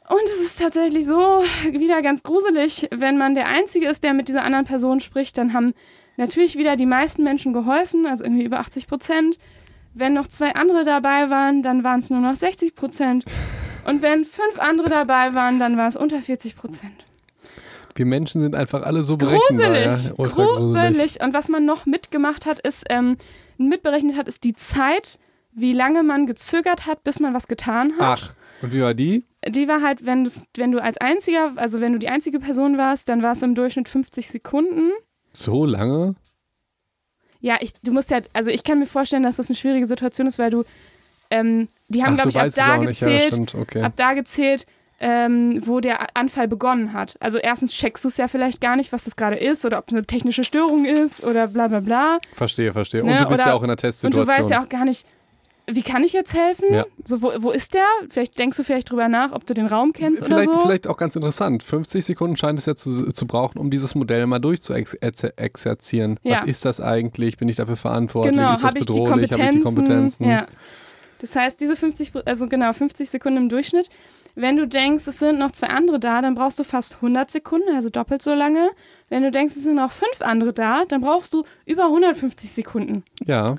[0.08, 4.28] Und es ist tatsächlich so wieder ganz gruselig, wenn man der Einzige ist, der mit
[4.28, 5.72] dieser anderen Person spricht, dann haben
[6.16, 9.38] natürlich wieder die meisten Menschen geholfen, also irgendwie über 80 Prozent.
[9.94, 13.24] Wenn noch zwei andere dabei waren, dann waren es nur noch 60 Prozent.
[13.86, 17.06] Und wenn fünf andere dabei waren, dann war es unter 40 Prozent.
[18.00, 19.74] Wir Menschen sind einfach alle so berechenbar.
[19.74, 20.24] Gruselig, Ja?
[20.26, 21.22] Gruselig.
[21.22, 23.16] Und was man noch mitgemacht hat, ist, ähm,
[23.58, 25.18] mitberechnet hat, ist die Zeit,
[25.52, 28.22] wie lange man gezögert hat, bis man was getan hat.
[28.22, 29.26] Ach, und wie war die?
[29.46, 30.26] Die war halt, wenn,
[30.56, 33.54] wenn du als einziger, also wenn du die einzige Person warst, dann war es im
[33.54, 34.92] Durchschnitt 50 Sekunden.
[35.34, 36.14] So lange?
[37.40, 40.26] Ja, ich, du musst ja, also ich kann mir vorstellen, dass das eine schwierige Situation
[40.26, 40.64] ist, weil du,
[41.28, 43.02] ähm, die haben, glaube ich, ab da auch nicht.
[43.02, 43.82] Ja, gezählt, stimmt, okay.
[43.82, 44.64] ab da gezählt,
[45.00, 47.16] ähm, wo der Anfall begonnen hat.
[47.20, 49.88] Also erstens checkst du es ja vielleicht gar nicht, was das gerade ist oder ob
[49.88, 52.18] es eine technische Störung ist oder bla bla bla.
[52.34, 53.02] Verstehe, verstehe.
[53.04, 54.28] Ne, Und du bist oder- ja auch in einer Und du Testsituation.
[54.28, 55.06] weißt ja auch gar nicht,
[55.72, 56.66] wie kann ich jetzt helfen?
[56.74, 56.84] Ja.
[57.04, 57.84] So, wo, wo ist der?
[58.08, 60.64] Vielleicht denkst du vielleicht drüber nach, ob du den Raum kennst Vielleicht, oder so.
[60.66, 61.62] vielleicht auch ganz interessant.
[61.62, 66.18] 50 Sekunden scheint es ja zu, zu brauchen, um dieses Modell mal durchzuexerzieren.
[66.24, 66.46] Was Ja.
[66.46, 67.36] ist das eigentlich?
[67.36, 68.34] Bin ich dafür verantwortlich?
[68.34, 69.30] Genau, ist das bedrohlich?
[69.32, 70.28] Habe ich die Kompetenzen?
[70.28, 70.46] Ja.
[71.20, 73.90] Das heißt, diese 50, Pro- also genau, 50 Sekunden im Durchschnitt.
[74.34, 77.74] Wenn du denkst, es sind noch zwei andere da, dann brauchst du fast 100 Sekunden,
[77.74, 78.70] also doppelt so lange.
[79.08, 83.04] Wenn du denkst, es sind noch fünf andere da, dann brauchst du über 150 Sekunden.
[83.24, 83.56] ja.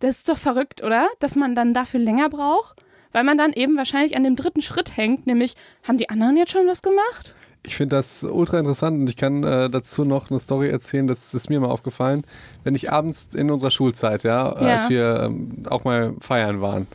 [0.00, 1.06] Das ist doch verrückt, oder?
[1.20, 4.96] Dass man dann dafür länger braucht, weil man dann eben wahrscheinlich an dem dritten Schritt
[4.96, 5.54] hängt, nämlich,
[5.86, 7.36] haben die anderen jetzt schon was gemacht?
[7.64, 11.32] Ich finde das ultra interessant und ich kann äh, dazu noch eine Story erzählen, das
[11.34, 12.24] ist mir mal aufgefallen.
[12.64, 14.72] Wenn ich abends in unserer Schulzeit, ja, Ja.
[14.72, 16.88] als wir ähm, auch mal feiern waren,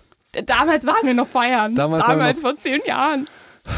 [0.45, 1.75] Damals waren wir noch feiern.
[1.75, 3.27] Damals Damals vor zehn Jahren.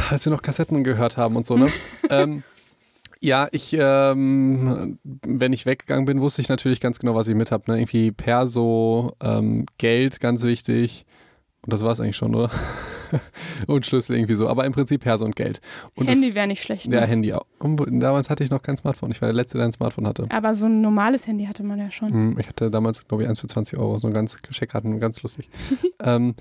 [0.09, 1.71] als wir noch Kassetten gehört haben und so, ne?
[2.09, 2.43] ähm,
[3.21, 7.51] ja, ich, ähm, wenn ich weggegangen bin, wusste ich natürlich ganz genau, was ich mit
[7.51, 7.69] habe.
[7.69, 7.79] Ne?
[7.79, 11.05] Irgendwie Perso, ähm, Geld, ganz wichtig.
[11.61, 12.49] Und das war es eigentlich schon, oder?
[13.67, 14.47] und Schlüssel irgendwie so.
[14.47, 15.59] Aber im Prinzip Perso und Geld.
[15.95, 16.87] Und Handy wäre nicht schlecht.
[16.87, 17.07] Das, ja, Ne?
[17.07, 17.45] Handy auch.
[17.89, 19.11] Damals hatte ich noch kein Smartphone.
[19.11, 20.25] Ich war der Letzte, der ein Smartphone hatte.
[20.29, 22.11] Aber so ein normales Handy hatte man ja schon.
[22.13, 23.99] Hm, Ich hatte damals, glaube ich, eins für 20 Euro.
[23.99, 25.49] So ein ganz Scheckkarten, ganz lustig.
[26.03, 26.33] ähm,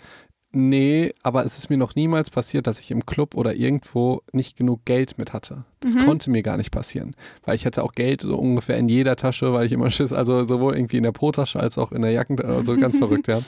[0.52, 4.56] nee, aber es ist mir noch niemals passiert, dass ich im Club oder irgendwo nicht
[4.56, 5.64] genug Geld mit hatte.
[5.80, 6.06] Das Mhm.
[6.06, 7.16] konnte mir gar nicht passieren.
[7.44, 10.46] Weil ich hatte auch Geld so ungefähr in jeder Tasche, weil ich immer Schiss, also
[10.46, 13.40] sowohl irgendwie in der Po-Tasche als auch in der Jacken, also ganz verrückt, ja.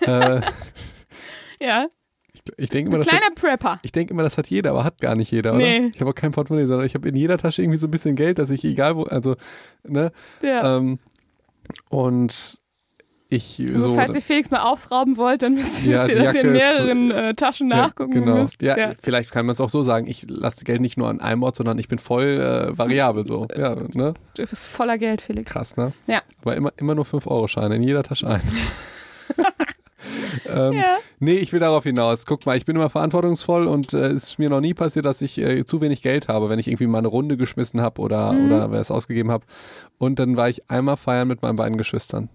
[0.02, 0.40] äh,
[1.60, 1.86] Ja.
[2.32, 3.78] Ich, ich denke immer, das Kleiner hat, Prepper.
[3.82, 5.64] ich denke immer, das hat jeder, aber hat gar nicht jeder, oder?
[5.64, 5.90] Nee.
[5.94, 8.14] Ich habe auch kein Portemonnaie, sondern ich habe in jeder Tasche irgendwie so ein bisschen
[8.14, 9.36] Geld, dass ich egal wo, also,
[9.84, 10.12] ne?
[10.42, 10.76] Ja.
[10.76, 10.98] Ähm,
[11.88, 12.58] und
[13.28, 13.94] ich Nur so.
[13.96, 16.84] falls ihr Felix mal aufrauben wollt, dann müsst, Ja, ihr, dass ihr in Jacke ist-
[16.84, 18.42] mehreren äh, Taschen ja, nachgucken genau.
[18.42, 18.62] müsst.
[18.62, 18.92] Ja, ja.
[19.00, 20.06] vielleicht kann man es auch so sagen.
[20.06, 23.48] Ich lasse Geld nicht nur an einem Ort, sondern ich bin voll äh, variabel so.
[23.56, 24.14] Ja, ne?
[24.36, 25.50] Du bist voller Geld, Felix.
[25.52, 25.92] Krass, ne?
[26.06, 26.22] Ja.
[26.42, 28.42] Aber immer, immer nur 5-Euro-Scheine in jeder Tasche ein.
[30.48, 30.96] ähm, Ja.
[31.18, 32.26] Nee, ich will darauf hinaus.
[32.26, 35.22] Guck mal, ich bin immer verantwortungsvoll und äh, es ist mir noch nie passiert, dass
[35.22, 38.32] ich äh, zu wenig Geld habe, wenn ich irgendwie mal eine Runde geschmissen habe oder,
[38.32, 38.46] Mhm.
[38.46, 39.44] oder wer es ausgegeben habe.
[39.98, 42.28] Und dann war ich einmal feiern mit meinen beiden Geschwistern.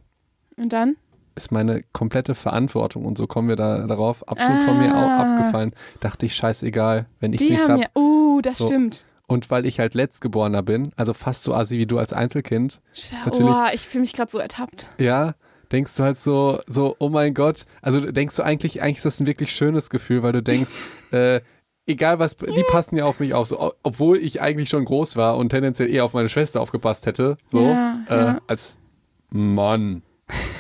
[0.57, 0.95] Und dann?
[1.35, 5.37] Ist meine komplette Verantwortung und so kommen wir da darauf absolut von mir au- Ah.
[5.37, 5.71] abgefallen.
[6.01, 7.81] Dachte ich, scheißegal, wenn ich es nicht habe.
[7.83, 7.87] ja.
[7.95, 8.67] Uh, das So.
[8.67, 9.05] stimmt.
[9.27, 12.81] Und weil ich halt Letztgeborener bin, also fast so assi wie du als Einzelkind,
[13.23, 14.89] natürlich- Oh, ich fühle mich gerade so ertappt.
[14.97, 15.35] ja,
[15.71, 17.65] denkst du halt so, so, oh mein Gott.
[17.81, 20.73] Also denkst du eigentlich, eigentlich ist das ein wirklich schönes Gefühl, weil du denkst,
[21.11, 21.41] äh,
[21.85, 25.37] egal was, die passen ja auf mich auf, so, obwohl ich eigentlich schon groß war
[25.37, 28.41] und tendenziell eher auf meine Schwester aufgepasst hätte, so, Ja, äh, ja.
[28.47, 28.77] als
[29.29, 30.03] Mann.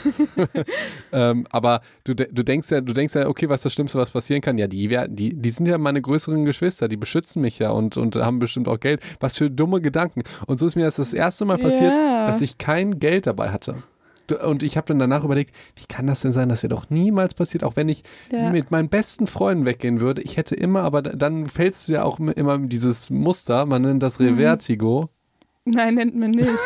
[1.13, 4.11] ähm, aber du, du denkst ja, du denkst ja, okay, was ist das Schlimmste, was
[4.11, 4.57] passieren kann?
[4.57, 7.97] Ja, die werden, die, die sind ja meine größeren Geschwister, die beschützen mich ja und,
[7.97, 9.01] und haben bestimmt auch Geld.
[9.19, 10.23] Was für dumme Gedanken.
[10.47, 12.25] Und so ist mir das das erste Mal passiert, Ja.
[12.25, 13.83] dass ich kein Geld dabei hatte.
[14.39, 17.33] Und ich habe dann danach überlegt, wie kann das denn sein, dass ja doch niemals
[17.33, 18.49] passiert, auch wenn ich Ja.
[18.51, 20.21] mit meinen besten Freunden weggehen würde.
[20.21, 24.03] Ich hätte immer, aber da- dann fällst du ja auch immer dieses Muster, man nennt
[24.03, 24.23] das Mhm.
[25.65, 26.47] Nein, nennt man nicht.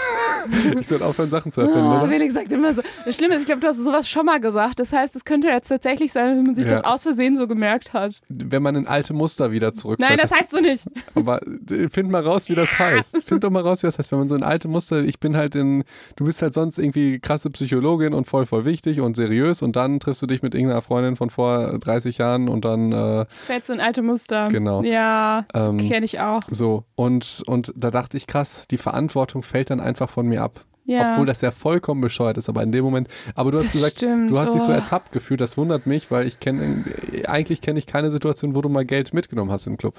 [0.79, 2.07] Ich soll aufhören, Sachen zu erfinden, Oh, oder?
[2.07, 2.83] Felix sagt immer so.
[3.03, 4.79] Das Schlimme ist, ich glaube, du hast sowas schon mal gesagt.
[4.79, 6.71] Das heißt, es könnte jetzt tatsächlich sein, dass man sich Ja.
[6.73, 8.21] das aus Versehen so gemerkt hat.
[8.29, 10.07] Wenn man in alte Muster wieder zurückfällt.
[10.07, 10.83] Nein, das heißt so nicht.
[11.15, 11.41] Aber
[11.71, 13.23] äh, find mal raus, wie das heißt.
[13.25, 14.11] Find doch mal raus, wie das heißt.
[14.11, 15.83] Wenn man so in alte Muster, ich bin halt in,
[16.15, 19.99] du bist halt sonst irgendwie krasse Psychologin und voll, voll wichtig und seriös und dann
[19.99, 23.73] triffst du dich mit irgendeiner Freundin von vor 30 Jahren und dann äh, Fällst du
[23.73, 24.49] in alte Muster.
[24.49, 24.83] Genau.
[24.83, 26.41] Ja, Ähm, kenne ich auch.
[26.51, 26.83] so.
[26.95, 30.63] Und, und da dachte ich, krass, die Verantwortung fällt dann einfach von mir ab.
[30.87, 31.13] Ja.
[31.13, 33.97] Obwohl das ja vollkommen bescheuert ist, aber in dem Moment, aber du hast Das gesagt,
[33.97, 34.29] stimmt.
[34.29, 34.75] du hast dich so Oh.
[34.75, 36.83] ertappt gefühlt, das wundert mich, weil ich kenne,
[37.27, 39.95] eigentlich kenne ich keine Situation, wo du mal Geld mitgenommen hast im Club.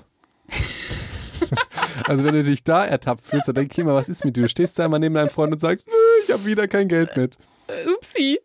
[2.07, 4.43] also wenn du dich da ertappt fühlst, dann denke ich immer, was ist mit dir?
[4.43, 5.93] Du stehst da immer neben deinem Freund und sagst, "Nö,
[6.24, 7.37] ich habe wieder kein Geld mit.
[7.97, 8.39] Upsi.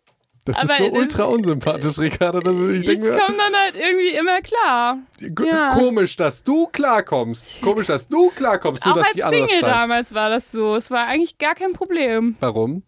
[0.46, 2.40] Das Aber ist so das- ultra unsympathisch, Ricardo.
[2.40, 4.98] dass ich Ich denke, komme dann halt irgendwie immer klar.
[5.46, 5.70] Ja.
[5.76, 7.62] komisch, dass du klarkommst.
[7.62, 10.76] Komisch, dass du klarkommst, nur auch dass als Single damals war das so.
[10.76, 12.36] Es war eigentlich gar kein Problem.
[12.40, 12.84] Warum?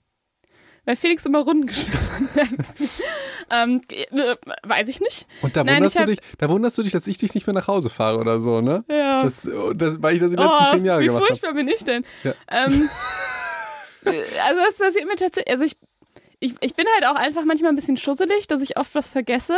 [0.86, 2.50] Weil Felix immer Runden geschmissen hat.
[3.52, 5.28] ähm, äh, weiß ich nicht.
[5.42, 7.46] Und da Nein, wunderst du hab- dich, da wunderst du dich, dass ich dich nicht
[7.48, 8.84] mehr nach Hause fahre oder so, ne?
[8.90, 9.22] Ja.
[9.24, 11.28] Das, das, weil ich das die letzten oh, zehn Jahre wie gemacht habe.
[11.28, 12.04] furchtbar bin ich denn?
[12.24, 12.34] Ja.
[12.50, 12.90] Ähm,
[14.06, 14.10] äh,
[14.48, 15.78] also das passiert mir tatsächlich, also ich,
[16.44, 19.58] ich, ich bin halt auch einfach manchmal ein bisschen schusselig, dass ich oft was vergesse.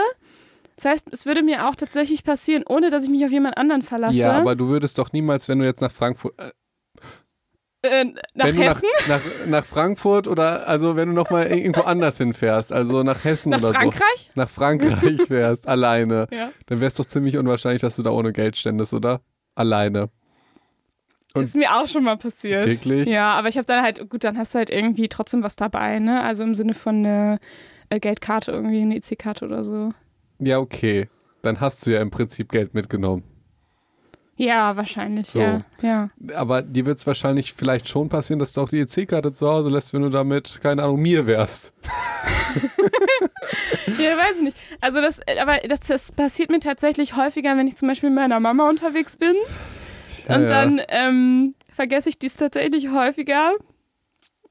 [0.75, 3.81] Das heißt, es würde mir auch tatsächlich passieren, ohne dass ich mich auf jemand anderen
[3.81, 4.17] verlasse.
[4.17, 6.51] Ja, aber du würdest doch niemals, wenn du jetzt nach Frankfurt, äh,
[8.01, 11.81] äh, nach wenn du nach, Hessen, nach, nach Frankfurt oder also wenn du nochmal irgendwo
[11.81, 14.31] anders hinfährst, also nach Hessen nach oder Frankreich.
[14.36, 16.49] so, nach Frankreich wärst, alleine, Ja.
[16.65, 19.21] dann wäre es doch ziemlich unwahrscheinlich, dass du da ohne Geld ständest, oder?
[19.55, 20.09] Alleine.
[21.36, 22.65] Und- ist mir auch schon mal passiert.
[22.65, 23.07] Wirklich?
[23.09, 25.99] Ja, aber ich habe dann halt, gut, dann hast du halt irgendwie trotzdem was dabei,
[25.99, 26.23] ne?
[26.23, 27.39] Also im Sinne von eine
[27.89, 29.89] äh, Geldkarte, irgendwie eine EC-Karte oder so.
[30.39, 31.07] Ja, okay.
[31.41, 33.23] Dann hast du ja im Prinzip Geld mitgenommen.
[34.38, 35.39] Ja, wahrscheinlich, So.
[35.39, 35.59] ja.
[35.81, 36.09] ja.
[36.36, 39.69] Aber dir wird es wahrscheinlich vielleicht schon passieren, dass du auch die EC-Karte zu Hause
[39.69, 41.73] lässt, wenn du damit, keine Ahnung, mir wärst.
[43.99, 44.57] Ja, weiß ich nicht.
[44.81, 48.19] Also das, äh, aber das, das passiert mir tatsächlich häufiger, wenn ich zum Beispiel mit
[48.19, 49.36] meiner Mama unterwegs bin.
[50.28, 50.47] Und ja.
[50.47, 53.53] dann ähm, vergesse ich dies tatsächlich häufiger,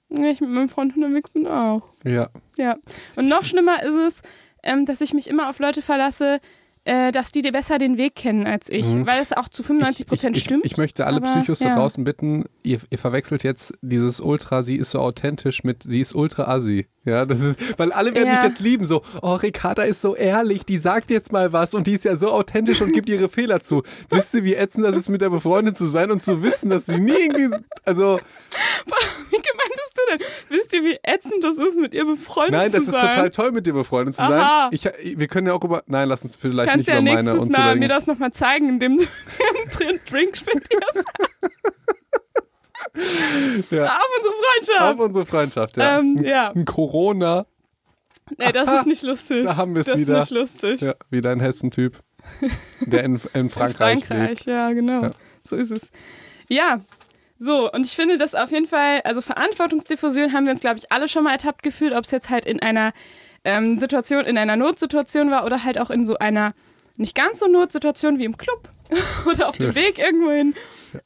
[0.08, 1.82] wenn ich mit meinem Freund unterwegs bin auch.
[2.04, 2.28] Ja.
[2.56, 2.76] Ja.
[3.16, 4.22] Und noch schlimmer ist es,
[4.62, 6.40] ähm, dass ich mich immer auf Leute verlasse,
[6.84, 8.86] äh, dass die dir besser den Weg kennen als ich.
[8.86, 9.06] Mhm.
[9.06, 10.64] Weil es auch zu 95 Prozent stimmt.
[10.64, 11.74] Ich, ich möchte alle aber, Psychos da ja.
[11.74, 16.14] draußen bitten, ihr, ihr verwechselt jetzt dieses Ultra, sie ist so authentisch mit, sie ist
[16.14, 16.86] ultra assi.
[17.06, 18.36] Ja, das ist, weil alle werden Ja.
[18.36, 21.86] dich jetzt lieben, so, oh, Ricarda ist so ehrlich, die sagt jetzt mal was und
[21.86, 23.82] die ist ja so authentisch und gibt ihre Fehler zu.
[24.10, 26.86] Wisst ihr, wie ätzend das ist, mit der befreundet zu sein und zu wissen, dass
[26.86, 28.18] sie nie irgendwie, also,
[29.30, 29.73] Wie gemein
[30.10, 30.26] du denn?
[30.48, 33.10] Wisst ihr, wie ätzend das ist, mit ihr befreundet nein, das zu ist sein?
[33.10, 34.68] total toll, mit dir befreundet zu Aha.
[34.70, 34.94] sein.
[35.02, 37.22] Ich, wir können ja auch über, nein, lass uns vielleicht Kannst nicht ja über meine
[37.22, 41.04] nächstes und Mal so mir das nochmal zeigen, indem du einen Drink spendierst.
[43.70, 43.86] Ja.
[43.86, 44.80] Auf unsere Freundschaft.
[44.80, 45.98] Auf unsere Freundschaft, ja.
[45.98, 46.50] Ähm, ja.
[46.50, 47.46] Ein Corona,
[48.38, 49.44] Nee, das ist nicht lustig.
[49.44, 50.14] Da haben wir's das wieder.
[50.14, 50.80] Das ist nicht lustig.
[50.80, 52.00] ja, wieder ein Hessen-Typ,
[52.80, 54.06] der in, in Frankreich, lebt.
[54.06, 55.02] Frankreich, ja, genau.
[55.02, 55.10] Ja.
[55.46, 55.90] So ist es.
[56.48, 56.80] Ja,
[57.44, 60.90] so, und ich finde das auf jeden Fall, also Verantwortungsdiffusion haben wir uns, glaube ich,
[60.90, 62.92] alle schon mal ertappt gefühlt, ob es jetzt halt in einer
[63.44, 66.52] ähm, Situation, in einer Notsituation war oder halt auch in so einer
[66.96, 68.70] nicht ganz so Notsituationen wie im Club
[69.26, 70.54] oder auf dem Weg irgendwohin.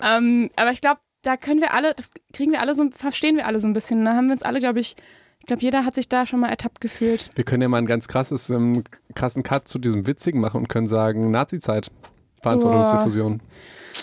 [0.01, 3.47] Ähm, aber ich glaube, da können wir alle, das kriegen wir alle so, verstehen wir
[3.47, 4.05] alle so ein bisschen.
[4.05, 4.94] Da haben wir uns alle, glaube ich,
[5.40, 7.31] ich glaube, jeder hat sich da schon mal ertappt gefühlt.
[7.35, 8.85] Wir können ja mal einen ganz krasses, ähm,
[9.15, 11.90] krassen Cut zu diesem Witzigen machen und können sagen, Nazi-Zeit,
[12.43, 13.40] Verantwortungsdiffusion.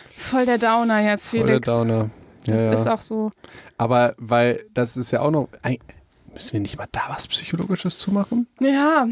[0.10, 1.50] Voll der Downer jetzt, Felix.
[1.50, 2.10] Voll der Downer.
[2.46, 2.74] Das ja.
[2.74, 3.32] ist auch so.
[3.78, 5.50] Aber weil das ist ja auch noch,
[6.34, 8.48] müssen wir nicht mal da was Psychologisches zu machen?
[8.60, 9.08] Ja,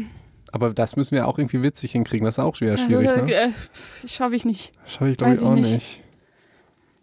[0.52, 2.24] Aber das müssen wir auch irgendwie witzig hinkriegen.
[2.24, 3.32] Das ist auch wieder schwierig, ist, ne?
[3.32, 3.50] äh,
[4.06, 4.72] schaffe ich nicht.
[4.86, 5.72] Schaffe ich glaube ich auch nicht.
[5.72, 6.00] nicht.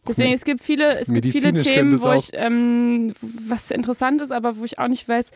[0.07, 4.57] Deswegen, es gibt viele, es gibt viele Themen, wo ich, ähm, was interessant ist, aber
[4.57, 5.31] wo ich auch nicht weiß,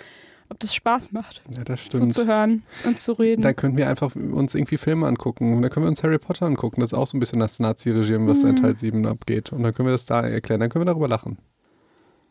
[0.49, 2.13] ob das Spaß macht, Ja, das stimmt.
[2.13, 3.41] zuzuhören und zu reden.
[3.41, 5.61] Da könnten wir einfach uns irgendwie Filme angucken.
[5.61, 6.81] Da können wir uns Harry Potter angucken.
[6.81, 8.49] Das ist auch so ein bisschen das Nazi-Regime, was Mhm.
[8.49, 9.51] in Teil 7 abgeht.
[9.51, 10.59] Und dann können wir das da erklären.
[10.59, 11.37] Dann können wir darüber lachen.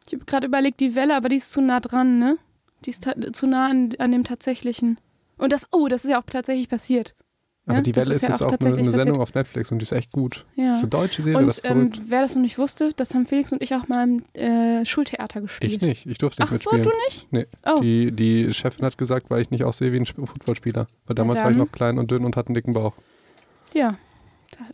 [0.06, 2.36] Ich habe gerade überlegt, die Welle, aber die ist zu nah dran, ne?
[2.84, 4.98] Die ist zu nah an, an dem tatsächlichen.
[5.38, 7.14] Und das, oh, das ist ja auch tatsächlich passiert.
[7.66, 9.72] Aber Ja, die das Welle ist ja jetzt auch auch eine, eine Sendung auf Netflix
[9.72, 10.44] und die ist echt gut.
[10.54, 10.66] Ja.
[10.66, 11.64] Das ist eine deutsche Serie, das Und
[11.94, 14.22] ist ähm, wer das noch nicht wusste, das haben Felix und ich auch mal im
[14.34, 15.72] äh, Schultheater gespielt.
[15.72, 16.04] Ich nicht.
[16.06, 16.82] Ich durfte nicht Ach so, mitspielen.
[16.82, 17.26] du nicht?
[17.32, 17.46] Nee.
[17.64, 17.80] Oh.
[17.80, 20.86] Die, die Chefin hat gesagt, weil ich nicht aussehe wie ein Sp- Footballspieler.
[21.06, 22.92] Weil damals war ich noch klein und dünn und hatte einen dicken Bauch.
[23.72, 23.96] Ja,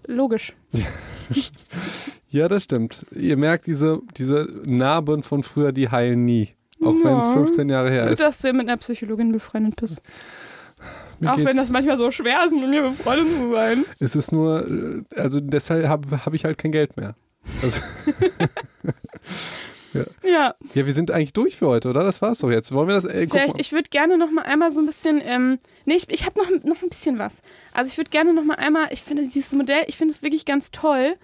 [0.06, 0.54] logisch.
[2.32, 3.06] Ja, das stimmt.
[3.12, 6.50] Ihr merkt, diese, diese Narben von früher, die heilen nie.
[6.80, 7.32] Auch wenn es Ja.
[7.32, 8.20] 15 Jahre her Gut, ist.
[8.22, 10.00] dass du mit einer Psychologin befreundet bist.
[11.20, 13.84] Mir auch wenn das manchmal so schwer ist, mit mir befreundet zu sein.
[13.98, 17.14] Es ist nur, äh, also deshalb habe hab ich halt kein Geld mehr.
[17.62, 17.82] Das,
[19.92, 22.04] Ja, ja, wir sind eigentlich durch für heute, oder?
[22.04, 22.72] Das war's doch jetzt.
[22.72, 23.04] Wollen wir das?
[23.04, 23.60] Äh, vielleicht, mal.
[23.60, 26.48] ich würde gerne noch mal einmal so ein bisschen, ähm, nee, ich, ich habe noch,
[26.64, 27.42] noch ein bisschen was.
[27.72, 30.44] Also ich würde gerne noch mal einmal, ich finde dieses Modell, ich finde es wirklich
[30.44, 31.16] ganz toll,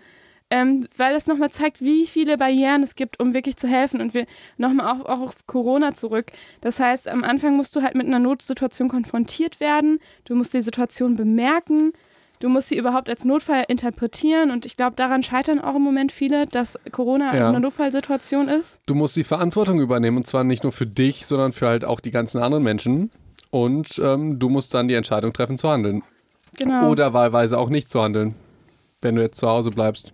[0.51, 4.01] ähm, weil es noch mal zeigt, wie viele Barrieren es gibt, um wirklich zu helfen.
[4.01, 4.27] Und wir
[4.59, 6.27] noch mal auch, auch auf Corona zurück.
[6.61, 9.99] Das heißt, am Anfang musst du halt mit einer Notsituation konfrontiert werden.
[10.25, 11.93] Du musst die Situation bemerken.
[12.39, 14.51] Du musst sie überhaupt als Notfall interpretieren.
[14.51, 17.49] Und ich glaube, daran scheitern auch im Moment viele, dass Corona Ja.
[17.49, 18.79] eine Notfallsituation ist.
[18.87, 21.99] Du musst die Verantwortung übernehmen und zwar nicht nur für dich, sondern für halt auch
[22.01, 23.11] die ganzen anderen Menschen.
[23.51, 26.03] Und ähm, du musst dann die Entscheidung treffen zu handeln.
[26.59, 26.91] Genau.
[26.91, 28.35] Oder wahlweise auch nicht zu handeln,
[29.01, 30.13] wenn du jetzt zu Hause bleibst.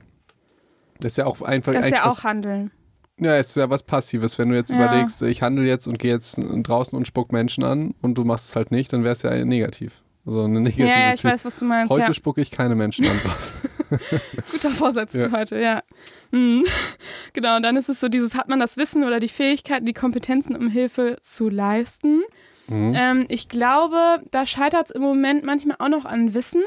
[1.02, 2.70] Das ist ja auch einfach das ist ja was, auch Handeln.
[3.18, 4.38] ja, ist ja was Passives.
[4.38, 4.76] Wenn du jetzt Ja.
[4.76, 8.48] überlegst, ich handle jetzt und gehe jetzt draußen und spuck Menschen an und du machst
[8.50, 10.02] es halt nicht, dann wäre es ja negativ.
[10.24, 11.90] Also eine negative Ja, ja, ich Ziel- weiß, was du meinst.
[11.92, 12.14] Heute ja.
[12.14, 13.20] spucke ich keine Menschen an.
[13.24, 13.60] Was?
[14.52, 15.28] Guter Vorsatz Ja.
[15.28, 15.82] für heute, ja.
[16.30, 16.64] Mhm.
[17.34, 19.92] Genau, und dann ist es so dieses, hat man das Wissen oder die Fähigkeiten, die
[19.94, 22.22] Kompetenzen, um Hilfe zu leisten?
[22.68, 22.92] Mhm.
[22.94, 26.62] Ähm, ich glaube, da scheitert es im Moment manchmal auch noch an Wissen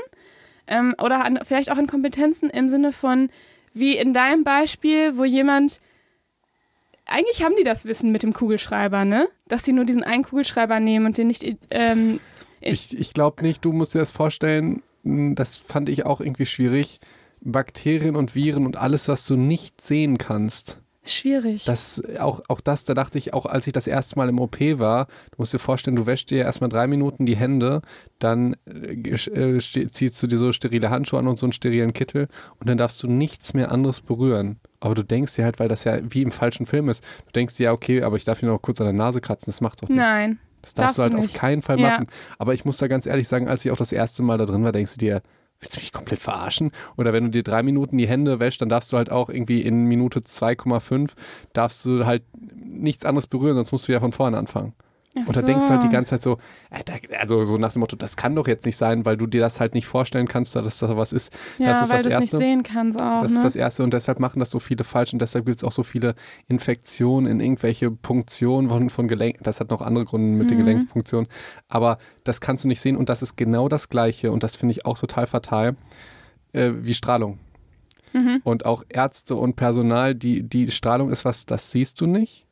[0.67, 3.29] ähm, oder an, vielleicht auch an Kompetenzen im Sinne von,
[3.75, 5.79] wie in deinem Beispiel, wo jemand,
[7.05, 9.27] eigentlich haben die das Wissen mit dem Kugelschreiber, ne?
[9.47, 12.19] Dass sie nur diesen einen Kugelschreiber nehmen und den nicht ähm,
[12.61, 16.47] Ich, ich glaube nicht, du musst dir das vorstellen, mh, das fand ich auch irgendwie
[16.47, 16.99] schwierig.
[17.41, 20.81] Bakterien und Viren und alles, was du nicht sehen kannst.
[21.11, 21.65] Schwierig.
[21.65, 24.57] Das, auch, auch das, da dachte ich, auch als ich das erste Mal im OP
[24.79, 27.81] war, du musst dir vorstellen, du wäschst dir erstmal drei Minuten die Hände,
[28.19, 32.27] dann äh, äh, ziehst du dir so sterile Handschuhe an und so einen sterilen Kittel
[32.59, 34.59] und dann darfst du nichts mehr anderes berühren.
[34.79, 37.55] Aber du denkst dir halt, weil das ja wie im falschen Film ist, du denkst
[37.55, 39.81] dir ja, okay, aber ich darf hier noch kurz an der Nase kratzen, das macht
[39.83, 40.03] doch nichts.
[40.07, 40.39] Nein.
[40.61, 41.35] Das darfst, Darfst du halt du auf nicht.
[41.35, 41.89] keinen Fall Ja.
[41.89, 42.07] machen.
[42.39, 44.63] Aber ich muss da ganz ehrlich sagen, als ich auch das erste Mal da drin
[44.63, 45.21] war, denkst du dir,
[45.65, 46.71] willst du mich komplett verarschen?
[46.95, 49.61] Oder wenn du dir drei Minuten die Hände wäschst, dann darfst du halt auch irgendwie
[49.61, 51.11] in Minute 2,5
[51.53, 52.23] darfst du halt
[52.55, 54.73] nichts anderes berühren, sonst musst du wieder von vorne anfangen.
[55.17, 55.47] Ach Und da so.
[55.47, 56.39] denkst du halt die ganze Zeit so,
[56.69, 56.83] äh,
[57.17, 59.61] also so nach dem Motto, das kann doch jetzt nicht sein, weil du dir das
[59.61, 61.31] halt nicht vorstellen kannst, dass da was ist.
[61.57, 62.37] Ja, das ist weil das du es nicht Erste.
[62.37, 63.21] sehen kannst auch.
[63.21, 63.37] Das ne?
[63.37, 65.71] ist das Erste und deshalb machen das so viele falsch und deshalb gibt es auch
[65.71, 66.15] so viele
[66.47, 69.43] Infektionen in irgendwelche Punktionen von, von Gelenken.
[69.43, 70.65] Das hat noch andere Gründe mit den Mhm.
[70.65, 71.27] Gelenkfunktionen.
[71.69, 74.73] Aber das kannst du nicht sehen und das ist genau das Gleiche und das finde
[74.73, 75.75] ich auch total fatal
[76.53, 77.39] äh, wie Strahlung.
[78.13, 78.41] Mhm.
[78.43, 82.45] Und auch Ärzte und Personal, die, die Strahlung ist was, das siehst du nicht,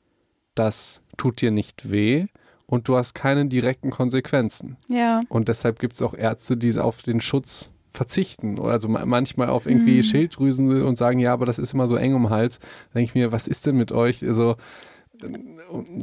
[0.55, 2.27] das tut dir nicht weh
[2.65, 4.77] und du hast keine direkten Konsequenzen.
[4.89, 5.21] Ja.
[5.29, 8.59] Und deshalb gibt es auch Ärzte, die auf den Schutz verzichten.
[8.59, 10.03] Also ma- manchmal auf irgendwie Mhm.
[10.03, 12.59] Schilddrüsen und sagen, ja, aber das ist immer so eng um den Hals.
[12.59, 12.65] Da
[12.99, 14.23] denke ich mir, was ist denn mit euch?
[14.27, 14.55] Also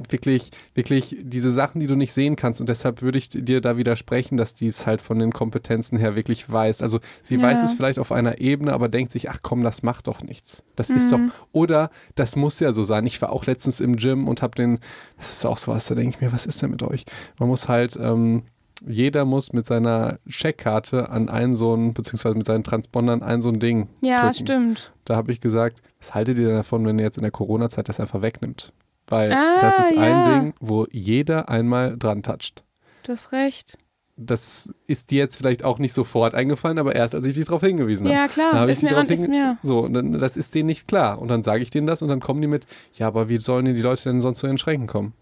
[0.09, 2.61] wirklich, wirklich diese Sachen, die du nicht sehen kannst.
[2.61, 6.17] Und deshalb würde ich dir da widersprechen, dass die es halt von den Kompetenzen her
[6.17, 6.83] wirklich weiß.
[6.83, 7.43] Also sie Ja.
[7.43, 10.63] weiß es vielleicht auf einer Ebene, aber denkt sich, ach komm, das macht doch nichts.
[10.77, 11.33] Das ist doch, Mhm.
[11.53, 13.07] oder das muss ja so sein.
[13.07, 14.79] Ich war auch letztens im Gym und habe den,
[15.19, 17.05] das ist auch sowas, da denke ich mir, was ist denn mit euch?
[17.39, 18.43] Man muss halt, ähm,
[18.87, 23.51] jeder muss mit seiner Checkkarte an einen so ein, beziehungsweise mit seinen Transpondern ein so
[23.51, 23.89] ein Ding.
[24.01, 24.35] Ja, drücken.
[24.35, 24.93] stimmt.
[25.05, 27.91] Da habe ich gesagt, was haltet ihr denn davon, wenn ihr jetzt in der Corona-Zeit
[27.91, 28.73] das einfach wegnimmt?
[29.11, 30.01] Weil Ah, das ist ja.
[30.01, 32.65] ein Ding, wo jeder einmal dran toucht.
[33.03, 33.77] Du hast recht.
[34.23, 37.63] das ist dir jetzt vielleicht auch nicht sofort eingefallen, aber erst als ich dich darauf
[37.63, 38.15] hingewiesen habe.
[38.17, 39.57] Ja, klar, habe ist mir, an, ist mir.
[39.63, 41.19] So, und dann, das ist denen nicht klar.
[41.19, 43.65] Und dann sage ich denen das und dann kommen die mit, ja, aber wie sollen
[43.65, 45.15] denn die Leute denn sonst zu ihren Schränken kommen?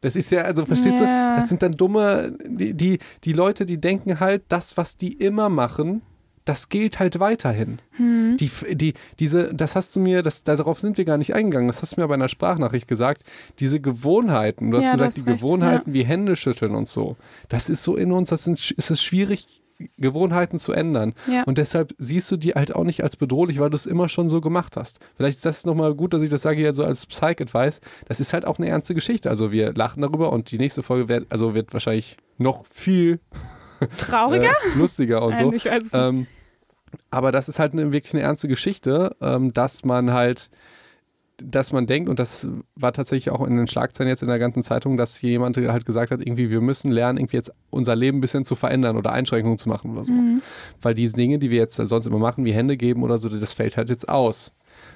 [0.00, 1.34] Das ist ja, also verstehst Ja.
[1.34, 5.12] du, das sind dann dumme, die, die, die Leute, die denken halt, das, was die
[5.12, 6.00] immer machen,
[6.44, 7.80] das gilt halt weiterhin.
[7.92, 8.36] Hm.
[8.38, 11.82] Die, die, diese, das hast du mir, das, darauf sind wir gar nicht eingegangen, das
[11.82, 13.22] hast du mir bei einer Sprachnachricht gesagt,
[13.58, 17.16] diese Gewohnheiten, du hast Ja, gesagt, die recht, Gewohnheiten wie Hände schütteln und so,
[17.48, 19.60] das ist so in uns, das sind, es ist schwierig,
[19.96, 21.14] Gewohnheiten zu ändern.
[21.30, 21.44] Ja.
[21.44, 24.28] Und deshalb siehst du die halt auch nicht als bedrohlich, weil du es immer schon
[24.28, 25.00] so gemacht hast.
[25.16, 27.80] Vielleicht ist das nochmal gut, dass ich das sage hier so als Psych-Advice.
[28.06, 29.30] Das ist halt auch eine ernste Geschichte.
[29.30, 33.20] Also wir lachen darüber und die nächste Folge wird, also wird wahrscheinlich noch viel
[33.98, 34.50] Trauriger?
[34.50, 35.46] äh, lustiger und so.
[35.46, 35.94] Nein, ich weiß es.
[35.94, 36.26] Ähm,
[37.10, 40.50] aber das ist halt eine, wirklich eine ernste Geschichte, ähm, dass man halt,
[41.42, 44.62] dass man denkt, und das war tatsächlich auch in den Schlagzeilen jetzt in der ganzen
[44.62, 48.20] Zeitung, dass jemand halt gesagt hat, irgendwie, wir müssen lernen, irgendwie jetzt unser Leben ein
[48.20, 50.12] bisschen zu verändern oder Einschränkungen zu machen oder so.
[50.12, 50.42] Mhm.
[50.82, 53.52] Weil diese Dinge, die wir jetzt sonst immer machen, wie Hände geben oder so, das
[53.52, 54.52] fällt halt jetzt aus.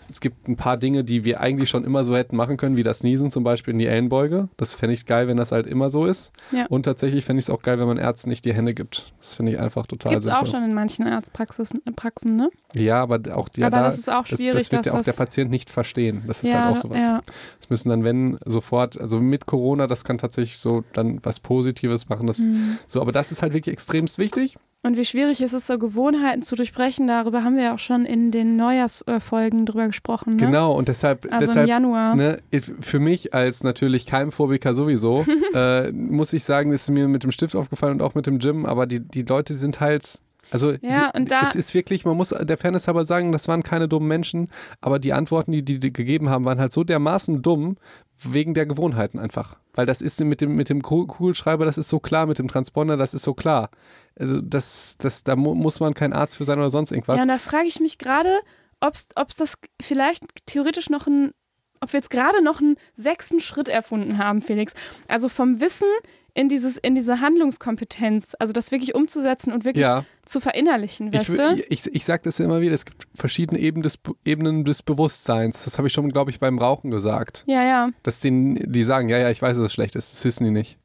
[0.09, 2.83] Es gibt ein paar Dinge, die wir eigentlich schon immer so hätten machen können, wie
[2.83, 4.49] das Niesen zum Beispiel in die Ellenbeuge.
[4.57, 6.33] Das fände ich geil, wenn das halt immer so ist.
[6.53, 6.67] Ja.
[6.67, 9.13] Und tatsächlich fände ich es auch geil, wenn man Ärzten nicht die Hände gibt.
[9.21, 11.67] Das finde ich einfach total Gibt es auch schon in manchen Arztpraxen,
[11.97, 12.51] Praxen, ne?
[12.75, 14.93] Ja, aber auch die, Aber da, das ist auch das, schwierig, das wird dass ja
[14.99, 16.23] auch der das- Patient nicht verstehen.
[16.27, 17.01] Das ist ja, halt auch sowas.
[17.07, 17.23] ja.
[17.61, 22.09] Das müssen dann, wenn, sofort, also mit Corona, das kann tatsächlich so dann was Positives
[22.09, 22.27] machen.
[22.27, 22.79] Das, Mhm.
[22.87, 24.57] So, aber das ist halt wirklich extremst wichtig.
[24.85, 28.05] Und wie schwierig ist es, so Gewohnheiten zu durchbrechen, darüber haben wir ja auch schon
[28.05, 30.37] in den Neujahrsfolgen drüber gesprochen.
[30.37, 30.45] Ne?
[30.45, 32.15] Genau, und deshalb, Also deshalb im Januar.
[32.15, 32.39] Ne,
[32.81, 35.25] für mich als natürlich Keimphobiker sowieso,
[35.55, 38.67] äh, muss ich sagen, ist mir mit dem Stift aufgefallen und auch mit dem Gym,
[38.67, 40.21] aber die, die Leute sind halt.
[40.55, 43.63] Also Ja, die, da- es ist wirklich, man muss der Fairness halber sagen, das waren
[43.65, 44.49] keine dummen Menschen,
[44.81, 47.77] aber die Antworten, die die, die gegeben haben, waren halt so dermaßen dumm,
[48.23, 49.59] wegen der Gewohnheiten einfach.
[49.75, 52.47] Weil das ist mit dem, mit dem Ku- Kugelschreiber, das ist so klar, mit dem
[52.47, 53.69] Transponder, das ist so klar.
[54.17, 57.17] Also das, das, da mu muss man kein Arzt für sein oder sonst irgendwas.
[57.17, 58.39] Ja, und da frage ich mich gerade,
[58.81, 61.33] ob es das vielleicht theoretisch noch ein,
[61.81, 64.73] ob wir jetzt gerade noch einen sechsten Schritt erfunden haben, Felix.
[65.09, 65.89] Also vom Wissen
[66.35, 70.05] in dieses, in diese Handlungskompetenz, also das wirklich umzusetzen und wirklich Ja.
[70.27, 71.65] zu verinnerlichen, Ich, weißt du?
[71.69, 75.65] ich, ich sage das ja immer wieder, es gibt verschiedene Ebenen des, Ebenen des Bewusstseins.
[75.65, 77.45] Das habe ich schon, glaube ich, beim Rauchen gesagt.
[77.47, 77.91] Ja, ja.
[78.03, 80.13] Dass denen, die sagen, ja, ja, ich weiß, dass es schlecht ist.
[80.13, 80.77] Das wissen die nicht.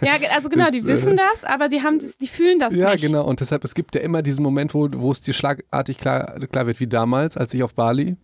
[0.00, 2.74] Ja, also genau, die Das, äh, wissen das, aber die haben das, die fühlen das
[2.74, 3.02] ja, nicht.
[3.04, 3.24] genau.
[3.26, 6.66] Und deshalb, es gibt ja immer diesen Moment, wo, wo es dir schlagartig klar, klar
[6.66, 8.16] wird, wie damals, als ich auf Bali.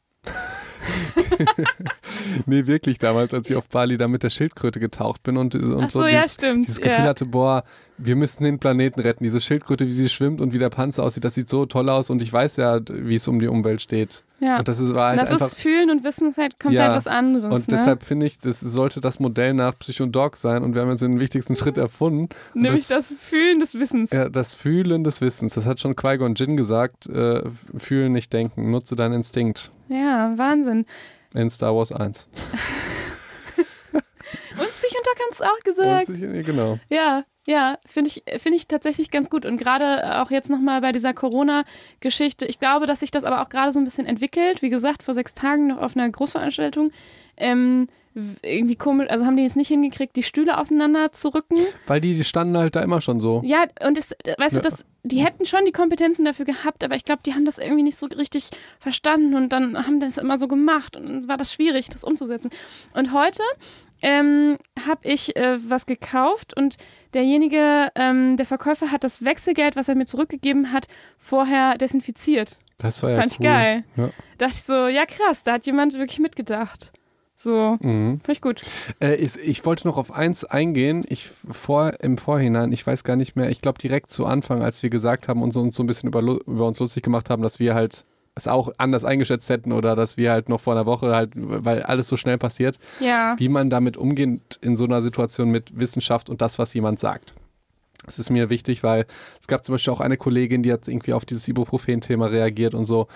[2.46, 5.84] nee, wirklich damals, als ich auf Bali da mit der Schildkröte getaucht bin und, und
[5.84, 7.08] Ach so, so ja, dieses, stimmt, dieses Gefühl ja.
[7.10, 7.64] hatte, boah,
[7.98, 9.24] wir müssen den Planeten retten.
[9.24, 12.10] Diese Schildkröte, wie sie schwimmt und wie der Panzer aussieht, das sieht so toll aus
[12.10, 14.24] und ich weiß ja, wie es um die Umwelt steht.
[14.42, 14.58] Ja.
[14.58, 16.82] Und das ist, war Und halt das einfach ist Fühlen und Wissen ist halt komplett
[16.82, 17.54] Ja, was anderes.
[17.54, 17.76] Und ne?
[17.76, 20.90] deshalb finde ich, das sollte das Modell nach Psycho und Dog sein und wir haben
[20.90, 22.28] jetzt den wichtigsten Schritt erfunden.
[22.52, 24.10] Und Nämlich das, Fühlen des Wissens.
[24.10, 25.54] ja, das Fühlen des Wissens.
[25.54, 27.06] Das hat schon Qui-Gon Jinn gesagt.
[27.06, 27.42] Äh,
[27.78, 28.72] fühlen, nicht denken.
[28.72, 29.70] Nutze deinen Instinkt.
[29.88, 30.86] Ja, Wahnsinn.
[31.34, 32.26] In Star Wars 1.
[34.58, 36.08] Und Psychontalk hat es auch gesagt.
[36.08, 36.78] Und, genau.
[36.88, 39.44] Ja, ja, finde ich, finde ich tatsächlich ganz gut.
[39.46, 43.48] Und gerade auch jetzt nochmal bei dieser Corona-Geschichte, ich glaube, dass sich das aber auch
[43.48, 44.62] gerade so ein bisschen entwickelt.
[44.62, 46.92] Wie gesagt, vor sechs Tagen noch auf einer Großveranstaltung.
[47.36, 47.88] Ähm,
[48.42, 51.56] irgendwie komisch, also haben die jetzt nicht hingekriegt, die Stühle auseinander zu rücken.
[51.86, 53.40] Weil die, die standen halt da immer schon so.
[53.44, 54.60] Ja, und es, weißt Ja.
[54.60, 57.56] du, das, die hätten schon die Kompetenzen dafür gehabt, aber ich glaube, die haben das
[57.56, 58.50] irgendwie nicht so richtig
[58.80, 62.50] verstanden und dann haben das immer so gemacht und dann war das schwierig, das umzusetzen.
[62.92, 63.42] Und heute
[64.02, 66.76] ähm, habe ich äh, was gekauft und
[67.14, 70.86] derjenige, ähm, der Verkäufer hat das Wechselgeld, was er mir zurückgegeben hat,
[71.18, 72.58] vorher desinfiziert.
[72.78, 73.46] Das war ja Fand ich cool.
[73.46, 73.84] geil.
[73.96, 74.10] Ja.
[74.38, 76.92] Dachte ich so, ja krass, da hat jemand wirklich mitgedacht.
[77.36, 78.20] So, Mhm.
[78.20, 78.62] fand ich gut.
[79.00, 81.04] Äh, ich, ich wollte noch auf eins eingehen.
[81.08, 84.82] Ich vor im Vorhinein, ich weiß gar nicht mehr, ich glaube direkt zu Anfang, als
[84.82, 87.42] wir gesagt haben und so, uns so ein bisschen über, über uns lustig gemacht haben,
[87.42, 88.04] dass wir halt
[88.34, 91.82] es auch anders eingeschätzt hätten oder dass wir halt noch vor einer Woche halt, weil
[91.82, 93.34] alles so schnell passiert, Ja.
[93.38, 97.34] wie man damit umgeht in so einer Situation mit Wissenschaft und das, was jemand sagt.
[98.06, 99.06] Das ist mir wichtig, weil
[99.40, 102.84] es gab zum Beispiel auch eine Kollegin, die hat irgendwie auf dieses Ibuprofen-Thema reagiert und
[102.84, 103.06] so.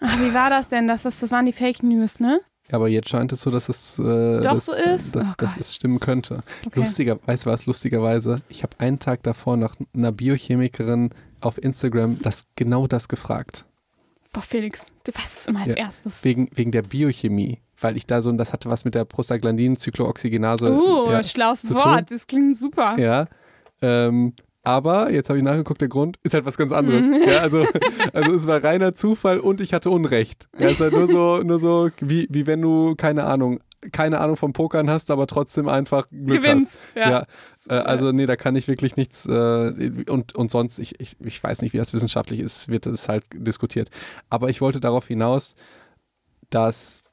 [0.00, 0.86] Ach, wie war das denn?
[0.86, 2.40] Das, das, das waren die Fake News, ne?
[2.70, 5.16] Aber jetzt scheint es so, dass es, äh, Doch dass, so ist?
[5.16, 6.42] Dass, Oh dass es stimmen könnte.
[6.66, 6.80] Okay.
[6.80, 12.20] Lustiger, weißt du was, lustigerweise, ich habe einen Tag davor nach einer Biochemikerin auf Instagram
[12.20, 13.64] das genau das gefragt.
[14.32, 15.84] Boah, Felix, du weißt es immer als Ja.
[15.84, 16.22] erstes.
[16.24, 17.60] Wegen, wegen der Biochemie.
[17.80, 20.72] Weil ich da so, das hatte was mit der Prostaglandin-Cyclooxygenase.
[20.72, 22.98] Uh, ja, schlaues Wort, das klingt super.
[22.98, 23.26] ja.
[23.80, 24.32] Ähm,
[24.64, 27.06] aber jetzt habe ich nachgeguckt, der Grund ist halt was ganz anderes.
[27.06, 27.22] Mhm.
[27.26, 27.64] ja, also,
[28.12, 30.48] also es war reiner Zufall und ich hatte Unrecht.
[30.58, 33.60] Ja, es war nur so, nur so wie, wie wenn du, keine Ahnung,
[33.92, 36.96] keine Ahnung vom Pokern hast, aber trotzdem einfach Glück Gewinnst, hast.
[36.96, 37.10] ja.
[37.10, 37.24] ja.
[37.68, 41.42] Äh, also nee, da kann ich wirklich nichts äh, und, und sonst, ich, ich, ich
[41.42, 43.90] weiß nicht, wie das wissenschaftlich ist, wird das halt diskutiert.
[44.30, 45.54] Aber ich wollte darauf hinaus,
[46.50, 47.04] dass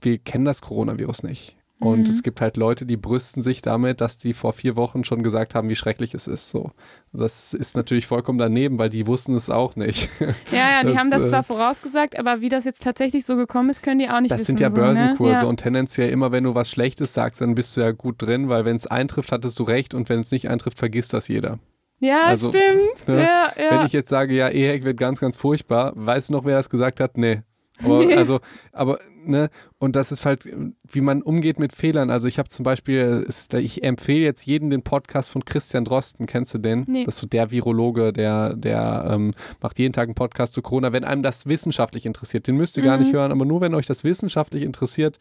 [0.00, 1.56] wir kennen das Coronavirus nicht.
[1.78, 2.06] Und Mhm.
[2.06, 5.54] es gibt halt Leute, die brüsten sich damit, dass die vor vier Wochen schon gesagt
[5.54, 6.48] haben, wie schrecklich es ist.
[6.48, 6.70] So,
[7.12, 10.08] das ist natürlich vollkommen daneben, weil die wussten es auch nicht.
[10.52, 13.36] Ja, ja, die Das, haben das äh, zwar vorausgesagt, aber wie das jetzt tatsächlich so
[13.36, 14.56] gekommen ist, können die auch nicht Das wissen.
[14.56, 14.82] sind ja so, ne?
[14.84, 15.46] Börsenkurse ja.
[15.46, 18.64] und tendenziell immer, wenn du was Schlechtes sagst, dann bist du ja gut drin, weil
[18.64, 21.58] wenn es eintrifft, hattest du recht und wenn es nicht eintrifft, vergisst das jeder.
[22.00, 23.06] Ja, also, stimmt.
[23.08, 23.70] ne, Ja, ja.
[23.78, 26.70] Wenn ich jetzt sage, ja, Ehek wird ganz, ganz furchtbar, weißt du noch, wer das
[26.70, 27.18] gesagt hat?
[27.18, 27.42] Nee.
[27.82, 28.14] Aber, Nee.
[28.14, 28.40] also,
[28.72, 28.98] aber,
[29.28, 30.48] ne, und das ist halt,
[30.88, 32.10] wie man umgeht mit Fehlern.
[32.10, 36.26] Also ich habe zum Beispiel, ist, ich empfehle jetzt jeden den Podcast von Christian Drosten.
[36.26, 36.84] Kennst du den?
[36.86, 37.04] Nee.
[37.04, 40.92] Das ist so der Virologe, der, der ähm, macht jeden Tag einen Podcast zu Corona.
[40.92, 43.02] Wenn einem das wissenschaftlich interessiert, den müsst ihr gar Mhm.
[43.04, 45.18] nicht hören, aber nur wenn euch das wissenschaftlich interessiert.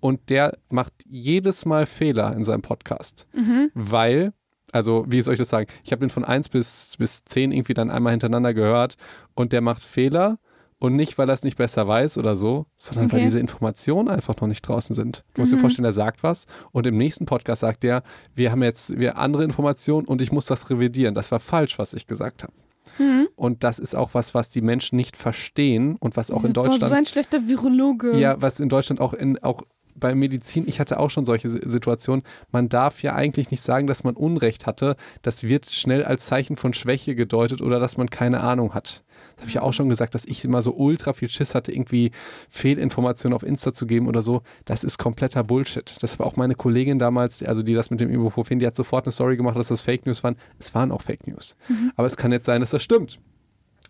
[0.00, 3.26] Und der macht jedes Mal Fehler in seinem Podcast.
[3.34, 3.70] Mhm.
[3.74, 4.32] Weil
[4.70, 5.66] also, wie soll ich das sagen?
[5.82, 8.96] Ich habe den von 1 bis, bis 10 irgendwie dann einmal hintereinander gehört
[9.34, 10.38] und der macht Fehler
[10.78, 13.24] und nicht, weil er es nicht besser weiß oder so, sondern weil Okay.
[13.26, 15.24] diese Informationen einfach noch nicht draußen sind.
[15.34, 15.60] Du musst dir Mhm.
[15.60, 18.02] vorstellen, er sagt was und im nächsten Podcast sagt er,
[18.34, 21.14] wir haben jetzt wir andere Informationen und ich muss das revidieren.
[21.14, 22.52] Das war falsch, was ich gesagt habe.
[22.98, 23.28] Mhm.
[23.36, 26.64] Und das ist auch was, was die Menschen nicht verstehen und was auch in Boah,
[26.64, 28.16] Deutschland so ein schlechter Virologe.
[28.16, 29.62] ja, was in Deutschland auch in auch
[30.00, 32.22] bei Medizin, ich hatte auch schon solche Si- Situationen,
[32.52, 34.94] man darf ja eigentlich nicht sagen, dass man Unrecht hatte.
[35.22, 39.02] Das wird schnell als Zeichen von Schwäche gedeutet oder dass man keine Ahnung hat.
[39.38, 41.72] Das habe ich ja auch schon gesagt, dass ich immer so ultra viel Schiss hatte,
[41.72, 42.10] irgendwie
[42.48, 44.42] Fehlinformationen auf Insta zu geben oder so.
[44.64, 45.96] Das ist kompletter Bullshit.
[46.00, 49.06] Das war auch meine Kollegin damals, also die das mit dem Ibuprofen, die hat sofort
[49.06, 50.36] eine Story gemacht, dass das Fake News waren.
[50.58, 51.56] Es waren auch Fake News.
[51.96, 53.20] Aber es kann jetzt sein, dass das stimmt.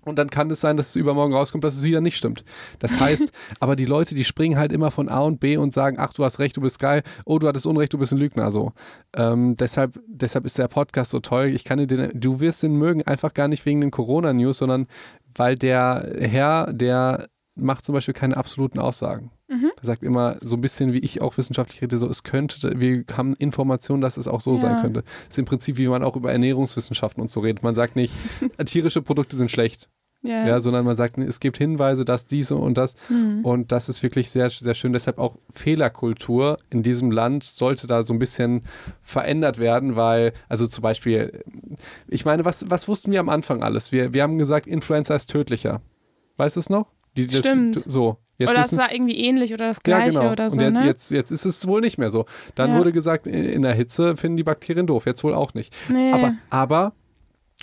[0.04, 2.44] Und dann kann es sein, dass es übermorgen rauskommt, dass es wieder nicht stimmt.
[2.78, 3.30] Das heißt,
[3.60, 6.24] aber die Leute, die springen halt immer von A und B und sagen, ach, du
[6.24, 8.50] hast recht, du bist geil, oh, du hattest Unrecht, du bist ein Lügner.
[8.50, 8.72] So.
[9.14, 11.46] Ähm, deshalb, deshalb ist der Podcast so toll.
[11.46, 14.86] Ich kann dir den, du wirst den mögen, einfach gar nicht wegen den Corona-News, sondern
[15.34, 19.30] weil der Herr, der macht zum Beispiel keine absoluten Aussagen.
[19.48, 19.70] Mhm.
[19.78, 23.04] Der sagt immer so ein bisschen, wie ich auch wissenschaftlich rede, so es könnte, wir
[23.16, 24.80] haben Informationen, dass es auch so sein Ja.
[24.82, 25.02] könnte.
[25.02, 27.62] Das ist im Prinzip, wie man auch über Ernährungswissenschaften und so redet.
[27.62, 28.12] Man sagt nicht,
[28.66, 29.88] tierische Produkte sind schlecht.
[30.22, 30.46] Ja.
[30.48, 32.96] Ja, sondern man sagt, es gibt Hinweise, dass diese und das.
[33.08, 33.44] Mhm.
[33.44, 34.92] Und das ist wirklich sehr, sehr schön.
[34.92, 38.62] Deshalb auch Fehlerkultur in diesem Land sollte da so ein bisschen
[39.00, 41.44] verändert werden, weil, also zum Beispiel,
[42.08, 43.92] ich meine, was, was wussten wir am Anfang alles?
[43.92, 45.80] Wir, wir haben gesagt, Influenza ist tödlicher.
[46.36, 46.88] Weißt du es noch?
[47.16, 47.82] Die, das, Stimmt.
[47.86, 48.18] So.
[48.38, 50.30] Jetzt oder es war irgendwie ähnlich oder das ja, gleiche genau.
[50.32, 50.86] oder so, und jetzt, ne?
[50.86, 52.24] jetzt, jetzt ist es wohl nicht mehr so.
[52.54, 52.78] Dann Ja.
[52.78, 55.06] wurde gesagt, in, in der Hitze finden die Bakterien doof.
[55.06, 55.74] Jetzt wohl auch nicht.
[55.88, 56.12] nee.
[56.12, 56.92] Aber, aber,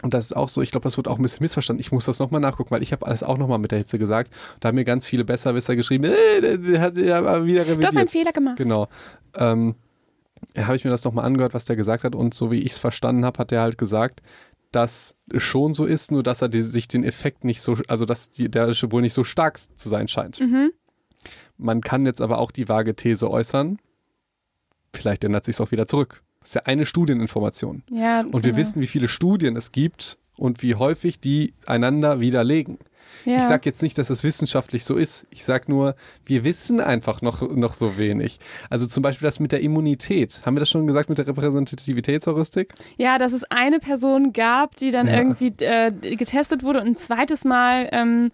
[0.02, 1.80] und das ist auch so, ich glaube, das wird auch ein bisschen missverstanden.
[1.80, 4.34] Ich muss das nochmal nachgucken, weil ich habe alles auch nochmal mit der Hitze gesagt.
[4.60, 7.78] Da haben mir ganz viele Besserwisser geschrieben, äh, der, der hat ja wieder du hast
[7.78, 8.10] einen revidiert.
[8.12, 8.58] Fehler gemacht.
[8.58, 8.90] Genau.
[9.38, 9.76] Ähm,
[10.58, 12.14] habe ich mir das nochmal angehört, was der gesagt hat.
[12.16, 14.22] Und so wie ich es verstanden habe, hat er halt gesagt,
[14.76, 18.06] dass es schon so ist, nur dass er die, sich den Effekt nicht so, also
[18.06, 20.40] dass die, der wohl nicht so stark zu sein scheint.
[20.40, 20.72] Mhm.
[21.58, 23.80] Man kann jetzt aber auch die vage These äußern,
[24.94, 26.24] vielleicht ändert sich es auch wieder zurück.
[26.40, 27.84] Das ist ja eine Studieninformation.
[27.90, 28.58] Ja, Und wir ja.
[28.58, 32.78] wissen, wie viele Studien es gibt und wie häufig die einander widerlegen.
[33.26, 33.38] ja.
[33.38, 35.26] Ich sage jetzt nicht, dass es wissenschaftlich so ist.
[35.32, 35.96] Ich sage nur,
[36.26, 38.40] wir wissen einfach noch, noch so wenig.
[38.70, 40.42] Also zum Beispiel das mit der Immunität.
[40.46, 42.74] Haben wir das schon gesagt mit der Repräsentativitätsheuristik?
[42.98, 45.16] Ja, dass es eine Person gab, die dann Ja.
[45.18, 48.32] irgendwie äh, getestet wurde und ein zweites Mal ähm,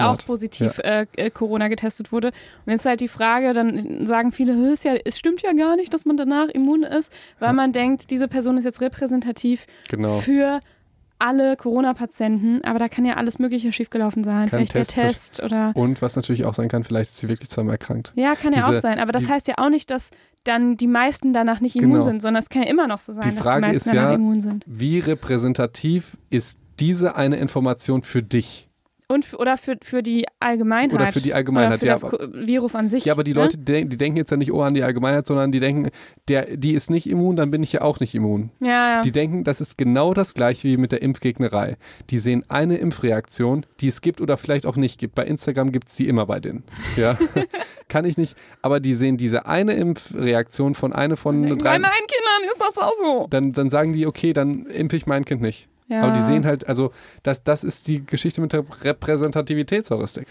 [0.00, 2.28] auch positiv äh, äh, Corona getestet wurde.
[2.64, 5.52] Und jetzt ist halt die Frage, dann sagen viele, "Hä, ist ja, es stimmt ja
[5.52, 9.66] gar nicht, dass man danach immun ist, weil man denkt, diese Person ist jetzt repräsentativ
[9.90, 10.18] Genau.
[10.18, 10.60] für
[11.18, 14.48] alle Corona-Patienten, aber da kann ja alles Mögliche schiefgelaufen sein.
[14.48, 15.72] Kann Vielleicht Test der Test oder.
[15.74, 18.12] Und was natürlich auch sein kann, vielleicht ist sie wirklich zweimal erkrankt.
[18.16, 18.98] Ja, kann ja Diese- auch sein.
[18.98, 20.10] Aber das heißt ja auch nicht, dass
[20.44, 22.02] dann die meisten danach nicht immun Genau.
[22.04, 23.86] sind, sondern es kann ja immer noch so sein, Die dass die Frage meisten ist
[23.86, 24.64] danach ja, immun sind.
[24.66, 28.68] Wie repräsentativ ist diese eine Information für dich?
[29.06, 30.94] Und für, oder für, für die Allgemeinheit.
[30.94, 33.04] Oder für die Allgemeinheit, Oder für ja, das Virus an sich.
[33.04, 33.40] Ja, aber die ne?
[33.40, 35.90] Leute, die, die denken jetzt ja nicht oh, an die Allgemeinheit, sondern die denken,
[36.28, 38.50] der, die ist nicht immun, dann bin ich ja auch nicht immun.
[38.60, 39.02] Ja, ja.
[39.02, 41.76] Die denken, das ist genau das gleiche wie mit der Impfgegnerei.
[42.08, 45.14] Die sehen eine Impfreaktion, die es gibt oder vielleicht auch nicht gibt.
[45.14, 46.64] Bei Instagram gibt es die immer bei denen.
[46.96, 47.18] Ja,
[47.88, 48.36] kann ich nicht.
[48.62, 51.78] Aber die sehen diese eine Impfreaktion von einer von Bei drei.
[51.78, 53.26] meinen Kindern ist das auch so.
[53.28, 55.68] Dann, dann sagen die, okay, dann impfe ich mein Kind nicht.
[55.88, 56.02] Ja.
[56.02, 56.92] Aber die sehen halt, also
[57.22, 60.28] das, das ist die Geschichte mit der Repräsentativitätsheuristik.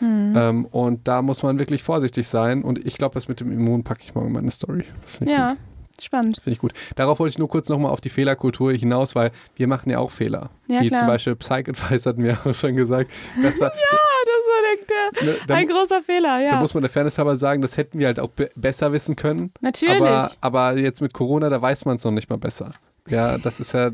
[0.00, 0.34] Hm.
[0.36, 2.62] Ähm, und da muss man wirklich vorsichtig sein.
[2.62, 4.84] Und ich glaube, das mit dem Immun packe ich mal in meine Story.
[5.24, 5.58] Ja, gut.
[6.02, 6.36] spannend.
[6.36, 6.72] Finde ich gut.
[6.96, 10.10] Darauf wollte ich nur kurz nochmal auf die Fehlerkultur hinaus, weil wir machen ja auch
[10.10, 10.50] Fehler.
[10.66, 11.00] Ja, Wie klar.
[11.00, 13.10] zum Beispiel Psych Advice hatten wir auch schon gesagt.
[13.42, 15.24] Das war, Ah, das denkt er.
[15.24, 16.50] Ne, da, Ein großer Fehler, ja.
[16.52, 19.16] da muss man der Fairness halber sagen, das hätten wir halt auch be besser wissen
[19.16, 19.52] können.
[19.60, 20.00] Natürlich.
[20.00, 22.72] Aber, aber jetzt mit Corona, da weiß man es noch nicht mal besser.
[23.10, 23.90] Ja, das ist ja,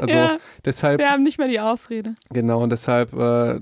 [0.00, 0.36] also Ja.
[0.64, 2.14] deshalb, Wir haben nicht mehr die Ausrede.
[2.30, 3.60] genau, und deshalb äh,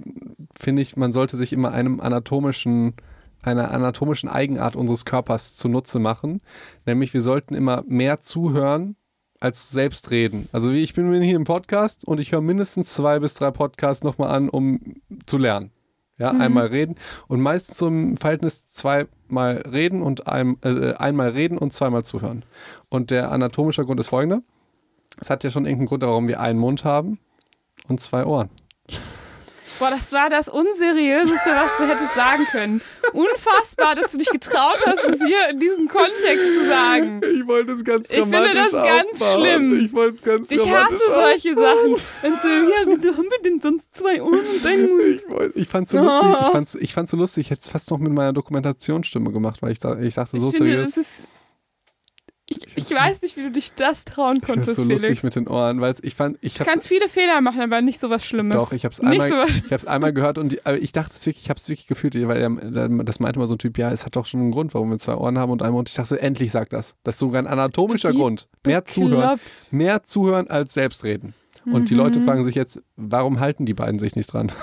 [0.59, 2.95] finde ich, man sollte sich immer einem anatomischen,
[3.43, 6.41] einer anatomischen Eigenart unseres Körpers zunutze machen.
[6.87, 8.97] Nämlich, wir sollten immer mehr zuhören
[9.41, 10.49] als selbst reden.
[10.53, 14.05] Also wie ich bin hier im Podcast und ich höre mindestens zwei bis drei Podcasts
[14.05, 14.79] nochmal an, um
[15.27, 15.71] zu lernen.
[16.19, 16.95] Ja, einmal reden
[17.27, 22.45] und meistens so im Verhältnis zweimal reden und ein, äh, einmal reden und zweimal zuhören.
[22.91, 24.43] Und der anatomische Grund ist folgender.
[25.21, 27.19] Es hat ja schon irgendeinen Grund, warum wir einen Mund haben
[27.89, 28.51] und zwei Ohren.
[29.79, 32.81] Boah, das war das Unseriöseste, was du hättest sagen können.
[33.13, 37.21] Unfassbar, dass du dich getraut hast, es hier in diesem Kontext zu sagen.
[37.35, 39.81] Ich wollte es ganz Ich finde das ganz schlimm.
[39.85, 41.91] Ich wollte es ganz Ich hasse solche Sachen.
[41.95, 41.99] Und
[42.43, 45.03] so, ja, wieso haben wir denn sonst zwei Ohren und einen Mund?
[45.17, 46.03] Ich, wollte- ich fand's so Oh.
[46.05, 46.31] lustig.
[46.41, 47.47] Ich fand's, ich fand's so lustig.
[47.47, 50.51] Ich hätte es fast noch mit meiner Dokumentationsstimme gemacht, weil ich, da, ich dachte, so
[50.51, 51.27] ich finde, seriös.
[52.57, 55.23] Ich, ich weiß nicht, wie du dich das trauen Ich konntest, so lustig Felix.
[55.23, 57.99] mit den Ohren, weil ich fand, ich Du hab's, kannst viele Fehler machen, aber nicht
[58.01, 58.57] so was Schlimmes.
[58.57, 61.25] Doch, ich habe es einmal, so ich hab's einmal gehört und die, ich dachte es
[61.27, 64.05] wirklich, ich habe es wirklich gefühlt, weil das meinte mal so ein Typ, ja, es
[64.05, 65.89] hat doch schon einen Grund, warum wir zwei Ohren haben und einen Mund.
[65.89, 66.95] Ich dachte, endlich sagt das.
[67.05, 68.49] Das ist sogar ein anatomischer Wie Grund.
[68.65, 69.73] Mehr zuhören, Bekloppt.
[69.73, 71.05] mehr zuhören als selbst
[71.65, 72.01] Und die Mhm.
[72.01, 74.51] Leute fragen sich jetzt, warum halten die beiden sich nicht dran?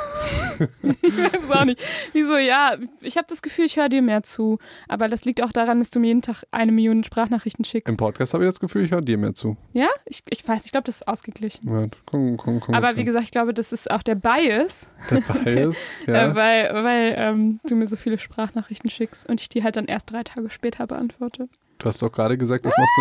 [0.84, 1.82] Ich weiß auch nicht.
[2.12, 4.60] Wieso, ja, ich habe das Gefühl, ich höre dir mehr zu.
[4.90, 7.90] Aber das liegt auch daran, dass du mir jeden Tag eine Million Sprachnachrichten schickst.
[7.90, 9.56] Im Podcast habe ich das Gefühl, ich höre dir mehr zu.
[9.72, 9.88] Ja?
[10.06, 11.70] Ich, ich weiß, ich glaube, das ist ausgeglichen.
[11.74, 15.22] Ja, komm, komm, komm, Aber wie gesagt, ich glaube, das ist auch der Bias, der
[15.44, 16.28] Bias, ja.
[16.28, 19.86] äh, weil, weil ähm, du mir so viele Sprachnachrichten schickst und ich die halt dann
[19.86, 21.48] erst drei Tage später beantworte.
[21.80, 22.98] Du hast doch gerade gesagt, das machst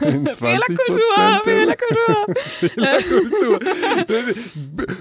[0.00, 2.34] du in, in 20 Fehlerkultur, Fehlerkultur.
[2.34, 3.60] Fehlerkultur.
[4.06, 4.34] Be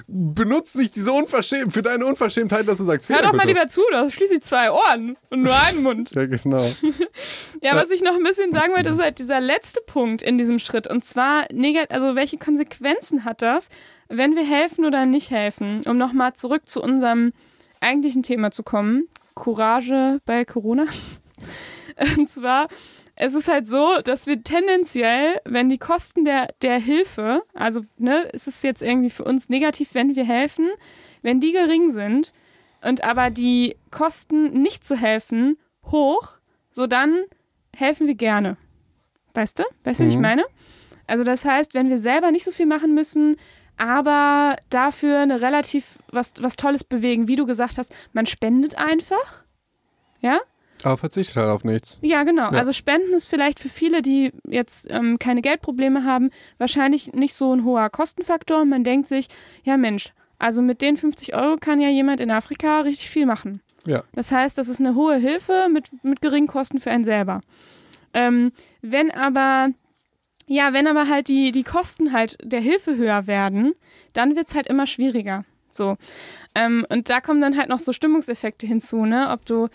[0.07, 3.81] benutzt nicht diese Unverschämtheit für deine Unverschämtheit, dass du sagst Hör doch mal lieber zu,
[3.89, 6.11] du hast schließlich zwei Ohren und nur einen Mund.
[6.11, 6.63] Ja, genau.
[7.61, 10.59] Ja, was ich noch ein bisschen sagen wollte, ist halt dieser letzte Punkt in diesem
[10.59, 10.87] Schritt.
[10.87, 11.45] Und zwar,
[11.89, 13.67] also welche Konsequenzen hat das,
[14.07, 15.81] wenn wir helfen oder nicht helfen?
[15.85, 17.33] Um nochmal zurück zu unserem
[17.81, 19.09] eigentlichen Thema zu kommen.
[19.35, 20.85] Courage bei Corona.
[22.17, 22.67] Und zwar,
[23.21, 28.21] es ist halt so, dass wir tendenziell, wenn die Kosten der, der Hilfe, also ne,
[28.33, 30.69] ist es jetzt irgendwie für uns negativ, wenn wir helfen,
[31.21, 32.33] wenn die gering sind
[32.81, 35.57] und aber die Kosten nicht zu helfen
[35.91, 36.29] hoch,
[36.71, 37.23] so dann
[37.75, 38.55] helfen wir gerne.
[39.33, 39.63] Weißt du?
[39.83, 40.21] Weißt du, wie ich Mhm.
[40.21, 40.45] meine?
[41.05, 43.35] Also das heißt, wenn wir selber nicht so viel machen müssen,
[43.75, 49.43] aber dafür eine relativ was, was Tolles bewegen, wie du gesagt hast, man spendet einfach.
[50.21, 50.39] Ja?
[50.83, 51.99] Aber verzichtet halt auf nichts.
[52.01, 52.51] Ja, genau.
[52.51, 52.59] Ja.
[52.59, 57.53] Also Spenden ist vielleicht für viele, die jetzt ähm, keine Geldprobleme haben, wahrscheinlich nicht so
[57.53, 58.65] ein hoher Kostenfaktor.
[58.65, 59.27] Man denkt sich,
[59.63, 63.61] ja Mensch, also mit den 50 Euro kann ja jemand in Afrika richtig viel machen.
[63.85, 64.03] Ja.
[64.13, 67.41] Das heißt, das ist eine hohe Hilfe mit, mit geringen Kosten für einen selber.
[68.13, 68.51] Ähm,
[68.81, 69.69] wenn aber,
[70.47, 73.73] ja, wenn aber halt die, die Kosten halt der Hilfe höher werden,
[74.13, 75.45] dann wird es halt immer schwieriger.
[75.71, 75.97] So.
[76.55, 79.29] Ähm, und da kommen dann halt noch so Stimmungseffekte hinzu, ne?
[79.29, 79.67] Ob du,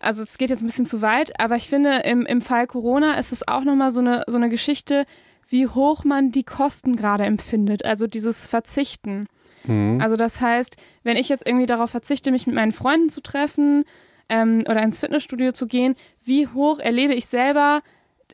[0.00, 3.18] also es geht jetzt ein bisschen zu weit, aber ich finde, im, im Fall Corona
[3.18, 5.04] ist es auch nochmal so eine, so eine Geschichte,
[5.48, 7.84] wie hoch man die Kosten gerade empfindet.
[7.84, 9.26] Also dieses Verzichten.
[9.64, 10.00] Mhm.
[10.00, 13.84] Also das heißt, wenn ich jetzt irgendwie darauf verzichte, mich mit meinen Freunden zu treffen
[14.28, 17.82] ähm, oder ins Fitnessstudio zu gehen, wie hoch erlebe ich selber,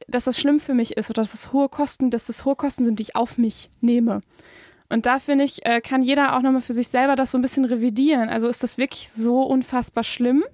[0.09, 2.85] dass das schlimm für mich ist oder dass das hohe Kosten, dass das hohe Kosten
[2.85, 4.21] sind, die ich auf mich nehme.
[4.89, 7.43] Und da finde ich, äh, kann jeder auch nochmal für sich selber das so ein
[7.43, 8.29] bisschen revidieren.
[8.29, 10.45] Also ist das wirklich so unfassbar schlimm?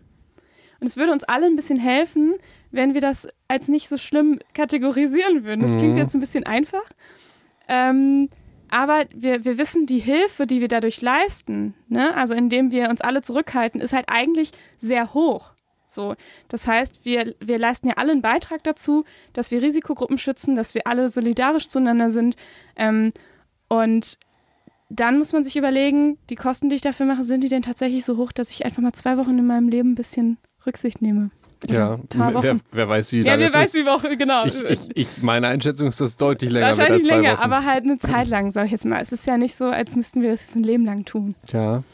[0.83, 2.35] Und es würde uns alle ein bisschen helfen,
[2.73, 5.61] wenn wir das als nicht so schlimm kategorisieren würden.
[5.61, 5.99] Das klingt Mhm.
[5.99, 6.83] jetzt ein bisschen einfach.
[7.69, 8.29] Ähm,
[8.69, 13.01] aber wir, wir wissen, die Hilfe, die wir dadurch leisten, ne, also indem wir uns
[13.01, 15.53] alle zurückhalten, ist halt eigentlich sehr hoch.
[15.87, 16.17] So,
[16.49, 19.05] das heißt, wir, wir leisten ja alle einen Beitrag dazu,
[19.35, 22.35] dass wir Risikogruppen schützen, dass wir alle solidarisch zueinander sind.
[22.75, 23.13] Ähm,
[23.69, 24.19] und
[24.91, 28.05] dann muss man sich überlegen, die Kosten, die ich dafür mache, sind die denn tatsächlich
[28.05, 31.31] so hoch, dass ich einfach mal zwei Wochen in meinem Leben ein bisschen Rücksicht nehme?
[31.69, 33.77] Ja, wer, wer weiß, wie Ja, lange wir es weiß ist.
[33.77, 34.45] die Woche, genau.
[34.47, 37.33] Ich, ich, ich, meine Einschätzung ist, dass es deutlich länger wird Wahrscheinlich als zwei länger,
[37.35, 37.41] Wochen.
[37.43, 39.01] aber halt eine Zeit lang, sag ich jetzt mal.
[39.01, 41.37] Es ist ja nicht so, als müssten wir das jetzt ein Leben lang tun.
[41.53, 41.85] Ja,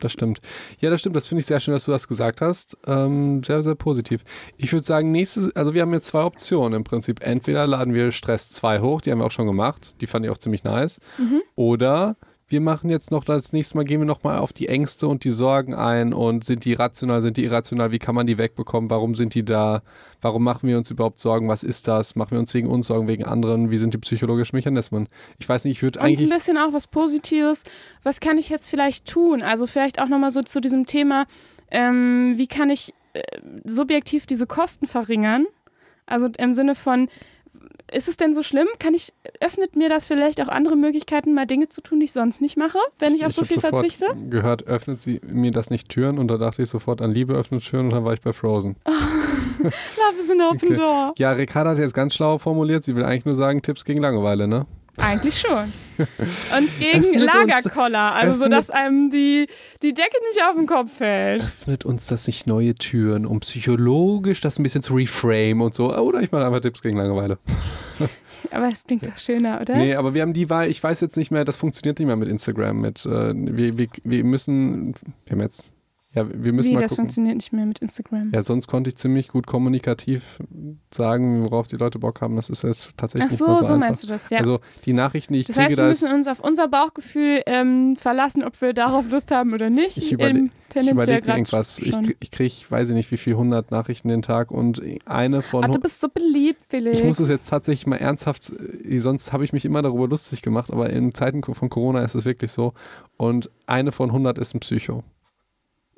[0.00, 0.38] das stimmt.
[0.80, 1.14] Ja, das stimmt.
[1.14, 2.78] Das finde ich sehr schön, dass du das gesagt hast.
[2.86, 4.22] Ähm, sehr, sehr positiv.
[4.56, 7.20] Ich würde sagen, nächstes, also wir haben jetzt zwei Optionen im Prinzip.
[7.22, 9.94] Entweder laden wir Stress 2 hoch, die haben wir auch schon gemacht.
[10.00, 11.00] Die fand ich auch ziemlich nice.
[11.18, 11.42] Mhm.
[11.54, 12.16] Oder
[12.50, 15.30] wir machen jetzt noch das nächste Mal, gehen wir nochmal auf die Ängste und die
[15.30, 19.14] Sorgen ein und sind die rational, sind die irrational, wie kann man die wegbekommen, warum
[19.14, 19.82] sind die da,
[20.22, 23.06] warum machen wir uns überhaupt Sorgen, was ist das, machen wir uns wegen uns Sorgen,
[23.06, 25.08] wegen anderen, wie sind die psychologischen Mechanismen?
[25.38, 27.64] Ich weiß nicht, ich würde Und ein eigentlich, bisschen auch was Positives.
[28.02, 29.42] Was kann ich jetzt vielleicht tun?
[29.42, 31.26] Also vielleicht auch nochmal so zu diesem Thema,
[31.70, 33.22] ähm, wie kann ich äh,
[33.64, 35.46] subjektiv diese Kosten verringern?
[36.06, 37.08] Also im Sinne von,
[37.92, 38.68] ist es denn so schlimm?
[38.78, 42.12] Kann ich, öffnet mir das vielleicht auch andere Möglichkeiten, mal Dinge zu tun, die ich
[42.12, 44.06] sonst nicht mache, wenn ich, ich auf so viel verzichte?
[44.28, 47.62] gehört, öffnet sie mir das nicht Türen und da dachte ich sofort an Liebe öffnet
[47.64, 48.76] Türen und dann war ich bei Frozen.
[48.86, 49.72] Love
[50.18, 50.74] is an open okay.
[50.74, 51.14] door.
[51.18, 54.46] Ja, Ricarda hat jetzt ganz schlau formuliert, sie will eigentlich nur sagen, Tipps gegen Langeweile,
[54.46, 54.66] ne?
[54.98, 55.72] Eigentlich schon.
[56.56, 59.48] Und gegen Lagerkoller, also so, dass einem die,
[59.82, 61.42] die Decke nicht auf den Kopf fällt.
[61.42, 65.92] Öffnet uns das nicht neue Türen, um psychologisch das ein bisschen zu reframe und so?
[65.96, 67.38] Oder ich mache einfach Tipps gegen Langeweile.
[68.52, 69.76] Aber es klingt doch schöner, oder?
[69.76, 72.16] Nee, aber wir haben die Wahl, ich weiß jetzt nicht mehr, das funktioniert nicht mehr
[72.16, 72.80] mit Instagram.
[72.80, 74.94] Mit, äh, wir, wir, wir müssen,
[75.26, 75.74] wir haben jetzt
[76.14, 77.02] ja, wir müssen Wie, mal das gucken.
[77.04, 78.30] funktioniert nicht mehr mit Instagram.
[78.32, 80.38] Ja, sonst konnte ich ziemlich gut kommunikativ
[80.90, 82.34] sagen, worauf die Leute Bock haben.
[82.36, 83.86] Das ist jetzt tatsächlich Ach so, nicht so, so einfach.
[83.86, 84.38] meinst du das, ja.
[84.38, 87.94] Also die Nachrichten, die ich das kriege, heißt, wir müssen uns auf unser Bauchgefühl ähm,
[87.96, 89.98] verlassen, ob wir darauf Lust haben oder nicht.
[89.98, 91.78] Ich, überle ich überlege irgendwas.
[91.78, 95.64] Ich, ich kriege, weiß ich nicht, wie viel, 100 Nachrichten den Tag und eine von...
[95.64, 96.98] Ach, du bist so beliebt, Felix.
[96.98, 100.40] Ich muss es jetzt tatsächlich mal ernsthaft, äh, sonst habe ich mich immer darüber lustig
[100.40, 102.72] gemacht, aber in Zeiten von Corona ist es wirklich so.
[103.18, 105.04] Und eine von 100 ist ein Psycho.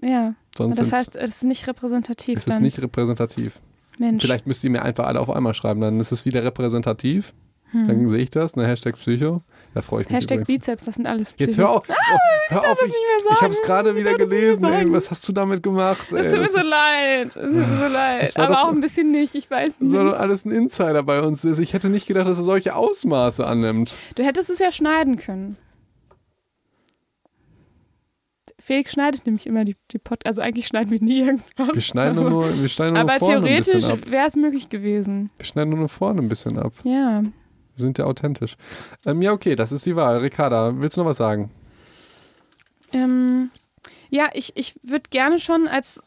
[0.03, 0.35] Ja.
[0.57, 2.39] Sonst das heißt, es ist nicht repräsentativ.
[2.39, 3.61] Es ist nicht repräsentativ.
[3.99, 4.23] Mensch.
[4.23, 7.35] Vielleicht müsst ihr mir einfach alle auf einmal schreiben, dann ist es wieder repräsentativ.
[7.73, 7.87] Hm.
[7.87, 9.43] Dann sehe ich das, ne, Hashtag Psycho.
[9.75, 10.49] Da freue ich mich Hashtag übrigens.
[10.49, 11.57] Bizeps, das sind alles Psychos.
[11.57, 11.85] Jetzt hör auf.
[12.13, 12.93] Ah, oh, hör auf, ich,
[13.31, 14.65] ich, habe es gerade wieder gelesen.
[14.65, 16.11] Ey, was hast du damit gemacht?
[16.11, 17.29] Es tut mir so leid.
[17.29, 18.37] Es tut mir so leid.
[18.37, 19.93] Aber doch, auch ein bisschen nicht, ich weiß nicht.
[19.93, 21.45] Das war doch alles ein Insider bei uns.
[21.45, 23.99] Ich hätte nicht gedacht, dass er solche Ausmaße annimmt.
[24.17, 25.57] Du hättest es ja schneiden können.
[28.61, 31.75] Felix schneidet nämlich immer die, die Pod, also eigentlich schneiden wir nie irgendwas.
[31.75, 35.31] Wir schneiden nur, nur, wir schneiden nur Aber vorne theoretisch ein wäre es möglich gewesen.
[35.37, 36.73] Wir schneiden nur vorne ein bisschen ab.
[36.85, 37.23] Ja.
[37.23, 37.33] Wir
[37.77, 38.57] sind ja authentisch.
[39.07, 40.19] Ähm, ja, okay, das ist die Wahl.
[40.19, 41.51] Ricarda, willst du noch was sagen?
[42.93, 43.51] Ähm,
[44.11, 46.03] ja, ich, ich würde gerne schon als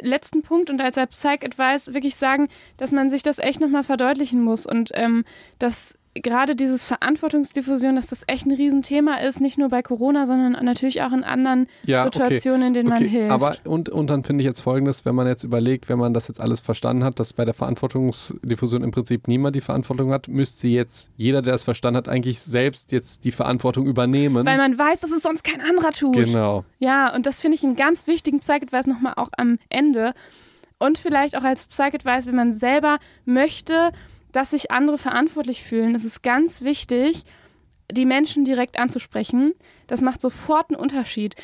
[0.00, 2.48] letzten Punkt und als Psych-Advice wirklich sagen,
[2.78, 5.24] dass man sich das echt nochmal verdeutlichen muss und ähm,
[5.58, 10.52] dass gerade dieses Verantwortungsdiffusion, dass das echt ein Riesenthema ist, nicht nur bei Corona, sondern
[10.64, 12.66] natürlich auch in anderen ja, Situationen, okay.
[12.66, 13.02] in denen okay.
[13.02, 13.30] man hilft.
[13.30, 16.28] Aber und, und dann finde ich jetzt folgendes, wenn man jetzt überlegt, wenn man das
[16.28, 20.68] jetzt alles verstanden hat, dass bei der Verantwortungsdiffusion im Prinzip niemand die Verantwortung hat, müsste
[20.68, 24.44] jetzt jeder, der es verstanden hat, eigentlich selbst jetzt die Verantwortung übernehmen.
[24.44, 26.14] Weil man weiß, dass es sonst kein anderer tut.
[26.14, 26.64] Genau.
[26.78, 30.12] Ja, und das finde ich einen ganz wichtigen Psych-Advice nochmal auch am Ende.
[30.78, 33.92] Und vielleicht auch als Psych-Advice, wenn man selber möchte,
[34.32, 35.94] dass sich andere verantwortlich fühlen.
[35.94, 37.24] Es ist ganz wichtig,
[37.90, 39.52] die Menschen direkt anzusprechen.
[39.86, 41.36] Das macht sofort einen Unterschied.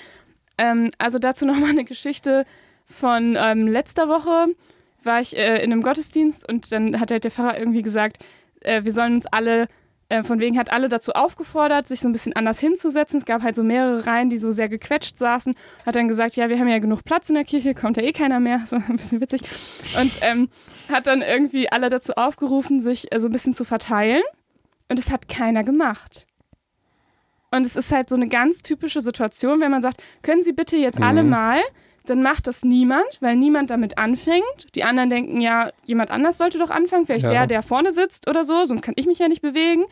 [0.56, 2.44] Ähm, also dazu nochmal eine Geschichte
[2.86, 4.54] von ähm, letzter Woche.
[5.02, 8.18] War ich äh, in einem Gottesdienst und dann hat halt der Pfarrer irgendwie gesagt,
[8.60, 9.68] äh, wir sollen uns alle,
[10.10, 13.18] äh, von wegen hat alle dazu aufgefordert, sich so ein bisschen anders hinzusetzen.
[13.18, 15.54] Es gab halt so mehrere Reihen, die so sehr gequetscht saßen.
[15.84, 18.12] Hat dann gesagt, ja, wir haben ja genug Platz in der Kirche, kommt ja eh
[18.12, 18.60] keiner mehr.
[18.66, 19.42] So ein bisschen witzig.
[20.00, 20.48] Und ähm,
[20.90, 24.22] hat dann irgendwie alle dazu aufgerufen, sich äh, so ein bisschen zu verteilen.
[24.90, 26.26] Und es hat keiner gemacht.
[27.50, 30.76] Und es ist halt so eine ganz typische Situation, wenn man sagt, können Sie bitte
[30.76, 31.04] jetzt Mhm.
[31.04, 31.60] alle mal,
[32.10, 34.74] dann macht das niemand, weil niemand damit anfängt.
[34.74, 37.30] Die anderen denken, ja, jemand anders sollte doch anfangen, vielleicht Ja.
[37.30, 39.84] der, der vorne sitzt oder so, sonst kann ich mich ja nicht bewegen.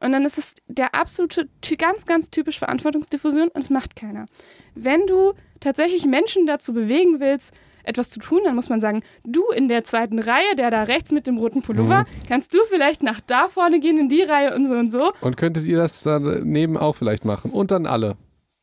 [0.00, 1.48] Und dann ist es der absolute,
[1.78, 4.26] ganz, ganz typisch Verantwortungsdiffusion und es macht keiner.
[4.74, 9.42] Wenn du tatsächlich Menschen dazu bewegen willst, etwas zu tun, dann muss man sagen, du
[9.54, 13.20] in der zweiten Reihe, der da rechts mit dem roten Pullover, kannst du vielleicht nach
[13.20, 15.12] da vorne gehen in die Reihe und so und so.
[15.20, 17.52] Und könntet ihr das daneben auch vielleicht machen?
[17.52, 18.16] Und dann alle.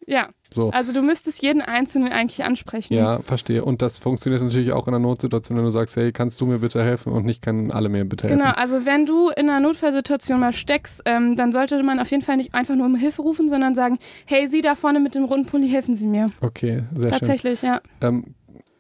[0.06, 0.72] Ja, So.
[0.72, 2.94] also du müsstest jeden Einzelnen eigentlich ansprechen.
[2.94, 3.64] Ja, verstehe.
[3.64, 6.60] Und das funktioniert natürlich auch in einer Notsituation, wenn du sagst, hey, kannst du mir
[6.60, 7.12] bitte helfen?
[7.12, 8.40] Und nicht können alle mir bitte helfen.
[8.40, 12.24] Genau, also wenn du in einer Notfallsituation mal steckst, ähm, dann sollte man auf jeden
[12.24, 15.26] Fall nicht einfach nur um Hilfe rufen, sondern sagen, hey, Sie da vorne mit dem
[15.26, 16.28] roten Pulli, helfen Sie mir.
[16.42, 17.82] Okay, sehr Tatsächlich, ja.
[18.02, 18.34] schön.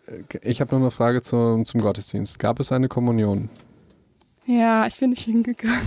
[0.08, 2.40] Ähm, ich habe noch eine Frage zum, zum Gottesdienst.
[2.40, 3.50] Gab es eine Kommunion?
[4.45, 5.82] Ja, ich bin nicht hingegangen.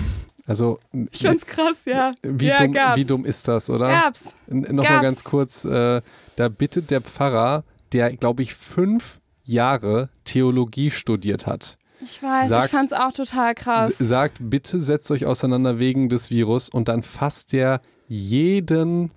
[0.47, 0.79] Also,
[1.11, 2.13] Ich fand's krass, ja.
[2.23, 2.97] wie, ja, dumm, gab's.
[2.99, 3.89] wie dumm ist das, oder?
[3.89, 4.35] Gab's.
[4.47, 6.01] Nochmal ganz kurz, äh,
[6.37, 12.65] da bittet der Pfarrer, der, glaube ich, fünf Jahre Theologie studiert hat, Ich weiß, Sagt-
[12.67, 13.97] ich fand's auch total krass.
[13.99, 19.11] sagt, bitte setzt euch auseinander wegen des Virus und dann fasst der jeden,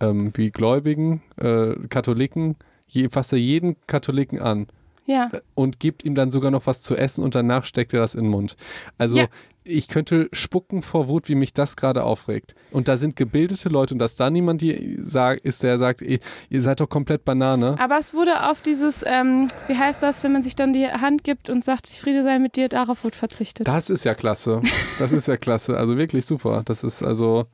[0.00, 2.56] ähm, wie Gläubigen, äh, Katholiken,
[2.86, 4.66] je, fasst er jeden Katholiken an
[5.06, 5.30] ja.
[5.54, 8.24] und gibt ihm dann sogar noch was zu essen und danach steckt er das in
[8.24, 8.56] den Mund.
[8.98, 9.26] Also Ja.
[9.66, 12.54] Ich könnte spucken vor Wut, wie mich das gerade aufregt.
[12.70, 16.20] Und da sind gebildete Leute und dass da niemand die sagt, ist, der sagt, ihr,
[16.50, 17.76] seid doch komplett Banane.
[17.78, 21.24] Aber es wurde auf dieses, ähm, wie heißt das, wenn man sich dann die Hand
[21.24, 23.66] gibt und sagt, Friede sei mit dir, darauf wurde verzichtet.
[23.66, 24.62] Das ist ja klasse.
[24.98, 25.76] Das ist ja klasse.
[25.76, 26.62] Also wirklich super.
[26.64, 27.46] Das ist also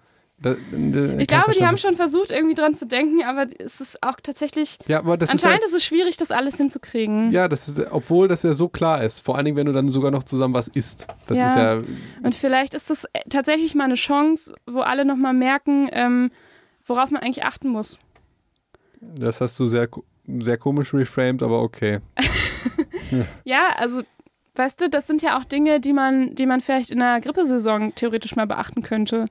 [0.42, 4.02] Da, da, ich glaube, die haben schon versucht, irgendwie dran zu denken, aber es ist
[4.02, 4.78] auch tatsächlich.
[4.88, 7.30] Ja, aber das anscheinend ist, halt, ist es schwierig, das alles hinzukriegen.
[7.30, 9.20] Ja, das ist, obwohl das ja so klar ist.
[9.20, 11.06] Vor allen Dingen, wenn du dann sogar noch zusammen was isst.
[11.28, 11.46] Das ja.
[11.46, 11.80] ist ja.
[12.24, 16.32] Und vielleicht ist das tatsächlich mal eine Chance, wo alle nochmal merken, ähm,
[16.84, 18.00] worauf man eigentlich achten muss.
[19.00, 19.88] Das hast du sehr,
[20.26, 22.00] sehr komisch reframed, aber okay.
[23.44, 24.02] ja, also
[24.56, 27.94] weißt du, das sind ja auch Dinge, die man, die man vielleicht in der Grippesaison
[27.94, 29.26] theoretisch mal beachten könnte.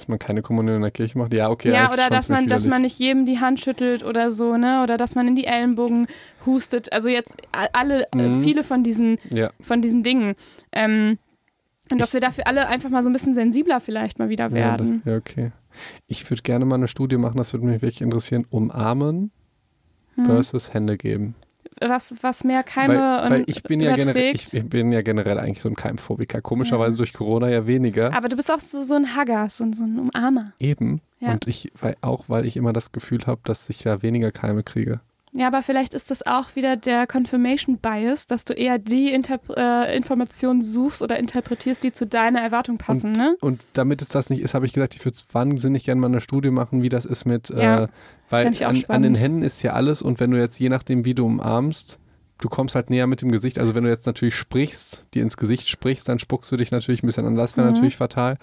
[0.00, 1.34] Dass man keine Kommunion in der Kirche macht?
[1.34, 1.72] Ja, okay.
[1.72, 4.82] Ja, oder dass man, dass man nicht jedem die Hand schüttelt oder so, ne?
[4.82, 6.06] Oder dass man in die Ellenbogen
[6.46, 6.90] hustet.
[6.90, 8.42] Also jetzt alle, äh, mhm.
[8.42, 9.50] viele von diesen, ja.
[9.60, 10.36] von diesen Dingen.
[10.72, 11.18] Ähm,
[11.92, 15.02] und dass wir dafür alle einfach mal so ein bisschen sensibler vielleicht mal wieder werden.
[15.04, 15.52] Ja, ja okay.
[16.06, 18.46] Ich würde gerne mal eine Studie machen, das würde mich wirklich interessieren.
[18.50, 19.32] Umarmen
[20.14, 20.24] hm.
[20.24, 21.34] versus Hände geben
[21.80, 25.38] was, was mehr Keime weil, weil ich bin ja generell, ich, ich, bin ja generell
[25.38, 26.42] eigentlich so ein Keimphobiker.
[26.42, 26.98] Komischerweise ja.
[26.98, 28.12] durch Corona ja weniger.
[28.14, 30.52] Aber du bist auch so, so ein Hugger, so, so ein Umarmer.
[30.58, 31.00] Eben.
[31.20, 31.32] Ja.
[31.32, 34.62] Und ich, weil, auch weil ich immer das Gefühl habe, dass ich da weniger Keime
[34.62, 35.00] kriege.
[35.32, 39.48] Ja, aber vielleicht ist das auch wieder der Confirmation Bias, dass du eher die Interp
[39.56, 43.36] äh, Informationen suchst oder interpretierst, die zu deiner Erwartung passen, und, ne?
[43.40, 46.20] Und damit es das nicht ist, habe ich gesagt, ich würde wahnsinnig gerne mal eine
[46.20, 47.88] Studie machen, wie das ist mit, ja, äh,
[48.28, 51.14] weil an, an, den Händen ist ja alles und wenn du jetzt je nachdem, wie
[51.14, 52.00] du umarmst,
[52.40, 53.58] du kommst halt näher mit dem Gesicht.
[53.58, 57.02] Also wenn du jetzt natürlich sprichst, dir ins Gesicht sprichst, dann spuckst du dich natürlich
[57.02, 57.34] ein bisschen an.
[57.34, 57.74] Das wäre mhm.
[57.74, 58.38] natürlich fatal.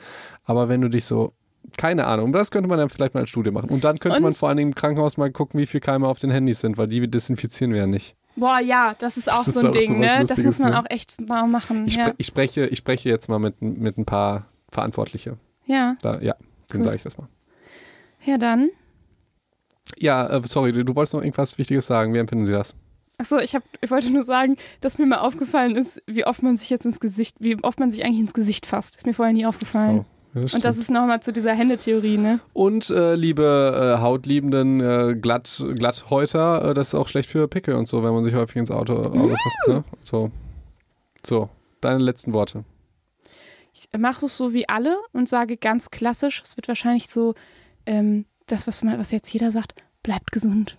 [0.46, 1.34] Aber wenn du dich so
[1.76, 2.32] keine Ahnung.
[2.32, 3.70] Das könnte man dann vielleicht mal als Studie machen.
[3.70, 4.24] Und dann könnte und?
[4.24, 6.78] man vor allen Dingen im Krankenhaus mal gucken, wie viele Keime auf den Handys sind,
[6.78, 8.16] weil die desinfizieren wir ja nicht.
[8.36, 10.24] Boah, ja, das ist auch das so ein Ding, ne?
[10.28, 10.80] Das muss man ne?
[10.80, 11.88] auch echt mal machen.
[11.88, 12.14] Ich, ja.
[12.18, 15.38] ich, spreche, ich spreche jetzt mal mit, mit ein paar Verantwortliche.
[15.66, 15.98] Ja.
[16.02, 16.36] Da, ja,
[16.70, 17.28] dann sage ich das mal.
[18.24, 18.70] Ja, dann.
[19.98, 22.14] Ja, äh, sorry, du, du wolltest noch irgendwas Wichtiges sagen.
[22.14, 22.76] Wie empfinden Sie das?
[23.18, 26.70] Achso, ich, ich wollte nur sagen, dass mir mal aufgefallen ist, wie oft man sich
[26.70, 28.98] jetzt ins Gesicht, wie oft man sich eigentlich ins Gesicht fasst.
[28.98, 29.98] Ist mir vorher nie aufgefallen.
[29.98, 30.06] So.
[30.46, 32.40] Ja, und das ist nochmal zu dieser Händetheorie, ne?
[32.54, 37.76] Und äh, liebe äh, hautliebenden äh, Glatt, Glatthäuter, äh, das ist auch schlecht für Pickel
[37.76, 39.68] und so, wenn man sich häufig ins Auto, Auto fasst.
[39.68, 39.84] Ne?
[40.02, 40.32] So.
[41.26, 41.50] so,
[41.82, 42.64] deine letzten Worte.
[43.74, 47.36] Ich mache es so wie alle und sage ganz klassisch, es wird wahrscheinlich so
[47.86, 50.78] ähm, das, was, man, was jetzt jeder sagt, bleibt gesund.